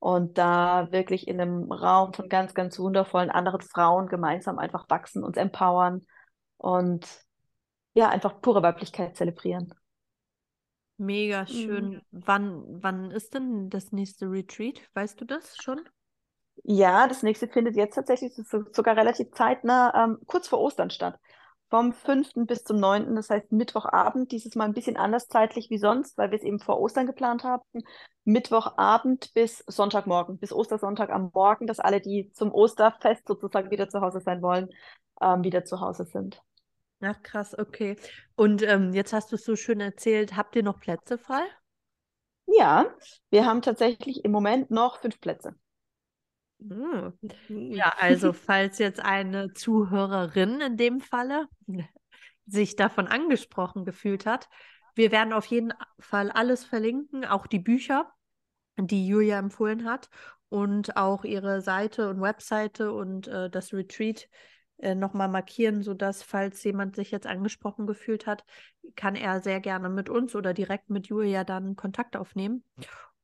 und 0.05 0.37
da 0.37 0.93
wirklich 0.93 1.27
in 1.29 1.41
einem 1.41 1.73
Raum 1.73 2.13
von 2.13 2.29
ganz, 2.29 2.53
ganz 2.53 2.79
wundervollen 2.79 3.31
anderen 3.31 3.63
Frauen 3.63 4.07
gemeinsam 4.07 4.59
einfach 4.59 4.85
wachsen, 4.91 5.25
uns 5.25 5.39
empowern 5.39 6.05
und 6.59 7.09
ja, 7.95 8.11
einfach 8.11 8.43
pure 8.43 8.63
Weiblichkeit 8.63 9.17
zelebrieren. 9.17 9.73
Mega 10.99 11.47
schön. 11.47 11.89
Mhm. 11.89 12.03
Wann, 12.11 12.83
wann 12.83 13.11
ist 13.13 13.33
denn 13.33 13.71
das 13.71 13.93
nächste 13.93 14.27
Retreat? 14.31 14.79
Weißt 14.93 15.19
du 15.23 15.25
das 15.25 15.57
schon? 15.57 15.81
Ja, 16.65 17.09
das 17.09 17.23
nächste 17.23 17.49
findet 17.49 17.75
jetzt 17.75 17.95
tatsächlich 17.95 18.35
sogar 18.73 18.99
relativ 18.99 19.31
zeitnah, 19.33 20.05
ähm, 20.05 20.19
kurz 20.27 20.49
vor 20.49 20.61
Ostern 20.61 20.91
statt 20.91 21.19
vom 21.75 21.93
5. 21.93 22.47
bis 22.47 22.63
zum 22.63 22.77
9., 22.77 23.17
das 23.17 23.31
heißt 23.31 23.51
Mittwochabend, 23.51 24.31
dieses 24.31 24.55
Mal 24.55 24.67
ein 24.67 24.75
bisschen 24.75 24.97
anders 24.97 25.27
zeitlich 25.27 25.71
wie 25.71 25.79
sonst, 25.79 26.17
weil 26.17 26.31
wir 26.31 26.39
es 26.39 26.45
eben 26.45 26.61
vor 26.61 26.81
Ostern 26.81 27.05
geplant 27.05 27.43
haben. 27.43 27.65
Mittwochabend 28.23 29.35
bis 29.35 29.65
Sonntagmorgen, 29.67 30.39
bis 30.39 30.53
Ostersonntag 30.53 31.11
am 31.11 31.33
Morgen, 31.35 31.67
dass 31.67 31.81
alle, 31.81 32.01
die 32.01 32.31
zum 32.33 32.53
Osterfest 32.53 33.27
sozusagen 33.27 33.73
wieder 33.73 33.89
zu 33.89 34.01
Hause 34.01 34.21
sein 34.21 34.41
wollen, 34.41 34.69
ähm, 35.21 35.43
wieder 35.43 35.65
zu 35.65 35.81
Hause 35.81 36.05
sind. 36.05 36.41
Ach 37.01 37.21
krass, 37.25 37.59
okay. 37.59 37.97
Und 38.37 38.63
ähm, 38.63 38.93
jetzt 38.93 39.13
hast 39.13 39.33
du 39.33 39.35
es 39.35 39.45
so 39.45 39.57
schön 39.57 39.81
erzählt, 39.81 40.37
habt 40.37 40.55
ihr 40.55 40.63
noch 40.63 40.79
Plätze 40.79 41.19
frei? 41.19 41.43
Ja, 42.47 42.87
wir 43.31 43.47
haben 43.47 43.63
tatsächlich 43.63 44.25
im 44.25 44.31
Moment 44.31 44.71
noch 44.71 45.01
fünf 45.01 45.21
Plätze. 45.21 45.57
Hm. 46.69 47.13
Ja, 47.49 47.93
also 47.99 48.33
falls 48.33 48.79
jetzt 48.79 49.01
eine 49.01 49.53
Zuhörerin 49.53 50.61
in 50.61 50.77
dem 50.77 51.01
Falle 51.01 51.49
sich 52.47 52.77
davon 52.77 53.07
angesprochen 53.07 53.85
gefühlt 53.85 54.27
hat, 54.27 54.49
wir 54.95 55.11
werden 55.11 55.33
auf 55.33 55.47
jeden 55.47 55.73
Fall 55.99 56.31
alles 56.31 56.65
verlinken, 56.65 57.25
auch 57.25 57.47
die 57.47 57.59
Bücher, 57.59 58.13
die 58.77 59.07
Julia 59.07 59.39
empfohlen 59.39 59.85
hat 59.85 60.09
und 60.49 60.97
auch 60.97 61.25
ihre 61.25 61.61
Seite 61.61 62.09
und 62.09 62.21
Webseite 62.21 62.93
und 62.93 63.27
äh, 63.27 63.51
das 63.51 63.73
Retreat 63.73 64.29
äh, 64.79 64.95
nochmal 64.95 65.29
markieren, 65.29 65.83
sodass, 65.83 66.23
falls 66.23 66.63
jemand 66.65 66.97
sich 66.97 67.11
jetzt 67.11 67.27
angesprochen 67.27 67.87
gefühlt 67.87 68.27
hat, 68.27 68.45
kann 68.95 69.17
er 69.17 69.41
sehr 69.41 69.61
gerne 69.61 69.89
mit 69.89 70.09
uns 70.09 70.35
oder 70.37 70.55
direkt 70.55 70.91
mit 70.91 71.09
Julia 71.09 71.45
dann 71.45 71.77
Kontakt 71.77 72.17
aufnehmen 72.17 72.63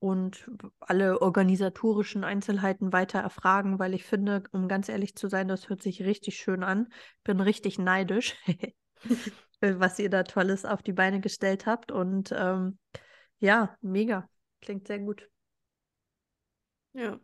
und 0.00 0.50
alle 0.80 1.20
organisatorischen 1.20 2.24
Einzelheiten 2.24 2.92
weiter 2.92 3.20
erfragen, 3.20 3.78
weil 3.78 3.94
ich 3.94 4.04
finde, 4.04 4.42
um 4.50 4.66
ganz 4.66 4.88
ehrlich 4.88 5.14
zu 5.14 5.28
sein, 5.28 5.46
das 5.46 5.68
hört 5.68 5.82
sich 5.82 6.02
richtig 6.02 6.36
schön 6.36 6.64
an. 6.64 6.88
Bin 7.22 7.38
richtig 7.38 7.78
neidisch, 7.78 8.34
was 9.60 9.98
ihr 9.98 10.10
da 10.10 10.24
Tolles 10.24 10.64
auf 10.64 10.82
die 10.82 10.94
Beine 10.94 11.20
gestellt 11.20 11.66
habt. 11.66 11.92
Und 11.92 12.34
ähm, 12.36 12.78
ja, 13.38 13.76
mega. 13.82 14.28
Klingt 14.62 14.86
sehr 14.88 14.98
gut. 14.98 15.28
Ja. 16.94 17.20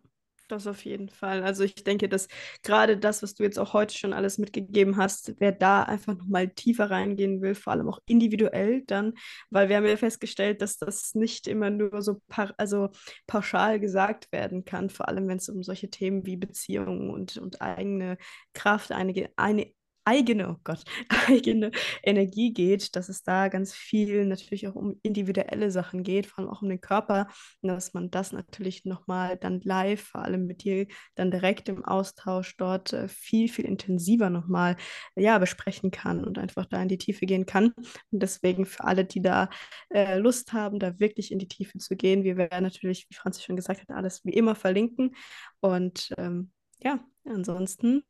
Das 0.49 0.69
auf 0.69 0.85
jeden 0.85 1.09
Fall. 1.09 1.43
Also 1.43 1.65
ich 1.65 1.75
denke, 1.75 2.09
dass 2.09 2.29
gerade 2.63 2.97
das, 2.97 3.21
was 3.21 3.35
du 3.35 3.43
jetzt 3.43 3.59
auch 3.59 3.73
heute 3.73 3.99
schon 3.99 4.13
alles 4.13 4.39
mitgegeben 4.39 4.97
hast, 4.97 5.35
wer 5.41 5.51
da 5.51 5.83
einfach 5.83 6.17
nochmal 6.17 6.49
tiefer 6.51 6.89
reingehen 6.89 7.43
will, 7.43 7.57
vor 7.57 7.73
allem 7.73 7.89
auch 7.89 7.99
individuell 8.07 8.83
dann, 8.83 9.15
weil 9.51 9.69
wir 9.69 9.77
haben 9.77 9.87
ja 9.87 9.97
festgestellt, 9.97 10.63
dass 10.63 10.79
das 10.79 11.17
nicht 11.17 11.49
immer 11.49 11.71
nur 11.71 12.01
so 12.01 12.21
par 12.29 12.55
also 12.59 12.91
pauschal 13.27 13.81
gesagt 13.81 14.31
werden 14.31 14.65
kann, 14.65 14.89
vor 14.89 15.09
allem 15.09 15.27
wenn 15.27 15.39
es 15.39 15.49
um 15.49 15.65
solche 15.65 15.91
Themen 15.91 16.25
wie 16.27 16.37
Beziehungen 16.37 17.11
und, 17.11 17.39
und 17.39 17.61
eigene 17.61 18.17
Kraft, 18.53 18.93
einige, 18.93 19.31
eine 19.37 19.73
eigene, 20.07 20.51
oh 20.51 20.57
Gott, 20.65 20.85
eigene 21.29 21.71
Energie 22.03 22.53
geht, 22.53 22.97
dass 22.97 23.09
es 23.09 23.23
da 23.23 23.49
ganz 23.49 23.75
viel 23.75 24.25
natürlich 24.25 24.69
auch 24.69 24.75
um 24.75 24.99
individuelle 25.03 25.71
Sachen 25.71 26.03
geht, 26.03 26.27
vor 26.27 26.39
allem 26.39 26.51
auch 26.51 26.63
um 26.63 26.69
den 26.69 26.81
Körper, 26.81 27.29
dass 27.63 27.93
man 27.93 28.11
das 28.11 28.33
natürlich 28.33 28.85
nochmal 28.85 29.37
dann 29.37 29.61
live, 29.61 30.01
vor 30.01 30.23
allem 30.23 30.47
mit 30.47 30.65
dir 30.65 30.87
dann 31.17 31.31
direkt 31.31 31.69
im 31.69 31.85
Austausch 31.85 32.57
dort 32.57 32.93
äh, 32.93 33.09
viel, 33.09 33.49
viel 33.49 33.65
intensiver 33.65 34.31
nochmal 34.31 34.77
ja, 35.17 35.39
besprechen 35.39 35.91
kann 35.91 36.25
und 36.25 36.39
einfach 36.39 36.67
da 36.67 36.81
in 36.81 36.89
die 36.89 36.99
Tiefe 36.99 37.27
gehen 37.27 37.47
kann. 37.47 37.73
Und 38.11 38.23
deswegen 38.23 38.65
für 38.65 38.85
alle, 38.85 39.05
die 39.05 39.23
da 39.23 39.51
äh, 39.91 40.19
Lust 40.19 40.53
haben, 40.53 40.79
da 40.79 40.99
wirklich 41.01 41.33
in 41.33 41.39
die 41.39 41.49
Tiefe 41.49 41.79
zu 41.79 41.97
gehen, 41.97 42.25
wir 42.25 42.37
werden 42.37 42.63
natürlich, 42.63 43.07
wie 43.11 43.15
Franzi 43.15 43.43
schon 43.43 43.57
gesagt 43.57 43.81
hat, 43.81 43.91
alles 43.91 44.25
wie 44.25 44.33
immer 44.33 44.55
verlinken 44.55 45.15
und 45.61 46.15
ähm, 46.19 46.53
ja, 46.83 47.01
ansonsten, 47.29 48.05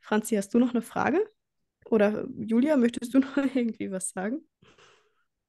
Franzi, 0.00 0.36
hast 0.36 0.52
du 0.54 0.58
noch 0.58 0.70
eine 0.70 0.82
Frage? 0.82 1.24
Oder 1.86 2.26
Julia, 2.36 2.76
möchtest 2.76 3.14
du 3.14 3.20
noch 3.20 3.36
irgendwie 3.54 3.90
was 3.90 4.10
sagen? 4.10 4.42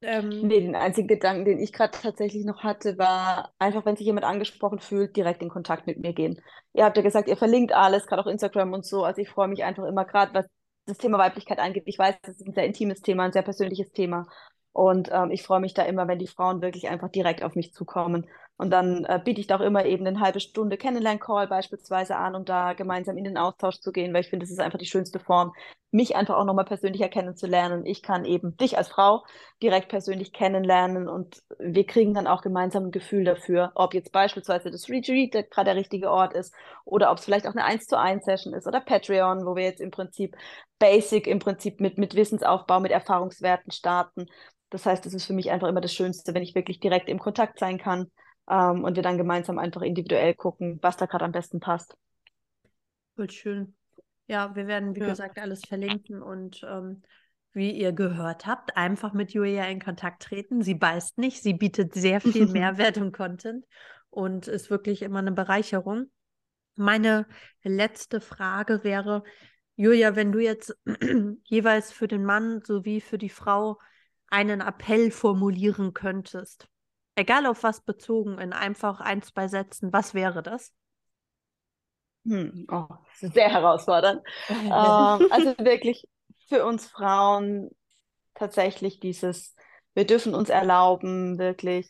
Ähm, 0.03 0.30
nee, 0.30 0.62
den 0.62 0.76
einzigen 0.76 1.07
Gedanken, 1.07 1.45
den 1.45 1.59
ich 1.59 1.72
gerade 1.72 1.95
tatsächlich 1.95 2.43
noch 2.43 2.64
hatte, 2.64 2.97
war 2.97 3.53
einfach, 3.59 3.86
wenn 3.86 3.95
sich 3.95 4.07
jemand 4.07 4.26
angesprochen 4.26 4.80
fühlt, 4.80 5.16
direkt 5.16 5.43
in 5.43 5.49
Kontakt 5.49 5.86
mit 5.86 5.99
mir 5.99 6.14
gehen. 6.14 6.41
Ihr 6.74 6.86
habt 6.86 6.97
ja 6.97 7.03
gesagt, 7.03 7.28
ihr 7.28 7.38
verlinkt 7.38 7.72
alles, 7.72 8.07
gerade 8.07 8.24
auch 8.24 8.28
Instagram 8.28 8.74
und 8.74 8.84
so. 8.84 9.03
Also 9.03 9.22
ich 9.22 9.30
freue 9.30 9.47
mich 9.47 9.64
einfach 9.64 9.86
immer 9.86 10.05
gerade, 10.05 10.34
was 10.34 10.47
das 10.88 10.97
Thema 10.97 11.20
Weiblichkeit 11.20 11.59
angeht. 11.59 11.84
Ich 11.86 11.99
weiß, 11.99 12.16
das 12.24 12.38
ist 12.38 12.47
ein 12.47 12.53
sehr 12.53 12.66
intimes 12.66 13.01
Thema, 13.01 13.26
ein 13.26 13.32
sehr 13.32 13.43
persönliches 13.43 13.91
Thema. 13.91 14.28
Und 14.74 15.09
ähm, 15.12 15.30
ich 15.30 15.43
freue 15.43 15.59
mich 15.59 15.76
da 15.76 15.84
immer, 15.84 16.07
wenn 16.07 16.18
die 16.18 16.28
Frauen 16.28 16.64
wirklich 16.64 16.89
einfach 16.89 17.09
direkt 17.09 17.43
auf 17.43 17.53
mich 17.53 17.74
zukommen 17.74 18.28
und 18.62 18.70
dann 18.70 19.05
äh, 19.05 19.20
biete 19.26 19.41
ich 19.41 19.47
da 19.47 19.55
auch 19.55 19.62
immer 19.62 19.86
eben 19.86 20.05
eine 20.05 20.20
halbe 20.20 20.39
Stunde 20.39 20.78
Kennenlern-Call 20.78 21.47
beispielsweise 21.47 22.16
an, 22.16 22.36
um 22.36 22.45
da 22.45 22.74
gemeinsam 22.74 23.18
in 23.18 23.24
den 23.24 23.36
Austausch 23.36 23.80
zu 23.80 23.91
gehen, 23.91 24.14
weil 24.14 24.22
ich 24.22 24.30
finde, 24.30 24.43
das 24.43 24.51
ist 24.51 24.59
einfach 24.59 24.78
die 24.78 24.86
schönste 24.86 25.18
Form, 25.18 25.51
mich 25.89 26.16
einfach 26.16 26.38
auch 26.38 26.45
nochmal 26.45 26.66
persönlicher 26.66 27.09
kennenzulernen. 27.09 27.88
Ich 27.88 28.03
kann 28.03 28.24
eben 28.24 28.55
dich 28.57 28.78
als 28.78 28.89
Frau 28.89 29.26
direkt 29.64 29.89
persönlich 29.89 30.32
kennenlernen 30.32 31.09
und 31.09 31.41
wir 31.57 31.88
kriegen 31.88 32.14
dann 32.14 32.28
auch 32.28 32.43
gemeinsam 32.43 32.86
ein 32.86 32.91
Gefühl 32.91 33.24
dafür, 33.24 33.72
ob 33.74 33.95
jetzt 33.95 34.12
beispielsweise 34.12 34.70
das 34.70 34.89
Retreat 34.89 35.49
gerade 35.49 35.66
der 35.66 35.76
richtige 35.76 36.12
Ort 36.12 36.36
ist 36.36 36.53
oder 36.86 37.09
ob 37.09 37.18
es 37.18 37.26
vielleicht 37.26 37.47
auch 37.47 37.55
eine 37.55 37.66
1 37.66 37.88
zu 37.88 37.97
1 37.97 38.24
Session 38.24 38.53
ist 38.53 38.68
oder 38.68 38.80
Patreon, 38.80 39.43
wo 39.43 39.55
wir 39.55 39.64
jetzt 39.64 39.82
im 39.82 39.89
Prinzip 39.89 40.38
basic 40.78 41.26
im 41.26 41.39
Prinzip 41.39 41.80
mit, 41.82 41.97
mit 41.97 42.14
Wissensaufbau, 42.14 42.80
mit 42.80 42.91
Erfahrungswerten 42.91 43.72
starten. 43.72 44.28
Das 44.70 44.86
heißt, 44.86 45.03
es 45.07 45.16
ist 45.16 45.26
für 45.26 45.34
mich 45.34 45.49
einfach 45.49 45.68
immer 45.68 45.82
das 45.82 45.95
Schönste, 45.95 46.36
wenn 46.36 46.43
ich 46.43 46.53
wirklich 46.53 46.80
direkt 46.80 47.09
im 47.09 47.18
Kontakt 47.18 47.57
sein 47.57 47.80
kann 47.80 48.12
ähm, 48.52 48.84
und 48.84 48.95
wir 48.95 49.04
dann 49.04 49.18
gemeinsam 49.18 49.58
einfach 49.58 49.82
individuell 49.82 50.36
gucken, 50.36 50.78
was 50.82 50.97
da 50.97 51.06
gerade 51.06 51.26
am 51.26 51.32
besten 51.32 51.60
passt. 51.60 51.95
Voll 53.16 53.30
schön. 53.30 53.76
Ja, 54.28 54.56
wir 54.56 54.68
werden, 54.68 54.95
wie 54.95 54.99
ja. 54.99 55.08
gesagt, 55.08 55.39
alles 55.39 55.66
verlinken 55.66 56.22
und 56.22 56.62
ähm, 56.70 57.02
wie 57.54 57.72
ihr 57.72 57.91
gehört 57.91 58.45
habt, 58.45 58.78
einfach 58.78 59.14
mit 59.14 59.34
Julia 59.34 59.66
in 59.66 59.82
Kontakt 59.82 60.24
treten. 60.24 60.62
Sie 60.62 60.76
beißt 60.76 61.18
nicht, 61.18 61.41
sie 61.41 61.54
bietet 61.54 61.93
sehr 61.93 62.22
viel 62.22 62.47
Mehrwert 62.52 62.97
und 62.97 63.14
Content 63.14 63.66
und 64.10 64.47
ist 64.47 64.70
wirklich 64.70 65.02
immer 65.02 65.20
eine 65.20 65.32
Bereicherung. 65.32 66.12
Meine 66.76 67.28
letzte 67.64 68.22
Frage 68.22 68.84
wäre, 68.84 69.24
Julia, 69.76 70.16
wenn 70.16 70.32
du 70.32 70.39
jetzt 70.39 70.78
jeweils 71.43 71.91
für 71.91 72.08
den 72.08 72.24
Mann 72.24 72.62
sowie 72.64 73.02
für 73.02 73.18
die 73.18 73.30
Frau 73.30 73.80
einen 74.28 74.62
Appell 74.62 75.12
formulieren 75.12 75.93
könntest, 75.93 76.70
egal 77.22 77.45
auf 77.45 77.63
was 77.63 77.82
bezogen, 77.82 78.38
in 78.39 78.53
einfach 78.53 78.99
ein, 78.99 79.22
zwei 79.22 79.47
Sätzen, 79.47 79.93
was 79.93 80.13
wäre 80.13 80.43
das? 80.43 80.74
Hm, 82.26 82.67
oh, 82.72 82.88
sehr 83.15 83.49
herausfordernd. 83.49 84.22
ähm, 84.49 84.69
also 85.32 85.55
wirklich 85.57 86.07
für 86.47 86.65
uns 86.65 86.88
Frauen 86.88 87.69
tatsächlich 88.36 88.99
dieses, 88.99 89.55
wir 89.93 90.05
dürfen 90.05 90.36
uns 90.36 90.49
erlauben, 90.49 91.38
wirklich 91.38 91.88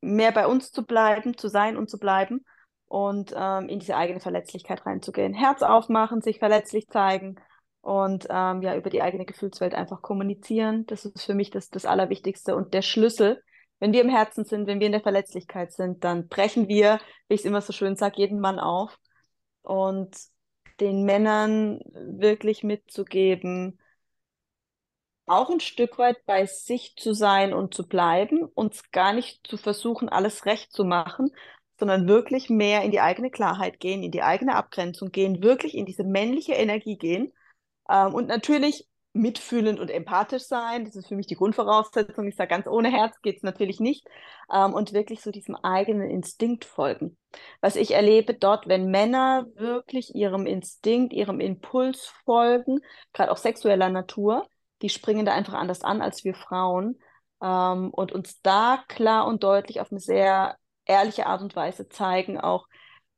mehr 0.00 0.32
bei 0.32 0.46
uns 0.46 0.72
zu 0.72 0.86
bleiben, 0.86 1.36
zu 1.36 1.48
sein 1.48 1.76
und 1.76 1.90
zu 1.90 1.98
bleiben 1.98 2.44
und 2.86 3.34
ähm, 3.36 3.68
in 3.68 3.80
diese 3.80 3.96
eigene 3.96 4.20
Verletzlichkeit 4.20 4.86
reinzugehen. 4.86 5.34
Herz 5.34 5.62
aufmachen, 5.62 6.22
sich 6.22 6.38
verletzlich 6.38 6.88
zeigen 6.88 7.36
und 7.80 8.26
ähm, 8.30 8.62
ja, 8.62 8.76
über 8.76 8.90
die 8.90 9.02
eigene 9.02 9.24
Gefühlswelt 9.24 9.74
einfach 9.74 10.02
kommunizieren. 10.02 10.86
Das 10.86 11.04
ist 11.04 11.24
für 11.24 11.34
mich 11.34 11.50
das, 11.50 11.68
das 11.68 11.84
Allerwichtigste 11.84 12.56
und 12.56 12.74
der 12.74 12.82
Schlüssel. 12.82 13.42
Wenn 13.80 13.92
wir 13.92 14.00
im 14.00 14.08
Herzen 14.08 14.44
sind, 14.44 14.66
wenn 14.66 14.80
wir 14.80 14.86
in 14.86 14.92
der 14.92 15.00
Verletzlichkeit 15.02 15.72
sind, 15.72 16.04
dann 16.04 16.28
brechen 16.28 16.68
wir, 16.68 17.00
wie 17.28 17.34
ich 17.34 17.40
es 17.40 17.46
immer 17.46 17.60
so 17.60 17.72
schön 17.72 17.96
sage, 17.96 18.16
jeden 18.18 18.40
Mann 18.40 18.58
auf 18.58 18.98
und 19.62 20.16
den 20.80 21.04
Männern 21.04 21.80
wirklich 21.92 22.62
mitzugeben, 22.64 23.78
auch 25.26 25.50
ein 25.50 25.60
Stück 25.60 25.98
weit 25.98 26.24
bei 26.26 26.46
sich 26.46 26.94
zu 26.96 27.12
sein 27.12 27.52
und 27.52 27.74
zu 27.74 27.86
bleiben, 27.86 28.44
uns 28.54 28.90
gar 28.90 29.12
nicht 29.12 29.46
zu 29.46 29.56
versuchen, 29.56 30.08
alles 30.08 30.46
recht 30.46 30.72
zu 30.72 30.84
machen, 30.84 31.30
sondern 31.78 32.08
wirklich 32.08 32.50
mehr 32.50 32.82
in 32.82 32.90
die 32.90 33.00
eigene 33.00 33.30
Klarheit 33.30 33.78
gehen, 33.78 34.02
in 34.02 34.10
die 34.10 34.22
eigene 34.22 34.54
Abgrenzung 34.56 35.10
gehen, 35.10 35.42
wirklich 35.42 35.76
in 35.76 35.86
diese 35.86 36.04
männliche 36.04 36.54
Energie 36.54 36.96
gehen. 36.96 37.32
Ähm, 37.88 38.14
und 38.14 38.26
natürlich 38.26 38.88
mitfühlend 39.18 39.80
und 39.80 39.90
empathisch 39.90 40.44
sein. 40.44 40.84
Das 40.84 40.96
ist 40.96 41.08
für 41.08 41.16
mich 41.16 41.26
die 41.26 41.34
Grundvoraussetzung. 41.34 42.26
Ich 42.26 42.36
sage, 42.36 42.48
ganz 42.48 42.66
ohne 42.66 42.90
Herz 42.90 43.20
geht 43.20 43.36
es 43.36 43.42
natürlich 43.42 43.80
nicht. 43.80 44.06
Ähm, 44.52 44.72
und 44.72 44.92
wirklich 44.92 45.20
so 45.20 45.30
diesem 45.30 45.56
eigenen 45.56 46.08
Instinkt 46.08 46.64
folgen. 46.64 47.18
Was 47.60 47.76
ich 47.76 47.92
erlebe 47.92 48.34
dort, 48.34 48.68
wenn 48.68 48.90
Männer 48.90 49.46
wirklich 49.54 50.14
ihrem 50.14 50.46
Instinkt, 50.46 51.12
ihrem 51.12 51.40
Impuls 51.40 52.06
folgen, 52.24 52.80
gerade 53.12 53.30
auch 53.30 53.36
sexueller 53.36 53.90
Natur, 53.90 54.46
die 54.80 54.88
springen 54.88 55.26
da 55.26 55.34
einfach 55.34 55.54
anders 55.54 55.82
an 55.82 56.00
als 56.00 56.24
wir 56.24 56.34
Frauen. 56.34 56.98
Ähm, 57.42 57.90
und 57.90 58.12
uns 58.12 58.40
da 58.42 58.82
klar 58.88 59.26
und 59.26 59.42
deutlich 59.44 59.80
auf 59.80 59.90
eine 59.90 60.00
sehr 60.00 60.56
ehrliche 60.86 61.26
Art 61.26 61.42
und 61.42 61.54
Weise 61.54 61.88
zeigen, 61.88 62.40
auch 62.40 62.66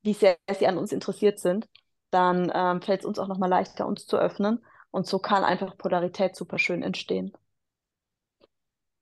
wie 0.03 0.15
sehr 0.15 0.37
sie 0.59 0.67
an 0.67 0.79
uns 0.79 0.93
interessiert 0.93 1.39
sind, 1.39 1.69
dann 2.11 2.51
ähm, 2.55 2.83
fällt 2.83 3.01
es 3.01 3.07
uns 3.07 3.19
auch 3.19 3.29
nochmal 3.29 3.51
leichter, 3.51 3.87
uns 3.87 4.07
zu 4.07 4.17
öffnen 4.17 4.65
und 4.91 5.07
so 5.07 5.19
kann 5.19 5.45
einfach 5.45 5.77
Polarität 5.77 6.37
super 6.37 6.59
schön 6.59 6.83
entstehen. 6.83 7.33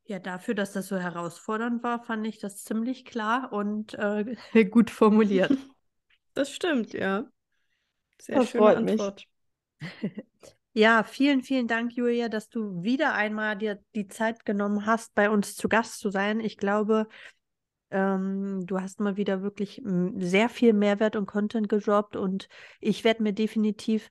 Ja, 0.05 0.19
dafür, 0.19 0.55
dass 0.55 0.73
das 0.73 0.89
so 0.89 0.97
herausfordernd 0.97 1.83
war, 1.83 2.03
fand 2.03 2.27
ich 2.27 2.39
das 2.39 2.65
ziemlich 2.65 3.05
klar 3.05 3.53
und 3.53 3.95
äh, 3.95 4.37
gut 4.71 4.91
formuliert. 4.91 5.53
Das 6.35 6.53
stimmt, 6.53 6.93
ja. 6.93 7.25
Sehr 8.21 8.37
das 8.37 8.51
schöne 8.51 8.77
Antwort. 8.77 9.25
ja, 10.73 11.03
vielen, 11.03 11.43
vielen 11.43 11.67
Dank, 11.67 11.97
Julia, 11.97 12.29
dass 12.29 12.49
du 12.49 12.81
wieder 12.85 13.15
einmal 13.15 13.59
dir 13.59 13.83
die 13.97 14.07
Zeit 14.07 14.45
genommen 14.45 14.87
hast, 14.87 15.17
bei 15.17 15.31
uns 15.31 15.57
zu 15.57 15.69
Gast 15.69 15.99
zu 15.99 16.11
sein. 16.11 16.39
Ich 16.39 16.57
glaube, 16.57 17.09
ähm, 17.91 18.67
du 18.67 18.81
hast 18.81 19.01
mal 19.01 19.17
wieder 19.17 19.43
wirklich 19.43 19.83
sehr 20.19 20.49
viel 20.49 20.75
Mehrwert 20.75 21.17
und 21.17 21.27
Content 21.27 21.69
gedroppt 21.69 22.15
und 22.15 22.49
ich 22.81 23.03
werde 23.03 23.25
mir 23.25 23.33
definitiv 23.33 24.11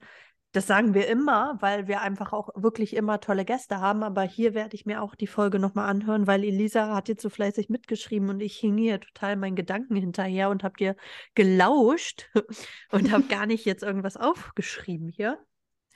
das 0.58 0.66
sagen 0.66 0.96
wir 0.96 1.08
immer, 1.08 1.56
weil 1.60 1.88
wir 1.88 2.02
einfach 2.02 2.34
auch 2.34 2.50
wirklich 2.56 2.96
immer 2.96 3.20
tolle 3.20 3.46
Gäste 3.46 3.80
haben. 3.80 4.02
Aber 4.02 4.24
hier 4.24 4.56
werde 4.56 4.76
ich 4.76 4.88
mir 4.88 5.04
auch 5.04 5.14
die 5.14 5.28
Folge 5.28 5.60
nochmal 5.60 5.88
anhören, 5.88 6.26
weil 6.26 6.44
Elisa 6.44 6.96
hat 6.96 7.10
jetzt 7.10 7.22
so 7.22 7.30
fleißig 7.30 7.70
mitgeschrieben 7.70 8.28
und 8.30 8.40
ich 8.40 8.58
hing 8.58 8.76
hier 8.76 9.00
total 9.00 9.36
meinen 9.36 9.56
Gedanken 9.56 9.96
hinterher 9.96 10.50
und 10.50 10.64
habe 10.64 10.76
dir 10.76 10.96
gelauscht 11.36 12.32
und 12.92 13.12
habe 13.12 13.26
gar 13.26 13.46
nicht 13.46 13.66
jetzt 13.66 13.84
irgendwas 13.84 14.18
aufgeschrieben 14.18 15.10
hier. 15.10 15.38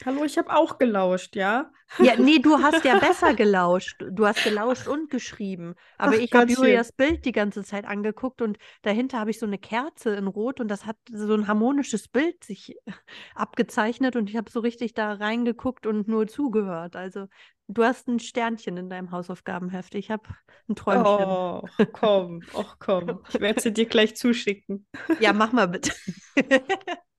Hallo, 0.06 0.24
ich 0.24 0.38
habe 0.38 0.52
auch 0.56 0.78
gelauscht, 0.78 1.36
ja? 1.36 1.72
Ja, 1.98 2.16
nee, 2.18 2.40
du 2.40 2.58
hast 2.58 2.84
ja 2.84 2.96
besser 2.96 3.34
gelauscht. 3.36 4.04
Du 4.10 4.26
hast 4.26 4.44
gelauscht 4.44 4.88
und 4.88 5.12
geschrieben. 5.12 5.76
Aber 6.00 6.16
Ach, 6.16 6.20
ich 6.20 6.36
habe 6.36 6.52
Julias 6.52 6.92
Bild 6.92 7.26
die 7.26 7.32
ganze 7.32 7.64
Zeit 7.64 7.86
angeguckt 7.86 8.42
und 8.42 8.58
dahinter 8.82 9.20
habe 9.20 9.30
ich 9.30 9.38
so 9.38 9.46
eine 9.46 9.60
Kerze 9.60 10.16
in 10.16 10.26
Rot 10.28 10.60
und 10.60 10.68
das 10.68 10.86
hat 10.86 10.98
so 11.12 11.34
ein 11.36 11.48
harmonisches 11.48 12.08
Bild 12.08 12.44
sich 12.44 12.76
abgezeichnet 13.36 14.16
und 14.16 14.30
ich 14.30 14.38
habe 14.38 14.50
so 14.50 14.62
richtig 14.62 14.94
da 14.96 15.14
reingeguckt 15.14 15.86
und 15.86 16.08
nur 16.08 16.28
zugehört. 16.28 16.96
Also 16.96 17.28
du 17.68 17.84
hast 17.84 18.08
ein 18.08 18.20
Sternchen 18.20 18.78
in 18.78 18.90
deinem 18.90 19.12
Hausaufgabenheft. 19.12 19.94
Ich 19.94 20.10
habe 20.10 20.24
ein 20.68 20.76
Träumchen. 20.76 21.06
Oh, 21.06 21.62
komm, 21.92 22.42
ach 22.56 22.78
komm. 22.80 23.24
Ich 23.30 23.40
werde 23.40 23.62
sie 23.62 23.74
dir 23.74 23.86
gleich 23.86 24.16
zuschicken. 24.16 24.88
Ja, 25.20 25.34
mach 25.34 25.52
mal 25.52 25.68
bitte. 25.68 25.92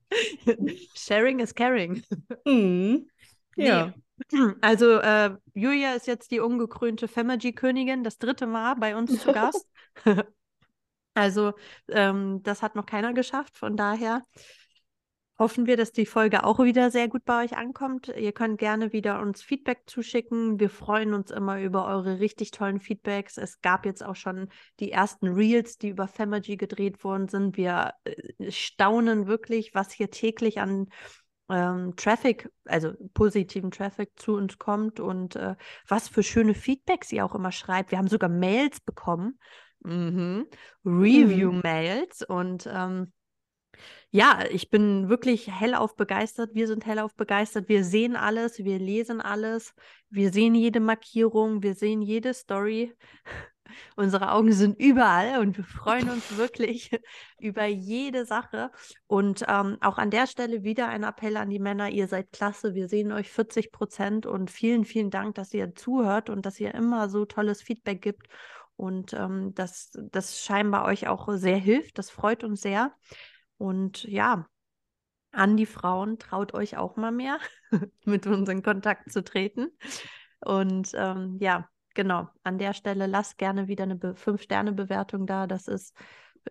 Sharing 0.95 1.39
is 1.39 1.53
caring. 1.53 2.03
Mhm. 2.45 3.07
Ja. 3.55 3.93
Nee. 4.31 4.53
Also 4.61 4.99
äh, 4.99 5.35
Julia 5.53 5.93
ist 5.93 6.07
jetzt 6.07 6.31
die 6.31 6.39
ungekrönte 6.39 7.07
Femergy-Königin, 7.07 8.03
das 8.03 8.17
dritte 8.17 8.47
Mal 8.47 8.75
bei 8.75 8.95
uns 8.95 9.19
zu 9.19 9.31
Gast. 9.33 9.67
also 11.13 11.53
ähm, 11.89 12.41
das 12.43 12.61
hat 12.61 12.75
noch 12.75 12.85
keiner 12.85 13.13
geschafft, 13.13 13.57
von 13.57 13.75
daher 13.75 14.25
hoffen 15.39 15.65
wir, 15.65 15.77
dass 15.77 15.91
die 15.91 16.05
Folge 16.05 16.43
auch 16.43 16.59
wieder 16.59 16.91
sehr 16.91 17.07
gut 17.07 17.25
bei 17.25 17.43
euch 17.43 17.57
ankommt. 17.57 18.07
Ihr 18.07 18.31
könnt 18.33 18.59
gerne 18.59 18.93
wieder 18.93 19.19
uns 19.19 19.41
Feedback 19.41 19.83
zuschicken. 19.87 20.59
Wir 20.59 20.69
freuen 20.69 21.13
uns 21.13 21.31
immer 21.31 21.59
über 21.59 21.87
eure 21.87 22.19
richtig 22.19 22.51
tollen 22.51 22.79
Feedbacks. 22.79 23.37
Es 23.37 23.61
gab 23.61 23.85
jetzt 23.85 24.05
auch 24.05 24.15
schon 24.15 24.49
die 24.79 24.91
ersten 24.91 25.27
Reels, 25.27 25.77
die 25.77 25.89
über 25.89 26.07
Femergy 26.07 26.55
gedreht 26.57 27.03
worden 27.03 27.27
sind. 27.27 27.57
Wir 27.57 27.93
äh, 28.03 28.51
staunen 28.51 29.27
wirklich, 29.27 29.73
was 29.73 29.91
hier 29.91 30.11
täglich 30.11 30.59
an 30.59 30.87
ähm, 31.49 31.95
Traffic, 31.95 32.49
also 32.65 32.93
positiven 33.13 33.71
Traffic 33.71 34.11
zu 34.15 34.35
uns 34.35 34.57
kommt 34.59 34.99
und 34.99 35.35
äh, 35.35 35.55
was 35.87 36.07
für 36.07 36.23
schöne 36.23 36.53
Feedbacks 36.53 37.11
ihr 37.11 37.25
auch 37.25 37.35
immer 37.35 37.51
schreibt. 37.51 37.91
Wir 37.91 37.97
haben 37.97 38.07
sogar 38.07 38.29
Mails 38.29 38.79
bekommen. 38.81 39.39
Mhm. 39.79 40.47
Review-Mails 40.85 42.21
mhm. 42.29 42.35
und 42.35 42.69
ähm, 42.71 43.11
ja, 44.11 44.43
ich 44.51 44.69
bin 44.69 45.09
wirklich 45.09 45.49
hellauf 45.59 45.95
begeistert. 45.95 46.51
Wir 46.53 46.67
sind 46.67 46.85
hellauf 46.85 47.15
begeistert. 47.15 47.67
Wir 47.67 47.83
sehen 47.83 48.15
alles, 48.15 48.59
wir 48.59 48.77
lesen 48.77 49.21
alles, 49.21 49.73
wir 50.09 50.31
sehen 50.31 50.53
jede 50.55 50.79
Markierung, 50.79 51.63
wir 51.63 51.73
sehen 51.73 52.01
jede 52.01 52.33
Story. 52.33 52.93
Unsere 53.95 54.31
Augen 54.31 54.51
sind 54.51 54.79
überall 54.79 55.39
und 55.39 55.57
wir 55.57 55.63
freuen 55.63 56.09
uns 56.09 56.37
wirklich 56.37 56.91
über 57.39 57.65
jede 57.65 58.25
Sache. 58.25 58.71
Und 59.07 59.45
ähm, 59.47 59.77
auch 59.81 59.97
an 59.97 60.11
der 60.11 60.27
Stelle 60.27 60.63
wieder 60.63 60.89
ein 60.89 61.03
Appell 61.03 61.37
an 61.37 61.49
die 61.49 61.59
Männer. 61.59 61.89
Ihr 61.89 62.07
seid 62.07 62.31
klasse. 62.31 62.75
Wir 62.75 62.87
sehen 62.87 63.11
euch 63.11 63.31
40 63.31 63.71
Prozent 63.71 64.25
und 64.27 64.51
vielen, 64.51 64.85
vielen 64.85 65.09
Dank, 65.09 65.35
dass 65.35 65.53
ihr 65.53 65.73
zuhört 65.73 66.29
und 66.29 66.45
dass 66.45 66.59
ihr 66.59 66.75
immer 66.75 67.09
so 67.09 67.25
tolles 67.25 67.63
Feedback 67.63 68.01
gibt 68.01 68.27
und 68.75 69.13
ähm, 69.13 69.53
dass 69.55 69.97
das 70.11 70.39
scheinbar 70.39 70.85
euch 70.85 71.07
auch 71.07 71.27
sehr 71.33 71.57
hilft. 71.57 71.97
Das 71.97 72.09
freut 72.09 72.43
uns 72.43 72.61
sehr. 72.61 72.93
Und 73.57 74.03
ja, 74.03 74.45
an 75.31 75.57
die 75.57 75.65
Frauen, 75.65 76.19
traut 76.19 76.53
euch 76.53 76.77
auch 76.77 76.95
mal 76.95 77.11
mehr, 77.11 77.39
mit 78.05 78.27
uns 78.27 78.49
in 78.49 78.61
Kontakt 78.61 79.11
zu 79.11 79.23
treten. 79.23 79.67
Und 80.39 80.91
ähm, 80.95 81.37
ja, 81.39 81.69
genau, 81.93 82.27
an 82.43 82.57
der 82.57 82.73
Stelle 82.73 83.07
lasst 83.07 83.37
gerne 83.37 83.67
wieder 83.67 83.83
eine 83.83 83.95
5-Sterne-Bewertung 83.95 85.25
da. 85.25 85.47
Das 85.47 85.67
ist 85.67 85.95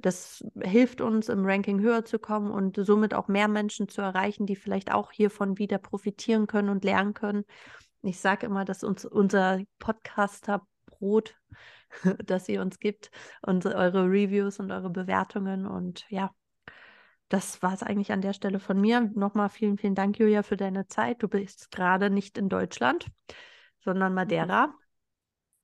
das 0.00 0.44
hilft 0.60 1.00
uns, 1.00 1.28
im 1.28 1.44
Ranking 1.44 1.80
höher 1.80 2.04
zu 2.04 2.18
kommen 2.18 2.50
und 2.50 2.76
somit 2.76 3.14
auch 3.14 3.28
mehr 3.28 3.48
Menschen 3.48 3.88
zu 3.88 4.00
erreichen, 4.00 4.46
die 4.46 4.56
vielleicht 4.56 4.92
auch 4.92 5.12
hiervon 5.12 5.58
wieder 5.58 5.78
profitieren 5.78 6.46
können 6.46 6.70
und 6.70 6.84
lernen 6.84 7.14
können. 7.14 7.44
Ich 8.02 8.18
sage 8.18 8.46
immer, 8.46 8.64
dass 8.64 8.84
uns 8.84 9.04
unser 9.04 9.60
Podcaster-Brot, 9.78 11.36
das 12.24 12.48
ihr 12.48 12.62
uns 12.62 12.78
gibt, 12.80 13.10
und 13.42 13.66
eure 13.66 14.04
Reviews 14.04 14.58
und 14.58 14.72
eure 14.72 14.90
Bewertungen. 14.90 15.66
Und 15.66 16.06
ja, 16.08 16.30
das 17.32 17.62
war 17.62 17.72
es 17.72 17.82
eigentlich 17.82 18.12
an 18.12 18.20
der 18.20 18.34
Stelle 18.34 18.60
von 18.60 18.78
mir. 18.78 19.10
Nochmal 19.14 19.48
vielen, 19.48 19.78
vielen 19.78 19.94
Dank, 19.94 20.18
Julia, 20.18 20.42
für 20.42 20.58
deine 20.58 20.86
Zeit. 20.86 21.22
Du 21.22 21.28
bist 21.28 21.70
gerade 21.70 22.10
nicht 22.10 22.36
in 22.36 22.50
Deutschland, 22.50 23.06
sondern 23.80 24.12
Madeira. 24.12 24.74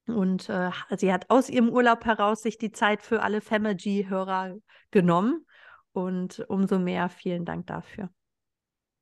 Und 0.06 0.48
äh, 0.48 0.70
sie 0.96 1.12
hat 1.12 1.28
aus 1.28 1.50
ihrem 1.50 1.68
Urlaub 1.68 2.06
heraus 2.06 2.40
sich 2.40 2.56
die 2.56 2.72
Zeit 2.72 3.02
für 3.02 3.22
alle 3.22 3.42
Femergy-Hörer 3.42 4.56
genommen. 4.90 5.44
Und 5.92 6.42
umso 6.48 6.78
mehr 6.78 7.10
vielen 7.10 7.44
Dank 7.44 7.66
dafür. 7.66 8.08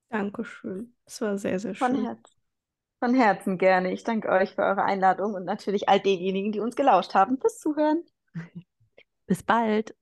Dankeschön. 0.09 0.97
Es 1.05 1.21
war 1.21 1.39
sehr, 1.39 1.61
sehr 1.61 1.75
schön. 1.75 1.95
Von 1.95 2.05
Herzen. 2.05 2.35
Von 2.99 3.15
Herzen 3.15 3.59
gerne. 3.59 3.93
Ich 3.93 4.03
danke 4.03 4.29
euch 4.29 4.57
für 4.57 4.63
eure 4.63 4.83
Einladung 4.83 5.35
und 5.35 5.45
natürlich 5.45 5.89
all 5.89 6.01
denjenigen, 6.01 6.51
die 6.51 6.61
uns 6.61 6.75
gelauscht 6.75 7.15
haben, 7.15 7.39
fürs 7.39 7.59
Zuhören. 7.59 8.03
Bis 9.29 9.45
bald. 9.45 9.95